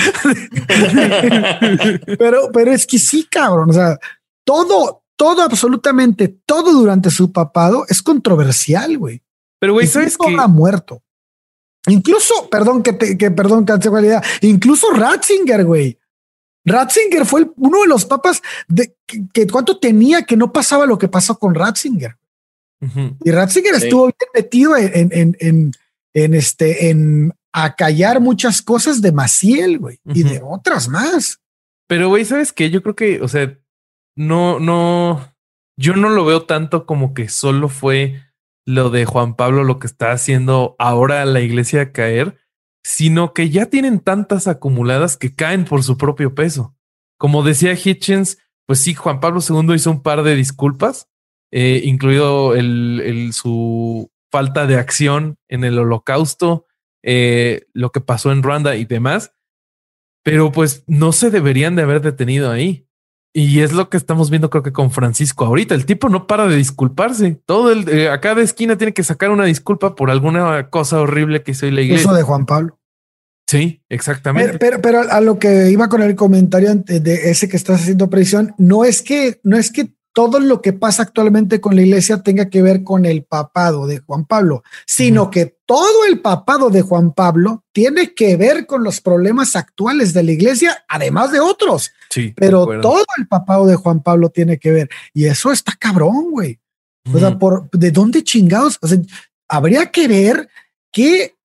pero, 2.18 2.50
pero 2.54 2.72
es 2.72 2.86
que 2.88 2.98
sí, 2.98 3.28
cabrón. 3.30 3.70
O 3.72 3.74
sea, 3.74 3.98
todo, 4.46 5.04
todo, 5.18 5.42
absolutamente 5.42 6.30
todo 6.46 6.72
durante 6.72 7.10
su 7.10 7.32
papado 7.34 7.86
es 7.90 8.02
controversial, 8.02 8.98
güey. 8.98 9.22
Pero, 9.60 9.74
güey, 9.74 9.88
¿sabes 9.88 10.18
qué? 10.18 10.36
ha 10.38 10.48
muerto. 10.48 11.02
Incluso, 11.88 12.50
perdón 12.50 12.82
que, 12.84 12.94
te, 12.94 13.18
que 13.18 13.32
perdón, 13.32 13.66
que 13.66 13.90
cualidad, 13.90 14.24
incluso 14.42 14.92
Ratzinger, 14.92 15.66
güey. 15.66 16.00
Ratzinger 16.66 17.26
fue 17.26 17.41
el- 17.41 17.51
uno 17.57 17.82
de 17.82 17.88
los 17.88 18.05
papas 18.05 18.41
de 18.68 18.95
que, 19.05 19.24
que 19.34 19.47
cuánto 19.47 19.80
tenía 19.80 20.24
que 20.24 20.38
no 20.38 20.51
pasaba 20.53 20.86
lo 20.86 20.97
que 20.97 21.07
pasó 21.07 21.38
con 21.38 21.55
Ratzinger. 21.55 22.18
Y 23.24 23.32
Ratzinger 23.32 23.76
Sí. 23.76 23.86
estuvo 23.86 24.05
bien 24.07 24.30
metido 24.34 24.76
en, 24.76 24.91
en, 24.93 25.09
en, 25.14 25.38
en, 25.39 25.72
en 26.14 26.34
este, 26.34 26.89
en 26.89 27.34
acallar 27.53 28.20
muchas 28.20 28.61
cosas 28.61 29.01
de 29.01 29.14
Maciel, 29.14 29.80
güey, 29.80 29.99
y 30.14 30.24
de 30.24 30.41
otras 30.43 30.89
más. 30.89 31.39
Pero, 31.88 32.09
güey, 32.09 32.26
¿sabes 32.26 32.51
qué? 32.51 32.70
Yo 32.70 32.82
creo 32.84 32.95
que, 32.95 33.22
o 33.22 33.28
sea, 33.30 33.57
no, 34.18 34.59
no, 34.59 35.34
yo 35.78 35.95
no 35.95 36.09
lo 36.09 36.26
veo 36.26 36.43
tanto 36.45 36.86
como 36.86 37.14
que 37.14 37.30
solo 37.30 37.70
fue 37.70 38.22
lo 38.66 38.89
de 38.89 39.05
Juan 39.05 39.36
Pablo 39.36 39.64
lo 39.64 39.80
que 39.80 39.88
está 39.88 40.11
haciendo 40.11 40.76
ahora 40.78 41.24
la 41.26 41.39
iglesia 41.41 41.91
caer, 41.93 42.38
sino 42.84 43.34
que 43.34 43.50
ya 43.50 43.68
tienen 43.68 44.00
tantas 44.00 44.48
acumuladas 44.48 45.18
que 45.18 45.36
caen 45.36 45.66
por 45.66 45.84
su 45.84 45.98
propio 45.98 46.36
peso. 46.36 46.76
Como 47.18 47.44
decía 47.44 47.74
Hitchens, 47.74 48.38
pues 48.66 48.80
sí, 48.80 48.94
Juan 48.94 49.20
Pablo 49.20 49.40
II 49.48 49.74
hizo 49.76 49.92
un 49.92 50.02
par 50.02 50.24
de 50.24 50.36
disculpas, 50.36 51.08
eh, 51.52 51.82
incluido 51.86 52.54
su 53.32 54.12
falta 54.32 54.68
de 54.68 54.78
acción 54.78 55.38
en 55.48 55.64
el 55.64 55.80
holocausto, 55.80 56.66
eh, 57.04 57.68
lo 57.74 57.92
que 57.92 58.02
pasó 58.02 58.32
en 58.32 58.44
Ruanda 58.44 58.76
y 58.76 58.86
demás 58.86 59.34
pero 60.24 60.52
pues 60.52 60.84
no 60.88 61.12
se 61.12 61.30
deberían 61.30 61.76
de 61.76 61.84
haber 61.84 62.02
detenido 62.02 62.50
ahí. 62.50 62.88
Y 63.36 63.62
es 63.62 63.74
lo 63.74 63.90
que 63.90 63.98
estamos 63.98 64.30
viendo 64.30 64.52
creo 64.52 64.62
que 64.62 64.72
con 64.72 64.92
Francisco 64.92 65.46
ahorita. 65.46 65.74
El 65.74 65.88
tipo 65.88 66.08
no 66.08 66.28
para 66.28 66.48
de 66.48 66.56
disculparse. 66.56 67.42
Todo 67.46 67.72
el 67.72 67.90
eh, 67.90 68.10
a 68.10 68.22
cada 68.22 68.42
esquina 68.42 68.78
tiene 68.78 68.94
que 68.94 69.04
sacar 69.04 69.32
una 69.32 69.46
disculpa 69.46 69.96
por 69.96 70.12
alguna 70.12 70.70
cosa 70.70 71.02
horrible 71.02 71.42
que 71.42 71.52
hizo 71.52 71.66
la 71.66 71.82
iglesia. 71.82 72.04
Eso 72.04 72.14
de 72.14 72.22
Juan 72.22 72.46
Pablo. 72.46 72.80
Sí, 73.48 73.82
exactamente. 73.90 74.58
Pero, 74.60 74.82
pero, 74.82 75.02
pero 75.02 75.12
a 75.12 75.20
lo 75.20 75.40
que 75.40 75.70
iba 75.72 75.90
con 75.90 76.02
el 76.02 76.16
comentario 76.16 76.74
de 76.76 77.32
ese 77.32 77.50
que 77.50 77.58
estás 77.58 77.82
haciendo 77.82 78.10
presión, 78.10 78.54
no 78.58 78.86
es 78.86 79.02
que, 79.02 79.40
no 79.44 79.58
es 79.58 79.72
que 79.72 79.94
todo 80.14 80.40
lo 80.40 80.62
que 80.62 80.74
pasa 80.74 81.04
actualmente 81.04 81.60
con 81.60 81.76
la 81.76 81.82
iglesia 81.82 82.22
tenga 82.22 82.50
que 82.50 82.62
ver 82.62 82.84
con 82.84 83.06
el 83.06 83.24
papado 83.24 83.88
de 83.88 84.00
Juan 84.00 84.26
Pablo, 84.26 84.64
sino 84.86 85.32
que 85.32 85.58
todo 85.66 86.06
el 86.08 86.22
papado 86.22 86.70
de 86.70 86.84
Juan 86.84 87.14
Pablo 87.14 87.64
tiene 87.72 88.14
que 88.14 88.38
ver 88.38 88.68
con 88.68 88.84
los 88.84 89.02
problemas 89.02 89.56
actuales 89.56 90.14
de 90.14 90.24
la 90.24 90.32
iglesia, 90.32 90.86
además 90.88 91.32
de 91.32 91.40
otros. 91.40 91.92
Sí, 92.14 92.34
Pero 92.36 92.80
todo 92.82 93.03
el 93.18 93.28
papado 93.28 93.66
de 93.66 93.76
Juan 93.76 94.01
Pablo 94.01 94.30
tiene 94.30 94.57
que 94.57 94.72
ver. 94.72 94.89
Y 95.14 95.26
eso 95.26 95.51
está 95.51 95.74
cabrón, 95.78 96.32
güey. 96.32 96.59
O 97.14 97.20
sea, 97.20 97.38
por 97.38 97.70
de 97.72 97.91
dónde 97.91 98.24
chingados. 98.24 98.78
O 98.82 98.88
sea, 98.88 98.97
habría 99.49 99.91
que 99.91 100.07
ver 100.07 100.49
qué, 100.91 101.36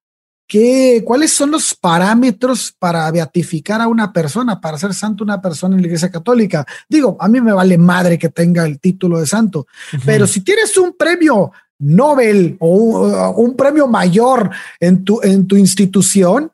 qué, 0.46 1.02
cuáles 1.04 1.32
son 1.32 1.50
los 1.50 1.74
parámetros 1.74 2.74
para 2.78 3.10
beatificar 3.10 3.80
a 3.80 3.88
una 3.88 4.12
persona, 4.12 4.60
para 4.60 4.78
ser 4.78 4.94
santo 4.94 5.24
una 5.24 5.40
persona 5.40 5.74
en 5.74 5.82
la 5.82 5.86
iglesia 5.88 6.10
católica. 6.10 6.66
Digo, 6.88 7.16
a 7.18 7.28
mí 7.28 7.40
me 7.40 7.52
vale 7.52 7.78
madre 7.78 8.18
que 8.18 8.28
tenga 8.28 8.64
el 8.64 8.78
título 8.78 9.18
de 9.18 9.26
santo, 9.26 9.66
pero 10.04 10.26
si 10.26 10.42
tienes 10.42 10.76
un 10.76 10.92
premio 10.96 11.52
Nobel 11.80 12.56
o 12.60 13.32
un, 13.36 13.56
premio 13.56 13.86
mayor 13.86 14.50
en 14.80 15.04
tu, 15.04 15.20
en 15.22 15.46
tu 15.46 15.56
institución, 15.56 16.50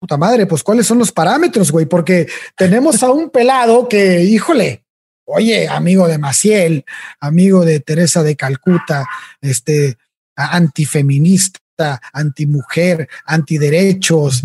puta 0.00 0.16
madre, 0.16 0.46
pues 0.46 0.62
cuáles 0.62 0.86
son 0.86 0.98
los 0.98 1.12
parámetros, 1.12 1.70
güey, 1.70 1.84
porque 1.84 2.26
tenemos 2.56 3.02
a 3.02 3.10
un 3.10 3.28
pelado 3.28 3.86
que, 3.86 4.22
híjole, 4.24 4.82
oye, 5.26 5.68
amigo 5.68 6.08
de 6.08 6.16
Maciel, 6.16 6.86
amigo 7.20 7.64
de 7.66 7.80
Teresa 7.80 8.22
de 8.22 8.34
Calcuta, 8.34 9.06
este, 9.42 9.98
antifeminista, 10.34 12.00
antimujer, 12.14 13.08
antiderechos, 13.26 14.42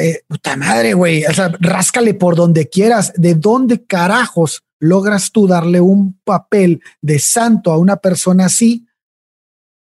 eh, 0.00 0.22
puta 0.26 0.56
madre, 0.56 0.94
güey, 0.94 1.24
o 1.24 1.32
sea, 1.32 1.52
ráscale 1.60 2.14
por 2.14 2.34
donde 2.34 2.68
quieras, 2.68 3.12
¿de 3.16 3.36
dónde 3.36 3.84
carajos 3.86 4.64
logras 4.80 5.30
tú 5.30 5.46
darle 5.46 5.80
un 5.80 6.18
papel 6.24 6.82
de 7.00 7.20
santo 7.20 7.70
a 7.70 7.78
una 7.78 7.98
persona 7.98 8.46
así? 8.46 8.84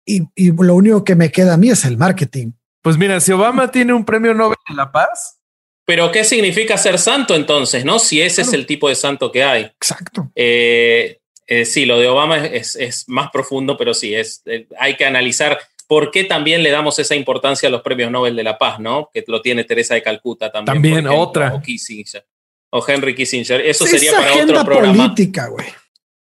Y, 0.05 0.23
y 0.35 0.51
lo 0.51 0.75
único 0.75 1.03
que 1.03 1.15
me 1.15 1.31
queda 1.31 1.55
a 1.55 1.57
mí 1.57 1.69
es 1.69 1.83
el 1.83 1.97
marketing. 1.97 2.53
Pues 2.81 2.97
mira, 2.97 3.19
si 3.19 3.31
Obama 3.31 3.69
tiene 3.69 3.93
un 3.93 4.05
premio 4.05 4.33
Nobel 4.33 4.57
de 4.67 4.75
la 4.75 4.91
Paz. 4.91 5.37
Pero 5.85 6.11
¿qué 6.11 6.23
significa 6.23 6.77
ser 6.77 6.97
santo 6.99 7.35
entonces, 7.35 7.83
no? 7.83 7.99
Si 7.99 8.21
ese 8.21 8.43
es 8.43 8.53
el 8.53 8.65
tipo 8.65 8.87
de 8.87 8.95
santo 8.95 9.31
que 9.31 9.43
hay. 9.43 9.63
Exacto. 9.63 10.31
Eh, 10.35 11.19
eh, 11.47 11.65
sí, 11.65 11.85
lo 11.85 11.99
de 11.99 12.07
Obama 12.07 12.37
es, 12.37 12.75
es, 12.75 13.09
más 13.09 13.29
profundo, 13.31 13.75
pero 13.77 13.93
sí, 13.93 14.15
es, 14.15 14.41
eh, 14.45 14.67
hay 14.79 14.95
que 14.95 15.05
analizar 15.05 15.59
por 15.87 16.11
qué 16.11 16.23
también 16.23 16.63
le 16.63 16.69
damos 16.69 16.97
esa 16.99 17.15
importancia 17.15 17.67
a 17.67 17.71
los 17.71 17.81
premios 17.81 18.09
Nobel 18.09 18.35
de 18.35 18.43
la 18.43 18.57
Paz, 18.57 18.79
¿no? 18.79 19.09
Que 19.13 19.23
lo 19.27 19.41
tiene 19.41 19.65
Teresa 19.65 19.95
de 19.95 20.03
Calcuta 20.03 20.51
también. 20.51 20.75
También, 20.75 21.07
otra. 21.07 21.53
O 21.53 21.61
Kissinger. 21.61 22.25
O 22.69 22.87
Henry 22.87 23.13
Kissinger. 23.13 23.59
Eso 23.59 23.85
sería 23.85 24.13
para 24.13 24.33
otro 24.35 24.63
programa. 24.63 24.93
política, 24.93 25.47
güey. 25.47 25.67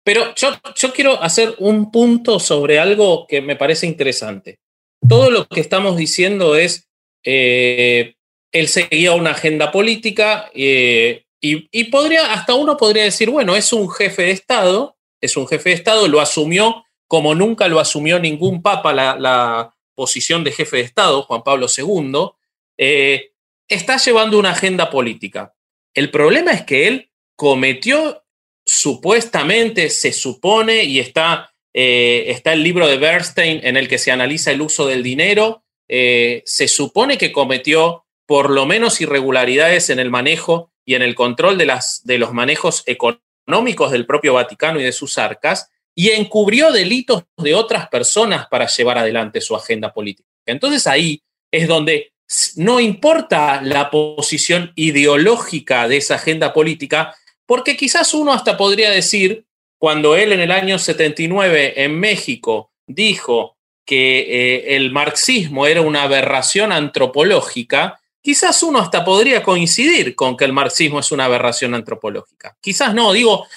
Pero 0.04 0.34
yo, 0.34 0.48
yo 0.74 0.92
quiero 0.92 1.22
hacer 1.22 1.54
un 1.58 1.92
punto 1.92 2.40
sobre 2.40 2.78
algo 2.78 3.26
que 3.28 3.42
me 3.42 3.56
parece 3.56 3.86
interesante 3.86 4.60
todo 5.08 5.30
lo 5.30 5.46
que 5.46 5.60
estamos 5.60 5.96
diciendo 5.96 6.56
es, 6.56 6.88
eh, 7.24 8.14
él 8.52 8.68
seguía 8.68 9.12
una 9.12 9.30
agenda 9.30 9.72
política 9.72 10.50
eh, 10.54 11.24
y, 11.40 11.84
podría, 11.84 12.32
hasta 12.32 12.54
uno 12.54 12.76
podría 12.76 13.02
decir, 13.02 13.28
bueno, 13.28 13.56
es 13.56 13.72
un 13.72 13.90
jefe 13.90 14.22
de 14.22 14.30
Estado, 14.30 14.96
es 15.20 15.36
un 15.36 15.48
jefe 15.48 15.70
de 15.70 15.74
Estado, 15.74 16.06
lo 16.06 16.20
asumió 16.20 16.84
como 17.08 17.34
nunca 17.34 17.68
lo 17.68 17.78
asumió 17.78 18.18
ningún 18.18 18.62
papa 18.62 18.94
la, 18.94 19.74
posición 19.94 20.42
de 20.42 20.52
jefe 20.52 20.78
de 20.78 20.84
Estado, 20.84 21.22
Juan 21.24 21.42
Pablo 21.42 21.66
II, 21.76 22.30
eh, 22.78 23.32
está 23.68 23.98
llevando 23.98 24.38
una 24.38 24.52
agenda 24.52 24.88
política. 24.88 25.54
El 25.92 26.10
problema 26.10 26.52
es 26.52 26.62
que 26.62 26.88
él 26.88 27.10
cometió 27.36 28.24
supuestamente, 28.64 29.90
se 29.90 30.14
supone, 30.14 30.84
y 30.84 30.98
está 30.98 31.51
eh, 31.74 32.24
está 32.28 32.52
el 32.52 32.62
libro 32.62 32.86
de 32.86 32.98
Bernstein 32.98 33.60
en 33.62 33.76
el 33.76 33.88
que 33.88 33.98
se 33.98 34.10
analiza 34.10 34.50
el 34.50 34.60
uso 34.60 34.86
del 34.86 35.02
dinero. 35.02 35.64
Eh, 35.88 36.42
se 36.44 36.68
supone 36.68 37.18
que 37.18 37.32
cometió 37.32 38.04
por 38.26 38.50
lo 38.50 38.66
menos 38.66 39.00
irregularidades 39.00 39.90
en 39.90 39.98
el 39.98 40.10
manejo 40.10 40.72
y 40.84 40.94
en 40.94 41.02
el 41.02 41.14
control 41.14 41.58
de, 41.58 42.18
los 42.18 42.32
manejos 42.32 42.82
económicos 42.86 43.90
del 43.90 44.06
propio 44.06 44.34
Vaticano 44.34 44.80
y 44.80 44.84
de 44.84 44.92
sus 44.92 45.18
arcas, 45.18 45.70
y 45.94 46.10
encubrió 46.10 46.72
delitos 46.72 47.24
de 47.36 47.54
otras 47.54 47.88
personas 47.88 48.46
para 48.48 48.66
llevar 48.66 48.98
adelante 48.98 49.40
su 49.40 49.54
agenda 49.54 49.92
política. 49.92 50.28
Entonces 50.46 50.86
ahí 50.86 51.22
es 51.50 51.68
donde 51.68 52.12
no 52.56 52.80
importa 52.80 53.60
la 53.62 53.90
posición 53.90 54.72
ideológica 54.74 55.86
de 55.86 55.98
esa 55.98 56.14
agenda 56.14 56.52
política, 56.52 57.14
porque 57.46 57.76
quizás 57.76 58.14
uno 58.14 58.32
hasta 58.32 58.56
podría 58.56 58.90
decir, 58.90 59.44
cuando 59.82 60.14
él 60.14 60.30
en 60.30 60.38
el 60.38 60.52
año 60.52 60.78
79 60.78 61.82
en 61.82 61.98
México 61.98 62.70
dijo 62.86 63.56
que 63.84 64.20
eh, 64.20 64.76
el 64.76 64.92
marxismo 64.92 65.66
era 65.66 65.80
una 65.80 66.04
aberración 66.04 66.70
antropológica, 66.70 68.00
quizás 68.22 68.62
uno 68.62 68.78
hasta 68.78 69.04
podría 69.04 69.42
coincidir 69.42 70.14
con 70.14 70.36
que 70.36 70.44
el 70.44 70.52
marxismo 70.52 71.00
es 71.00 71.10
una 71.10 71.24
aberración 71.24 71.74
antropológica. 71.74 72.56
Quizás 72.60 72.94
no, 72.94 73.12
digo, 73.12 73.48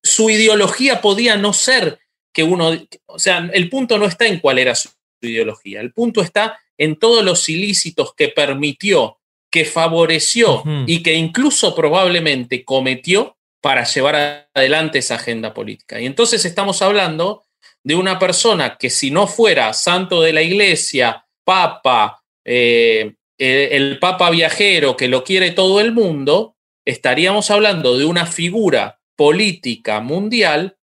su 0.00 0.30
ideología 0.30 1.00
podía 1.00 1.34
no 1.34 1.52
ser 1.52 1.98
que 2.32 2.44
uno, 2.44 2.70
o 3.06 3.18
sea, 3.18 3.50
el 3.52 3.68
punto 3.68 3.98
no 3.98 4.06
está 4.06 4.28
en 4.28 4.38
cuál 4.38 4.60
era 4.60 4.76
su 4.76 4.88
ideología, 5.20 5.80
el 5.80 5.92
punto 5.92 6.20
está 6.22 6.60
en 6.78 6.96
todos 6.96 7.24
los 7.24 7.48
ilícitos 7.48 8.14
que 8.14 8.28
permitió, 8.28 9.18
que 9.50 9.64
favoreció 9.64 10.62
y 10.86 11.02
que 11.02 11.14
incluso 11.14 11.74
probablemente 11.74 12.64
cometió 12.64 13.36
para 13.62 13.84
llevar 13.84 14.48
adelante 14.52 14.98
esa 14.98 15.14
agenda 15.14 15.54
política. 15.54 16.00
Y 16.00 16.04
entonces 16.04 16.44
estamos 16.44 16.82
hablando 16.82 17.44
de 17.84 17.94
una 17.94 18.18
persona 18.18 18.76
que 18.76 18.90
si 18.90 19.10
no 19.10 19.26
fuera 19.26 19.72
santo 19.72 20.20
de 20.20 20.32
la 20.32 20.42
iglesia, 20.42 21.24
papa, 21.44 22.22
eh, 22.44 23.14
el 23.38 23.98
papa 24.00 24.30
viajero 24.30 24.96
que 24.96 25.08
lo 25.08 25.24
quiere 25.24 25.52
todo 25.52 25.80
el 25.80 25.92
mundo, 25.92 26.56
estaríamos 26.84 27.50
hablando 27.50 27.96
de 27.96 28.04
una 28.04 28.26
figura 28.26 29.00
política 29.16 30.00
mundial 30.00 30.76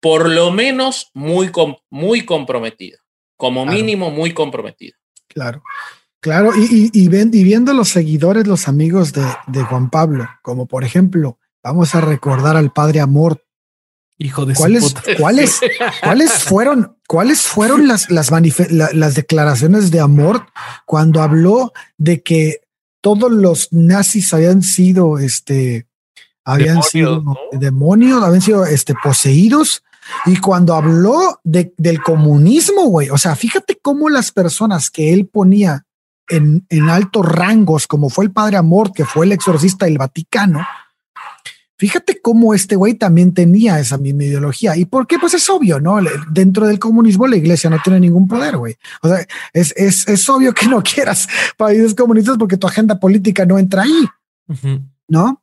por 0.00 0.28
lo 0.28 0.50
menos 0.50 1.10
muy, 1.14 1.50
muy 1.90 2.24
comprometida, 2.24 2.98
como 3.36 3.64
mínimo 3.64 4.10
muy 4.10 4.34
comprometida. 4.34 4.96
Claro. 5.28 5.62
Claro, 6.20 6.50
y, 6.56 6.90
y, 6.92 7.08
viendo 7.44 7.72
los 7.72 7.90
seguidores, 7.90 8.48
los 8.48 8.66
amigos 8.66 9.12
de, 9.12 9.24
de 9.46 9.62
Juan 9.62 9.90
Pablo, 9.90 10.28
como 10.42 10.66
por 10.66 10.82
ejemplo 10.82 11.38
Vamos 11.66 11.96
a 11.96 12.00
recordar 12.00 12.56
al 12.56 12.70
padre 12.70 13.00
Amor. 13.00 13.44
Hijo 14.18 14.46
de 14.46 14.54
¿Cuáles, 14.54 14.94
¿cuáles, 15.18 15.60
¿cuáles 16.00 16.32
fueron, 16.32 16.96
cuáles 17.08 17.42
fueron 17.42 17.88
las, 17.88 18.08
las, 18.08 18.30
las 18.70 19.14
declaraciones 19.16 19.90
de 19.90 19.98
Amor 19.98 20.46
cuando 20.84 21.22
habló 21.22 21.72
de 21.98 22.22
que 22.22 22.60
todos 23.00 23.32
los 23.32 23.72
nazis 23.72 24.32
habían 24.32 24.62
sido, 24.62 25.18
este, 25.18 25.88
habían 26.44 26.84
sido 26.84 27.24
demonios, 27.50 28.22
habían 28.22 28.42
sido 28.42 28.64
este, 28.64 28.94
poseídos? 29.02 29.82
Y 30.24 30.36
cuando 30.36 30.76
habló 30.76 31.40
de, 31.42 31.74
del 31.78 32.00
comunismo, 32.00 32.82
güey, 32.84 33.10
o 33.10 33.18
sea, 33.18 33.34
fíjate 33.34 33.76
cómo 33.82 34.08
las 34.08 34.30
personas 34.30 34.88
que 34.88 35.12
él 35.12 35.26
ponía 35.26 35.84
en, 36.28 36.64
en 36.68 36.90
altos 36.90 37.26
rangos, 37.26 37.88
como 37.88 38.08
fue 38.08 38.24
el 38.24 38.30
padre 38.30 38.56
Amor, 38.56 38.92
que 38.92 39.04
fue 39.04 39.26
el 39.26 39.32
exorcista 39.32 39.86
del 39.86 39.98
Vaticano, 39.98 40.64
Fíjate 41.78 42.20
cómo 42.22 42.54
este 42.54 42.74
güey 42.74 42.94
también 42.94 43.34
tenía 43.34 43.78
esa 43.78 43.98
misma 43.98 44.24
ideología. 44.24 44.76
¿Y 44.76 44.86
por 44.86 45.06
qué? 45.06 45.18
Pues 45.18 45.34
es 45.34 45.48
obvio, 45.50 45.78
¿no? 45.78 45.98
Dentro 46.30 46.66
del 46.66 46.78
comunismo 46.78 47.26
la 47.26 47.36
iglesia 47.36 47.68
no 47.68 47.78
tiene 47.84 48.00
ningún 48.00 48.26
poder, 48.26 48.56
güey. 48.56 48.76
O 49.02 49.08
sea, 49.08 49.26
es, 49.52 49.74
es, 49.76 50.08
es 50.08 50.28
obvio 50.28 50.54
que 50.54 50.66
no 50.66 50.82
quieras 50.82 51.28
países 51.56 51.94
comunistas 51.94 52.36
porque 52.38 52.56
tu 52.56 52.66
agenda 52.66 52.98
política 52.98 53.44
no 53.44 53.58
entra 53.58 53.82
ahí, 53.82 54.06
¿no? 55.08 55.42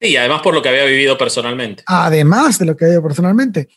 Y 0.00 0.16
además 0.16 0.40
por 0.42 0.54
lo 0.54 0.62
que 0.62 0.70
había 0.70 0.84
vivido 0.84 1.18
personalmente. 1.18 1.82
Además 1.86 2.58
de 2.58 2.66
lo 2.66 2.76
que 2.76 2.86
había 2.86 3.02
personalmente. 3.02 3.68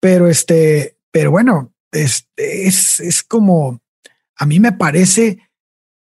Pero 0.00 0.28
este, 0.28 0.96
pero 1.10 1.30
bueno, 1.30 1.72
este, 1.92 2.66
es, 2.66 2.98
es 2.98 3.22
como, 3.22 3.80
a 4.36 4.46
mí 4.46 4.58
me 4.58 4.72
parece 4.72 5.38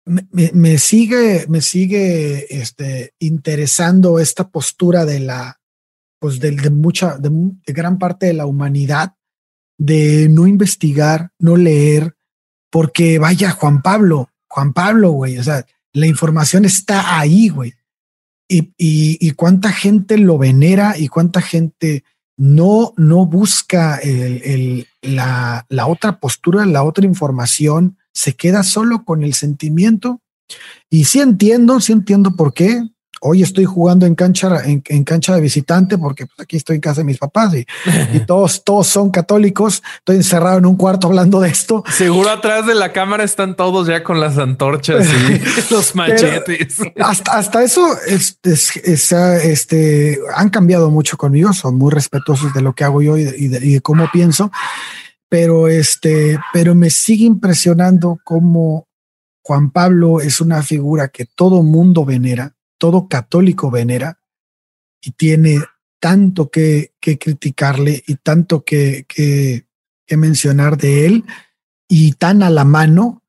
me, 0.05 0.77
sigue, 0.77 1.45
me 1.49 1.61
sigue 1.61 2.61
este, 2.61 3.13
interesando 3.19 4.19
esta 4.19 4.49
postura 4.49 5.05
de 5.05 5.19
la, 5.19 5.59
pues 6.19 6.39
de, 6.39 6.51
mucha, 6.69 7.17
de, 7.17 7.51
gran 7.67 7.99
parte 7.99 8.27
de 8.27 8.33
la 8.33 8.45
humanidad, 8.45 9.15
de 9.77 10.27
no 10.29 10.47
investigar, 10.47 11.31
no 11.37 11.55
leer, 11.55 12.15
porque 12.71 13.19
vaya, 13.19 13.51
Juan 13.51 13.81
Pablo, 13.81 14.29
Juan 14.47 14.73
Pablo, 14.73 15.11
güey, 15.11 15.37
o 15.37 15.43
sea, 15.43 15.65
la 15.93 16.07
información 16.07 16.65
está 16.65 17.19
ahí, 17.19 17.49
güey. 17.49 17.73
Y, 18.51 18.73
y, 18.77 19.31
cuánta 19.31 19.71
gente 19.71 20.17
lo 20.17 20.39
venera 20.39 20.97
y 20.97 21.07
cuánta 21.07 21.39
gente 21.39 22.03
no, 22.35 22.93
no 22.97 23.27
busca 23.27 23.97
el, 23.97 24.87
la, 25.03 25.67
la 25.69 25.85
otra 25.85 26.19
postura, 26.19 26.65
la 26.65 26.81
otra 26.81 27.05
información 27.05 27.98
se 28.13 28.35
queda 28.35 28.63
solo 28.63 29.03
con 29.03 29.23
el 29.23 29.33
sentimiento. 29.33 30.21
Y 30.89 31.05
sí 31.05 31.19
entiendo, 31.19 31.79
sí 31.79 31.91
entiendo 31.91 32.31
por 32.31 32.53
qué. 32.53 32.83
Hoy 33.21 33.43
estoy 33.43 33.65
jugando 33.65 34.05
en 34.05 34.15
cancha, 34.15 34.63
en, 34.63 35.03
cancha 35.03 35.35
de 35.35 35.41
visitante 35.41 35.97
porque 35.97 36.25
pues, 36.25 36.39
aquí 36.39 36.55
estoy 36.55 36.75
en 36.75 36.81
casa 36.81 37.01
de 37.01 37.05
mis 37.05 37.17
papás 37.17 37.53
y, 37.53 37.65
y, 38.13 38.19
todos, 38.25 38.63
todos 38.63 38.87
son 38.87 39.11
católicos. 39.11 39.83
Estoy 39.97 40.15
encerrado 40.15 40.57
en 40.57 40.65
un 40.65 40.77
cuarto 40.77 41.07
hablando 41.07 41.41
de 41.41 41.49
esto. 41.49 41.83
Seguro 41.91 42.29
atrás 42.29 42.65
de 42.65 42.75
la 42.75 42.93
cámara 42.93 43.25
están 43.25 43.57
todos 43.57 43.87
ya 43.87 44.05
con 44.05 44.21
las 44.21 44.37
antorchas 44.37 45.05
y 45.05 45.73
los 45.73 45.95
machetes. 45.95 46.77
hasta, 46.97 47.33
hasta 47.33 47.61
eso 47.61 47.89
es, 48.07 48.39
este, 48.43 50.17
han 50.33 50.49
cambiado 50.49 50.89
mucho 50.89 51.17
conmigo. 51.17 51.51
Son 51.51 51.77
muy 51.77 51.91
respetuosos 51.91 52.53
de 52.53 52.61
lo 52.61 52.73
que 52.73 52.85
hago 52.85 53.01
yo 53.01 53.17
y 53.17 53.23
y 53.39 53.47
de 53.49 53.81
cómo 53.81 54.09
pienso 54.13 54.49
pero 55.29 55.67
este, 55.67 56.39
pero 56.51 56.73
me 56.73 56.89
sigue 56.89 57.25
impresionando 57.25 58.19
cómo 58.23 58.87
Juan 59.43 59.71
Pablo 59.71 60.19
es 60.21 60.41
una 60.41 60.63
figura 60.63 61.09
que 61.09 61.25
todo 61.25 61.63
mundo 61.63 62.03
venera, 62.03 62.55
todo 62.77 63.07
católico 63.07 63.71
venera 63.71 64.19
y 65.01 65.11
tiene 65.11 65.59
tanto 65.99 66.49
que, 66.49 66.93
que 66.99 67.17
criticarle 67.17 68.03
y 68.07 68.15
tanto 68.15 68.63
que, 68.63 69.05
que, 69.07 69.65
mencionar 70.17 70.75
de 70.75 71.05
él 71.05 71.25
y 71.87 72.13
tan 72.13 72.41
a 72.41 72.49
la 72.49 72.65
mano 72.65 73.23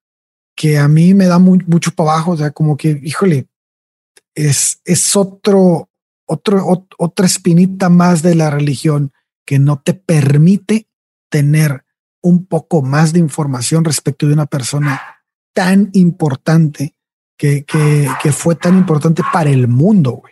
que 0.57 0.79
a 0.79 0.89
mí 0.89 1.13
me 1.13 1.27
da 1.27 1.39
mucho 1.39 1.91
para 1.91 2.13
abajo. 2.13 2.33
O 2.33 2.37
sea, 2.39 2.53
como 2.53 2.79
que, 2.79 2.99
híjole, 3.03 3.49
es, 4.35 4.81
es 4.87 5.15
otro, 5.15 5.91
otro, 6.25 6.87
otra 6.97 7.27
espinita 7.27 7.91
más 7.91 8.23
de 8.23 8.35
la 8.35 8.49
religión 8.49 9.13
que 9.45 9.59
no 9.59 9.83
te 9.83 9.93
permite 9.93 10.89
tener 11.29 11.85
un 12.23 12.47
poco 12.47 12.83
más 12.83 13.13
de 13.13 13.19
información 13.19 13.85
respecto 13.85 14.27
de 14.27 14.35
una 14.35 14.47
persona 14.47 15.23
tan 15.53 15.91
importante 15.95 16.95
que, 17.37 17.65
que, 17.65 18.33
fue 18.33 18.55
tan 18.55 18.77
importante 18.77 19.23
para 19.33 19.51
el 19.51 19.67
mundo. 19.67 20.23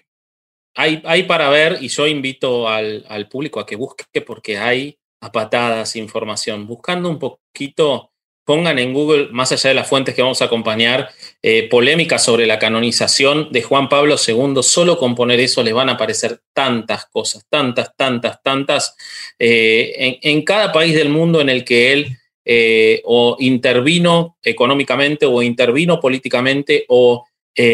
Hay, 0.76 1.02
hay 1.06 1.22
para 1.22 1.48
ver 1.48 1.78
y 1.80 1.88
yo 1.88 2.06
invito 2.06 2.68
al, 2.68 3.04
al 3.08 3.28
público 3.28 3.60
a 3.60 3.66
que 3.66 3.76
busque 3.76 4.20
porque 4.20 4.58
hay 4.58 4.98
a 5.20 5.32
patadas 5.32 5.96
información. 5.96 6.66
Buscando 6.66 7.08
un 7.08 7.18
poquito 7.18 8.12
pongan 8.48 8.78
en 8.78 8.94
Google, 8.94 9.28
más 9.30 9.52
allá 9.52 9.68
de 9.68 9.74
las 9.74 9.86
fuentes 9.86 10.14
que 10.14 10.22
vamos 10.22 10.40
a 10.40 10.46
acompañar, 10.46 11.10
eh, 11.42 11.68
polémicas 11.68 12.24
sobre 12.24 12.46
la 12.46 12.58
canonización 12.58 13.52
de 13.52 13.60
Juan 13.60 13.90
Pablo 13.90 14.16
II, 14.16 14.62
solo 14.62 14.96
con 14.96 15.14
poner 15.14 15.38
eso 15.38 15.62
les 15.62 15.74
van 15.74 15.90
a 15.90 15.92
aparecer 15.92 16.40
tantas 16.54 17.04
cosas, 17.10 17.44
tantas, 17.50 17.94
tantas, 17.94 18.42
tantas, 18.42 18.96
eh, 19.38 20.18
en, 20.22 20.42
cada 20.44 20.72
país 20.72 20.94
del 20.94 21.10
mundo 21.10 21.42
en 21.42 21.50
el 21.50 21.62
que 21.62 21.92
él 21.92 22.16
eh, 22.42 23.02
o 23.04 23.36
intervino 23.38 24.38
económicamente 24.42 25.26
o 25.26 25.42
intervino 25.42 26.00
políticamente 26.00 26.86
o 26.88 27.26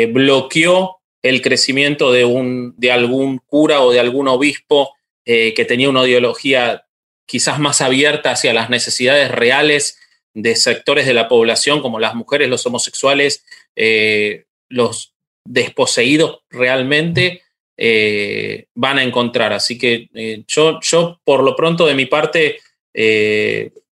bloqueó 0.09 0.97
el 1.23 1.41
crecimiento 1.41 2.11
de, 2.11 2.25
un, 2.25 2.75
de 2.77 2.91
algún 2.91 3.39
cura 3.47 3.83
o 3.83 3.93
de 3.93 4.01
algún 4.01 4.27
obispo 4.27 4.93
que 5.25 5.65
tenía 5.69 5.91
una 5.91 6.07
ideología 6.07 6.87
quizás 7.27 7.59
más 7.59 7.81
abierta 7.81 8.31
hacia 8.31 8.55
las 8.55 8.71
necesidades 8.71 9.31
reales 9.31 9.99
de 10.35 10.57
sectores 10.57 11.07
de 11.07 11.15
la 11.15 11.29
población 11.29 11.81
como 11.81 12.01
las 12.01 12.15
mujeres, 12.15 12.49
los 12.49 12.67
homosexuales, 12.67 13.45
eh, 13.77 14.45
los 14.69 15.15
desposeídos 15.47 16.41
realmente 16.51 17.43
eh, 17.77 18.67
van 18.75 18.99
a 18.99 19.05
encontrar. 19.05 19.53
Así 19.53 19.79
que 19.79 20.09
eh, 20.13 20.45
yo, 20.47 20.81
yo, 20.83 21.21
por 21.25 21.43
lo 21.43 21.55
pronto, 21.55 21.87
de 21.87 21.95
mi 21.95 22.07
parte, 22.07 22.59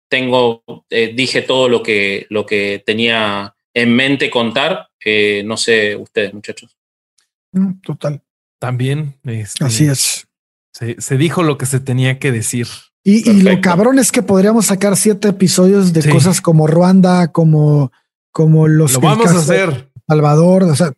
tengo, 0.08 0.62
dije 0.90 1.42
todo 1.42 1.68
lo 1.68 1.82
que, 1.82 2.26
lo 2.28 2.46
que 2.46 2.82
tenía 2.84 3.54
en 3.74 3.96
mente 3.96 4.30
contar. 4.30 4.88
no 5.44 5.56
sé 5.56 5.96
ustedes, 5.96 6.34
muchachos. 6.34 6.76
Mm, 7.52 7.80
total. 7.80 8.22
También. 8.60 9.18
Este, 9.24 9.64
Así 9.64 9.86
es. 9.86 10.28
se 10.72 11.16
dijo 11.16 11.42
lo 11.42 11.58
que 11.58 11.66
se 11.66 11.80
tenía 11.80 12.18
que 12.18 12.30
decir. 12.30 12.68
Y, 13.04 13.42
lo 13.42 13.60
cabrón 13.60 13.98
es 13.98 14.12
que 14.12 14.22
podríamos 14.22 14.66
sacar 14.66 14.96
siete 14.96 15.28
episodios 15.28 15.92
de 15.92 16.08
cosas 16.08 16.40
como 16.40 16.68
Ruanda, 16.68 17.32
como, 17.32 17.90
como 18.30 18.68
los. 18.68 18.94
Lo 18.94 19.00
vamos 19.00 19.30
a 19.32 19.38
hacer. 19.38 19.90
Salvador, 20.06 20.64
o 20.64 20.76
sea, 20.76 20.92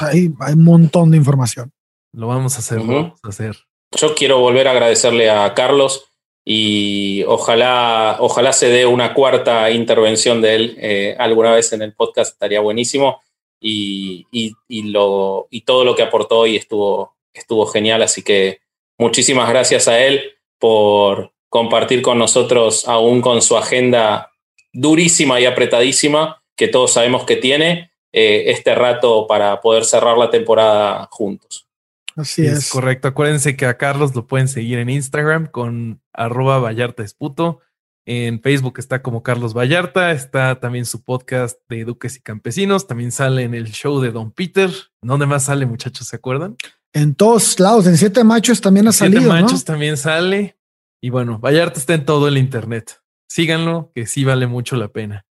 hay, 0.00 0.30
hay, 0.40 0.54
un 0.54 0.64
montón 0.64 1.10
de 1.10 1.16
información. 1.16 1.72
Lo 2.12 2.28
vamos 2.28 2.54
a 2.56 2.58
hacer, 2.58 2.78
lo 2.78 2.86
vamos 2.86 3.20
a 3.24 3.28
hacer. 3.28 3.56
Yo 3.96 4.14
quiero 4.14 4.38
volver 4.38 4.68
a 4.68 4.72
agradecerle 4.72 5.30
a 5.30 5.52
Carlos 5.54 6.08
y 6.44 7.24
ojalá, 7.24 8.16
ojalá 8.20 8.52
se 8.52 8.68
dé 8.68 8.86
una 8.86 9.12
cuarta 9.12 9.70
intervención 9.70 10.40
de 10.40 10.54
él 10.54 10.76
eh, 10.80 11.16
alguna 11.18 11.52
vez 11.52 11.72
en 11.72 11.82
el 11.82 11.94
podcast, 11.94 12.32
estaría 12.32 12.60
buenísimo. 12.60 13.20
Y, 13.60 14.26
y, 14.30 14.52
y, 14.68 14.82
lo, 14.84 15.48
y 15.50 15.62
todo 15.62 15.84
lo 15.84 15.96
que 15.96 16.02
aportó 16.02 16.38
hoy 16.38 16.56
estuvo, 16.56 17.16
estuvo 17.32 17.66
genial, 17.66 18.02
así 18.02 18.22
que 18.22 18.60
muchísimas 18.96 19.48
gracias 19.48 19.88
a 19.88 19.98
él 20.00 20.22
por, 20.58 21.32
compartir 21.48 22.02
con 22.02 22.18
nosotros, 22.18 22.86
aún 22.86 23.20
con 23.20 23.42
su 23.42 23.56
agenda 23.56 24.32
durísima 24.72 25.40
y 25.40 25.46
apretadísima, 25.46 26.42
que 26.56 26.68
todos 26.68 26.92
sabemos 26.92 27.24
que 27.24 27.36
tiene, 27.36 27.92
eh, 28.12 28.44
este 28.50 28.74
rato 28.74 29.26
para 29.26 29.60
poder 29.60 29.84
cerrar 29.84 30.16
la 30.16 30.30
temporada 30.30 31.08
juntos. 31.10 31.68
Así 32.16 32.44
es. 32.44 32.70
Correcto. 32.70 33.08
Acuérdense 33.08 33.56
que 33.56 33.66
a 33.66 33.76
Carlos 33.76 34.14
lo 34.14 34.26
pueden 34.26 34.48
seguir 34.48 34.78
en 34.78 34.90
Instagram 34.90 35.46
con 35.46 36.02
arroba 36.12 36.58
Vallarta 36.58 37.04
Esputo. 37.04 37.60
En 38.06 38.40
Facebook 38.42 38.78
está 38.78 39.02
como 39.02 39.22
Carlos 39.22 39.54
Vallarta. 39.54 40.10
Está 40.10 40.58
también 40.58 40.84
su 40.84 41.04
podcast 41.04 41.60
de 41.68 41.84
Duques 41.84 42.16
y 42.16 42.20
Campesinos. 42.20 42.88
También 42.88 43.12
sale 43.12 43.42
en 43.42 43.54
el 43.54 43.70
show 43.70 44.00
de 44.00 44.10
Don 44.10 44.32
Peter. 44.32 44.70
¿Dónde 45.00 45.26
más 45.26 45.44
sale, 45.44 45.64
muchachos? 45.66 46.08
¿Se 46.08 46.16
acuerdan? 46.16 46.56
En 46.92 47.14
todos 47.14 47.60
lados. 47.60 47.86
En 47.86 47.96
Siete 47.96 48.24
Machos 48.24 48.60
también 48.60 48.88
ha 48.88 48.92
salido. 48.92 49.20
Siete 49.20 49.42
Machos 49.42 49.64
también 49.64 49.96
sale. 49.96 50.57
Y 51.00 51.10
bueno, 51.10 51.38
Vallarta 51.38 51.78
está 51.78 51.94
en 51.94 52.04
todo 52.04 52.28
el 52.28 52.38
internet. 52.38 53.00
Síganlo, 53.28 53.92
que 53.94 54.06
sí 54.06 54.24
vale 54.24 54.46
mucho 54.46 54.76
la 54.76 54.88
pena. 54.88 55.26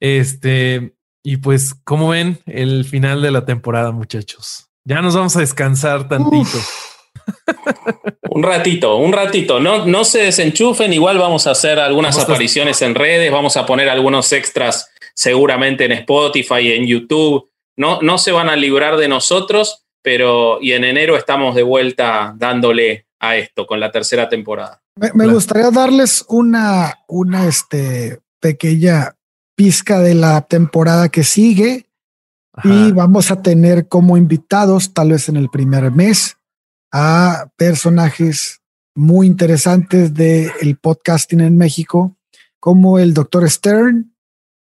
Este, 0.00 0.94
y 1.22 1.38
pues, 1.38 1.74
como 1.84 2.08
ven, 2.08 2.38
el 2.46 2.84
final 2.84 3.20
de 3.22 3.30
la 3.30 3.44
temporada, 3.44 3.92
muchachos. 3.92 4.70
Ya 4.84 5.02
nos 5.02 5.14
vamos 5.14 5.36
a 5.36 5.40
descansar 5.40 6.08
tantito. 6.08 6.58
un 8.30 8.42
ratito, 8.42 8.96
un 8.96 9.12
ratito. 9.12 9.60
No, 9.60 9.84
no 9.86 10.04
se 10.04 10.20
desenchufen. 10.22 10.92
Igual 10.92 11.18
vamos 11.18 11.46
a 11.46 11.50
hacer 11.50 11.78
algunas 11.78 12.18
apariciones 12.18 12.80
en 12.82 12.94
redes. 12.94 13.30
Vamos 13.30 13.56
a 13.56 13.66
poner 13.66 13.88
algunos 13.88 14.32
extras 14.32 14.90
seguramente 15.14 15.84
en 15.84 15.92
Spotify, 15.92 16.72
en 16.72 16.86
YouTube. 16.86 17.50
No, 17.76 18.00
no 18.00 18.16
se 18.18 18.32
van 18.32 18.48
a 18.48 18.56
librar 18.56 18.96
de 18.96 19.08
nosotros, 19.08 19.84
pero 20.02 20.58
y 20.62 20.72
en 20.72 20.84
enero 20.84 21.16
estamos 21.16 21.54
de 21.54 21.62
vuelta 21.62 22.34
dándole 22.36 23.06
a 23.20 23.36
esto 23.36 23.66
con 23.66 23.78
la 23.78 23.92
tercera 23.92 24.28
temporada. 24.28 24.82
Me, 25.14 25.26
gustaría 25.26 25.70
darles 25.70 26.24
una, 26.28 26.94
una 27.06 27.46
este, 27.46 28.20
pequeña 28.40 29.14
pizca 29.54 30.00
de 30.00 30.14
la 30.14 30.40
temporada 30.42 31.10
que 31.10 31.22
sigue 31.22 31.86
y 32.64 32.92
vamos 32.92 33.30
a 33.30 33.42
tener 33.42 33.88
como 33.88 34.16
invitados, 34.16 34.92
tal 34.92 35.10
vez 35.10 35.28
en 35.28 35.36
el 35.36 35.48
primer 35.48 35.90
mes, 35.92 36.36
a 36.92 37.50
personajes 37.56 38.60
muy 38.94 39.26
interesantes 39.26 40.12
del 40.12 40.50
el 40.60 40.76
podcasting 40.76 41.40
en 41.40 41.56
México, 41.56 42.16
como 42.58 42.98
el 42.98 43.14
doctor 43.14 43.48
Stern 43.48 44.14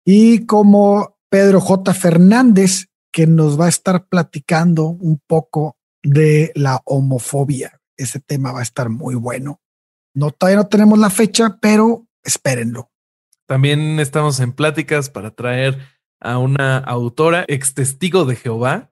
y 0.04 0.44
como 0.46 1.16
Pedro 1.30 1.60
J. 1.60 1.94
Fernández, 1.94 2.88
que 3.12 3.26
nos 3.26 3.58
va 3.58 3.66
a 3.66 3.70
estar 3.70 4.06
platicando 4.06 4.86
un 4.86 5.20
poco 5.26 5.76
de 6.02 6.52
la 6.54 6.80
homofobia. 6.84 7.77
Ese 7.98 8.20
tema 8.20 8.52
va 8.52 8.60
a 8.60 8.62
estar 8.62 8.88
muy 8.88 9.14
bueno. 9.14 9.60
No, 10.14 10.30
todavía 10.30 10.62
no 10.62 10.68
tenemos 10.68 10.98
la 10.98 11.10
fecha, 11.10 11.58
pero 11.60 12.06
espérenlo. 12.24 12.90
También 13.46 14.00
estamos 14.00 14.40
en 14.40 14.52
pláticas 14.52 15.10
para 15.10 15.32
traer 15.32 15.78
a 16.20 16.38
una 16.38 16.78
autora, 16.78 17.44
ex 17.48 17.74
testigo 17.74 18.24
de 18.24 18.36
Jehová, 18.36 18.90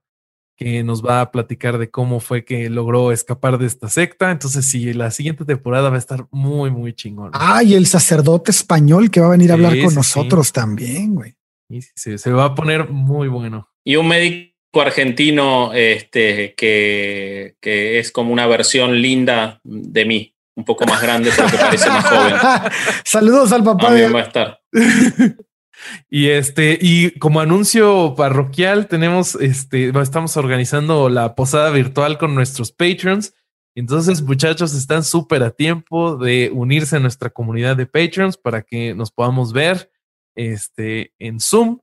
que 0.57 0.83
nos 0.83 1.05
va 1.05 1.21
a 1.21 1.31
platicar 1.31 1.79
de 1.79 1.91
cómo 1.91 2.21
fue 2.21 2.45
que 2.45 2.71
logró 2.71 3.13
escapar 3.13 3.59
de 3.59 3.67
esta 3.67 3.89
secta. 3.89 4.31
Entonces, 4.31 4.67
sí, 4.67 4.93
la 4.95 5.11
siguiente 5.11 5.45
temporada 5.45 5.91
va 5.91 5.97
a 5.97 5.99
estar 5.99 6.27
muy, 6.31 6.71
muy 6.71 6.95
chingón. 6.95 7.31
Ah, 7.35 7.63
y 7.63 7.75
el 7.75 7.87
sacerdote 7.87 8.51
español 8.51 9.11
que 9.11 9.21
va 9.21 9.27
a 9.27 9.31
venir 9.31 9.51
a 9.51 9.55
hablar 9.55 9.81
con 9.83 9.95
nosotros 9.95 10.53
también, 10.53 11.15
güey. 11.15 11.37
Sí, 11.95 12.17
se 12.19 12.31
va 12.33 12.47
a 12.47 12.55
poner 12.55 12.89
muy 12.89 13.29
bueno. 13.29 13.69
Y 13.85 13.97
un 13.97 14.09
médico 14.09 14.56
argentino 14.75 15.73
este, 15.73 16.55
que, 16.55 17.57
que 17.61 17.99
es 17.99 18.13
como 18.13 18.33
una 18.33 18.47
versión 18.47 19.01
linda 19.01 19.61
de 19.65 20.05
mí 20.05 20.37
un 20.57 20.65
poco 20.65 20.87
más 20.87 21.01
grande 21.01 21.31
porque 21.37 21.57
parece 21.57 21.89
más 21.89 22.05
joven. 22.07 22.35
Saludos 23.05 23.53
al 23.53 23.63
papá. 23.63 23.93
de... 23.93 24.09
va 24.09 24.21
a 24.21 24.23
estar. 24.23 24.61
y 26.11 26.29
este, 26.29 26.79
y 26.81 27.11
como 27.19 27.41
anuncio 27.41 28.15
parroquial, 28.17 28.89
tenemos 28.89 29.35
este, 29.37 29.93
estamos 30.01 30.37
organizando 30.37 31.09
la 31.09 31.35
posada 31.35 31.71
virtual 31.71 32.19
con 32.19 32.35
nuestros 32.35 32.73
patrons. 32.73 33.35
Entonces, 33.75 34.23
muchachos, 34.23 34.75
están 34.75 35.05
súper 35.05 35.43
a 35.43 35.51
tiempo 35.51 36.17
de 36.17 36.51
unirse 36.53 36.97
a 36.97 37.01
nuestra 37.01 37.29
comunidad 37.29 37.77
de 37.77 37.87
patrons 37.87 38.39
para 38.39 38.63
que 38.63 38.95
nos 38.95 39.11
podamos 39.11 39.53
ver 39.53 39.91
este, 40.35 41.13
en 41.19 41.41
Zoom. 41.41 41.81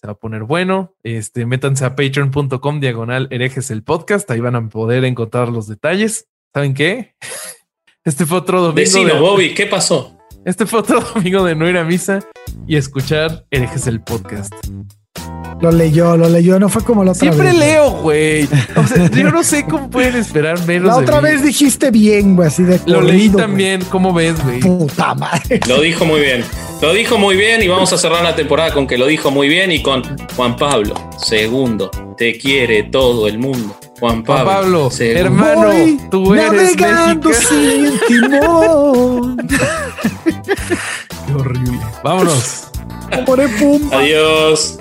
Se 0.00 0.06
va 0.06 0.12
a 0.12 0.16
poner 0.16 0.44
bueno. 0.44 0.94
Este, 1.02 1.44
métanse 1.44 1.84
a 1.84 1.96
patreon.com 1.96 2.78
diagonal 2.78 3.26
herejes 3.32 3.72
el 3.72 3.82
podcast. 3.82 4.30
Ahí 4.30 4.38
van 4.38 4.54
a 4.54 4.68
poder 4.68 5.04
encontrar 5.04 5.48
los 5.48 5.66
detalles. 5.66 6.28
¿Saben 6.54 6.74
qué? 6.74 7.14
Este 8.04 8.24
fue 8.24 8.38
otro 8.38 8.62
domingo. 8.62 8.76
Vecino, 8.76 9.20
Bobby, 9.20 9.52
¿qué 9.52 9.66
pasó? 9.66 10.16
Este 10.46 10.64
fue 10.64 10.78
otro 10.78 11.00
domingo 11.14 11.44
de 11.44 11.54
no 11.54 11.68
ir 11.68 11.76
a 11.76 11.84
misa 11.84 12.20
y 12.66 12.76
escuchar 12.76 13.44
Herejes 13.50 13.86
el 13.86 14.00
podcast. 14.00 14.54
Lo 15.60 15.72
leyó, 15.72 16.16
lo 16.16 16.28
leyó, 16.28 16.58
no 16.60 16.68
fue 16.68 16.84
como 16.84 17.02
la 17.04 17.12
otra 17.12 17.20
Siempre 17.20 17.52
leo, 17.52 17.90
güey. 18.02 18.48
O 18.76 18.86
sea, 18.86 19.10
yo 19.14 19.30
no 19.30 19.42
sé 19.42 19.64
cómo 19.64 19.90
pueden 19.90 20.16
esperar 20.16 20.64
menos. 20.66 20.86
La 20.88 20.96
otra 20.96 21.20
vez 21.20 21.42
dijiste 21.42 21.90
bien, 21.90 22.36
güey, 22.36 22.48
así 22.48 22.62
de 22.62 22.80
Lo 22.86 23.00
leí 23.00 23.28
también, 23.28 23.84
¿cómo 23.90 24.12
ves, 24.12 24.42
güey? 24.42 24.60
Puta 24.60 25.14
madre. 25.14 25.60
Lo 25.66 25.80
dijo 25.80 26.04
muy 26.04 26.20
bien. 26.20 26.44
Lo 26.80 26.92
dijo 26.92 27.18
muy 27.18 27.34
bien 27.34 27.60
y 27.62 27.68
vamos 27.68 27.92
a 27.92 27.98
cerrar 27.98 28.22
la 28.22 28.36
temporada 28.36 28.72
con 28.72 28.86
que 28.86 28.96
lo 28.98 29.06
dijo 29.06 29.32
muy 29.32 29.48
bien 29.48 29.72
y 29.72 29.82
con 29.82 30.04
Juan 30.36 30.56
Pablo, 30.56 30.94
segundo, 31.18 31.90
te 32.16 32.38
quiere 32.38 32.84
todo 32.84 33.26
el 33.26 33.38
mundo. 33.38 33.76
Juan 33.98 34.22
Pablo, 34.22 34.88
hermano, 35.00 35.72
tú 36.08 36.34
eres 36.34 36.76
navegando 36.76 37.32
sin 37.32 37.98
timón. 38.06 39.36
Qué 41.26 41.34
horrible. 41.34 41.80
Vámonos. 42.04 42.68
Adiós. 43.92 44.78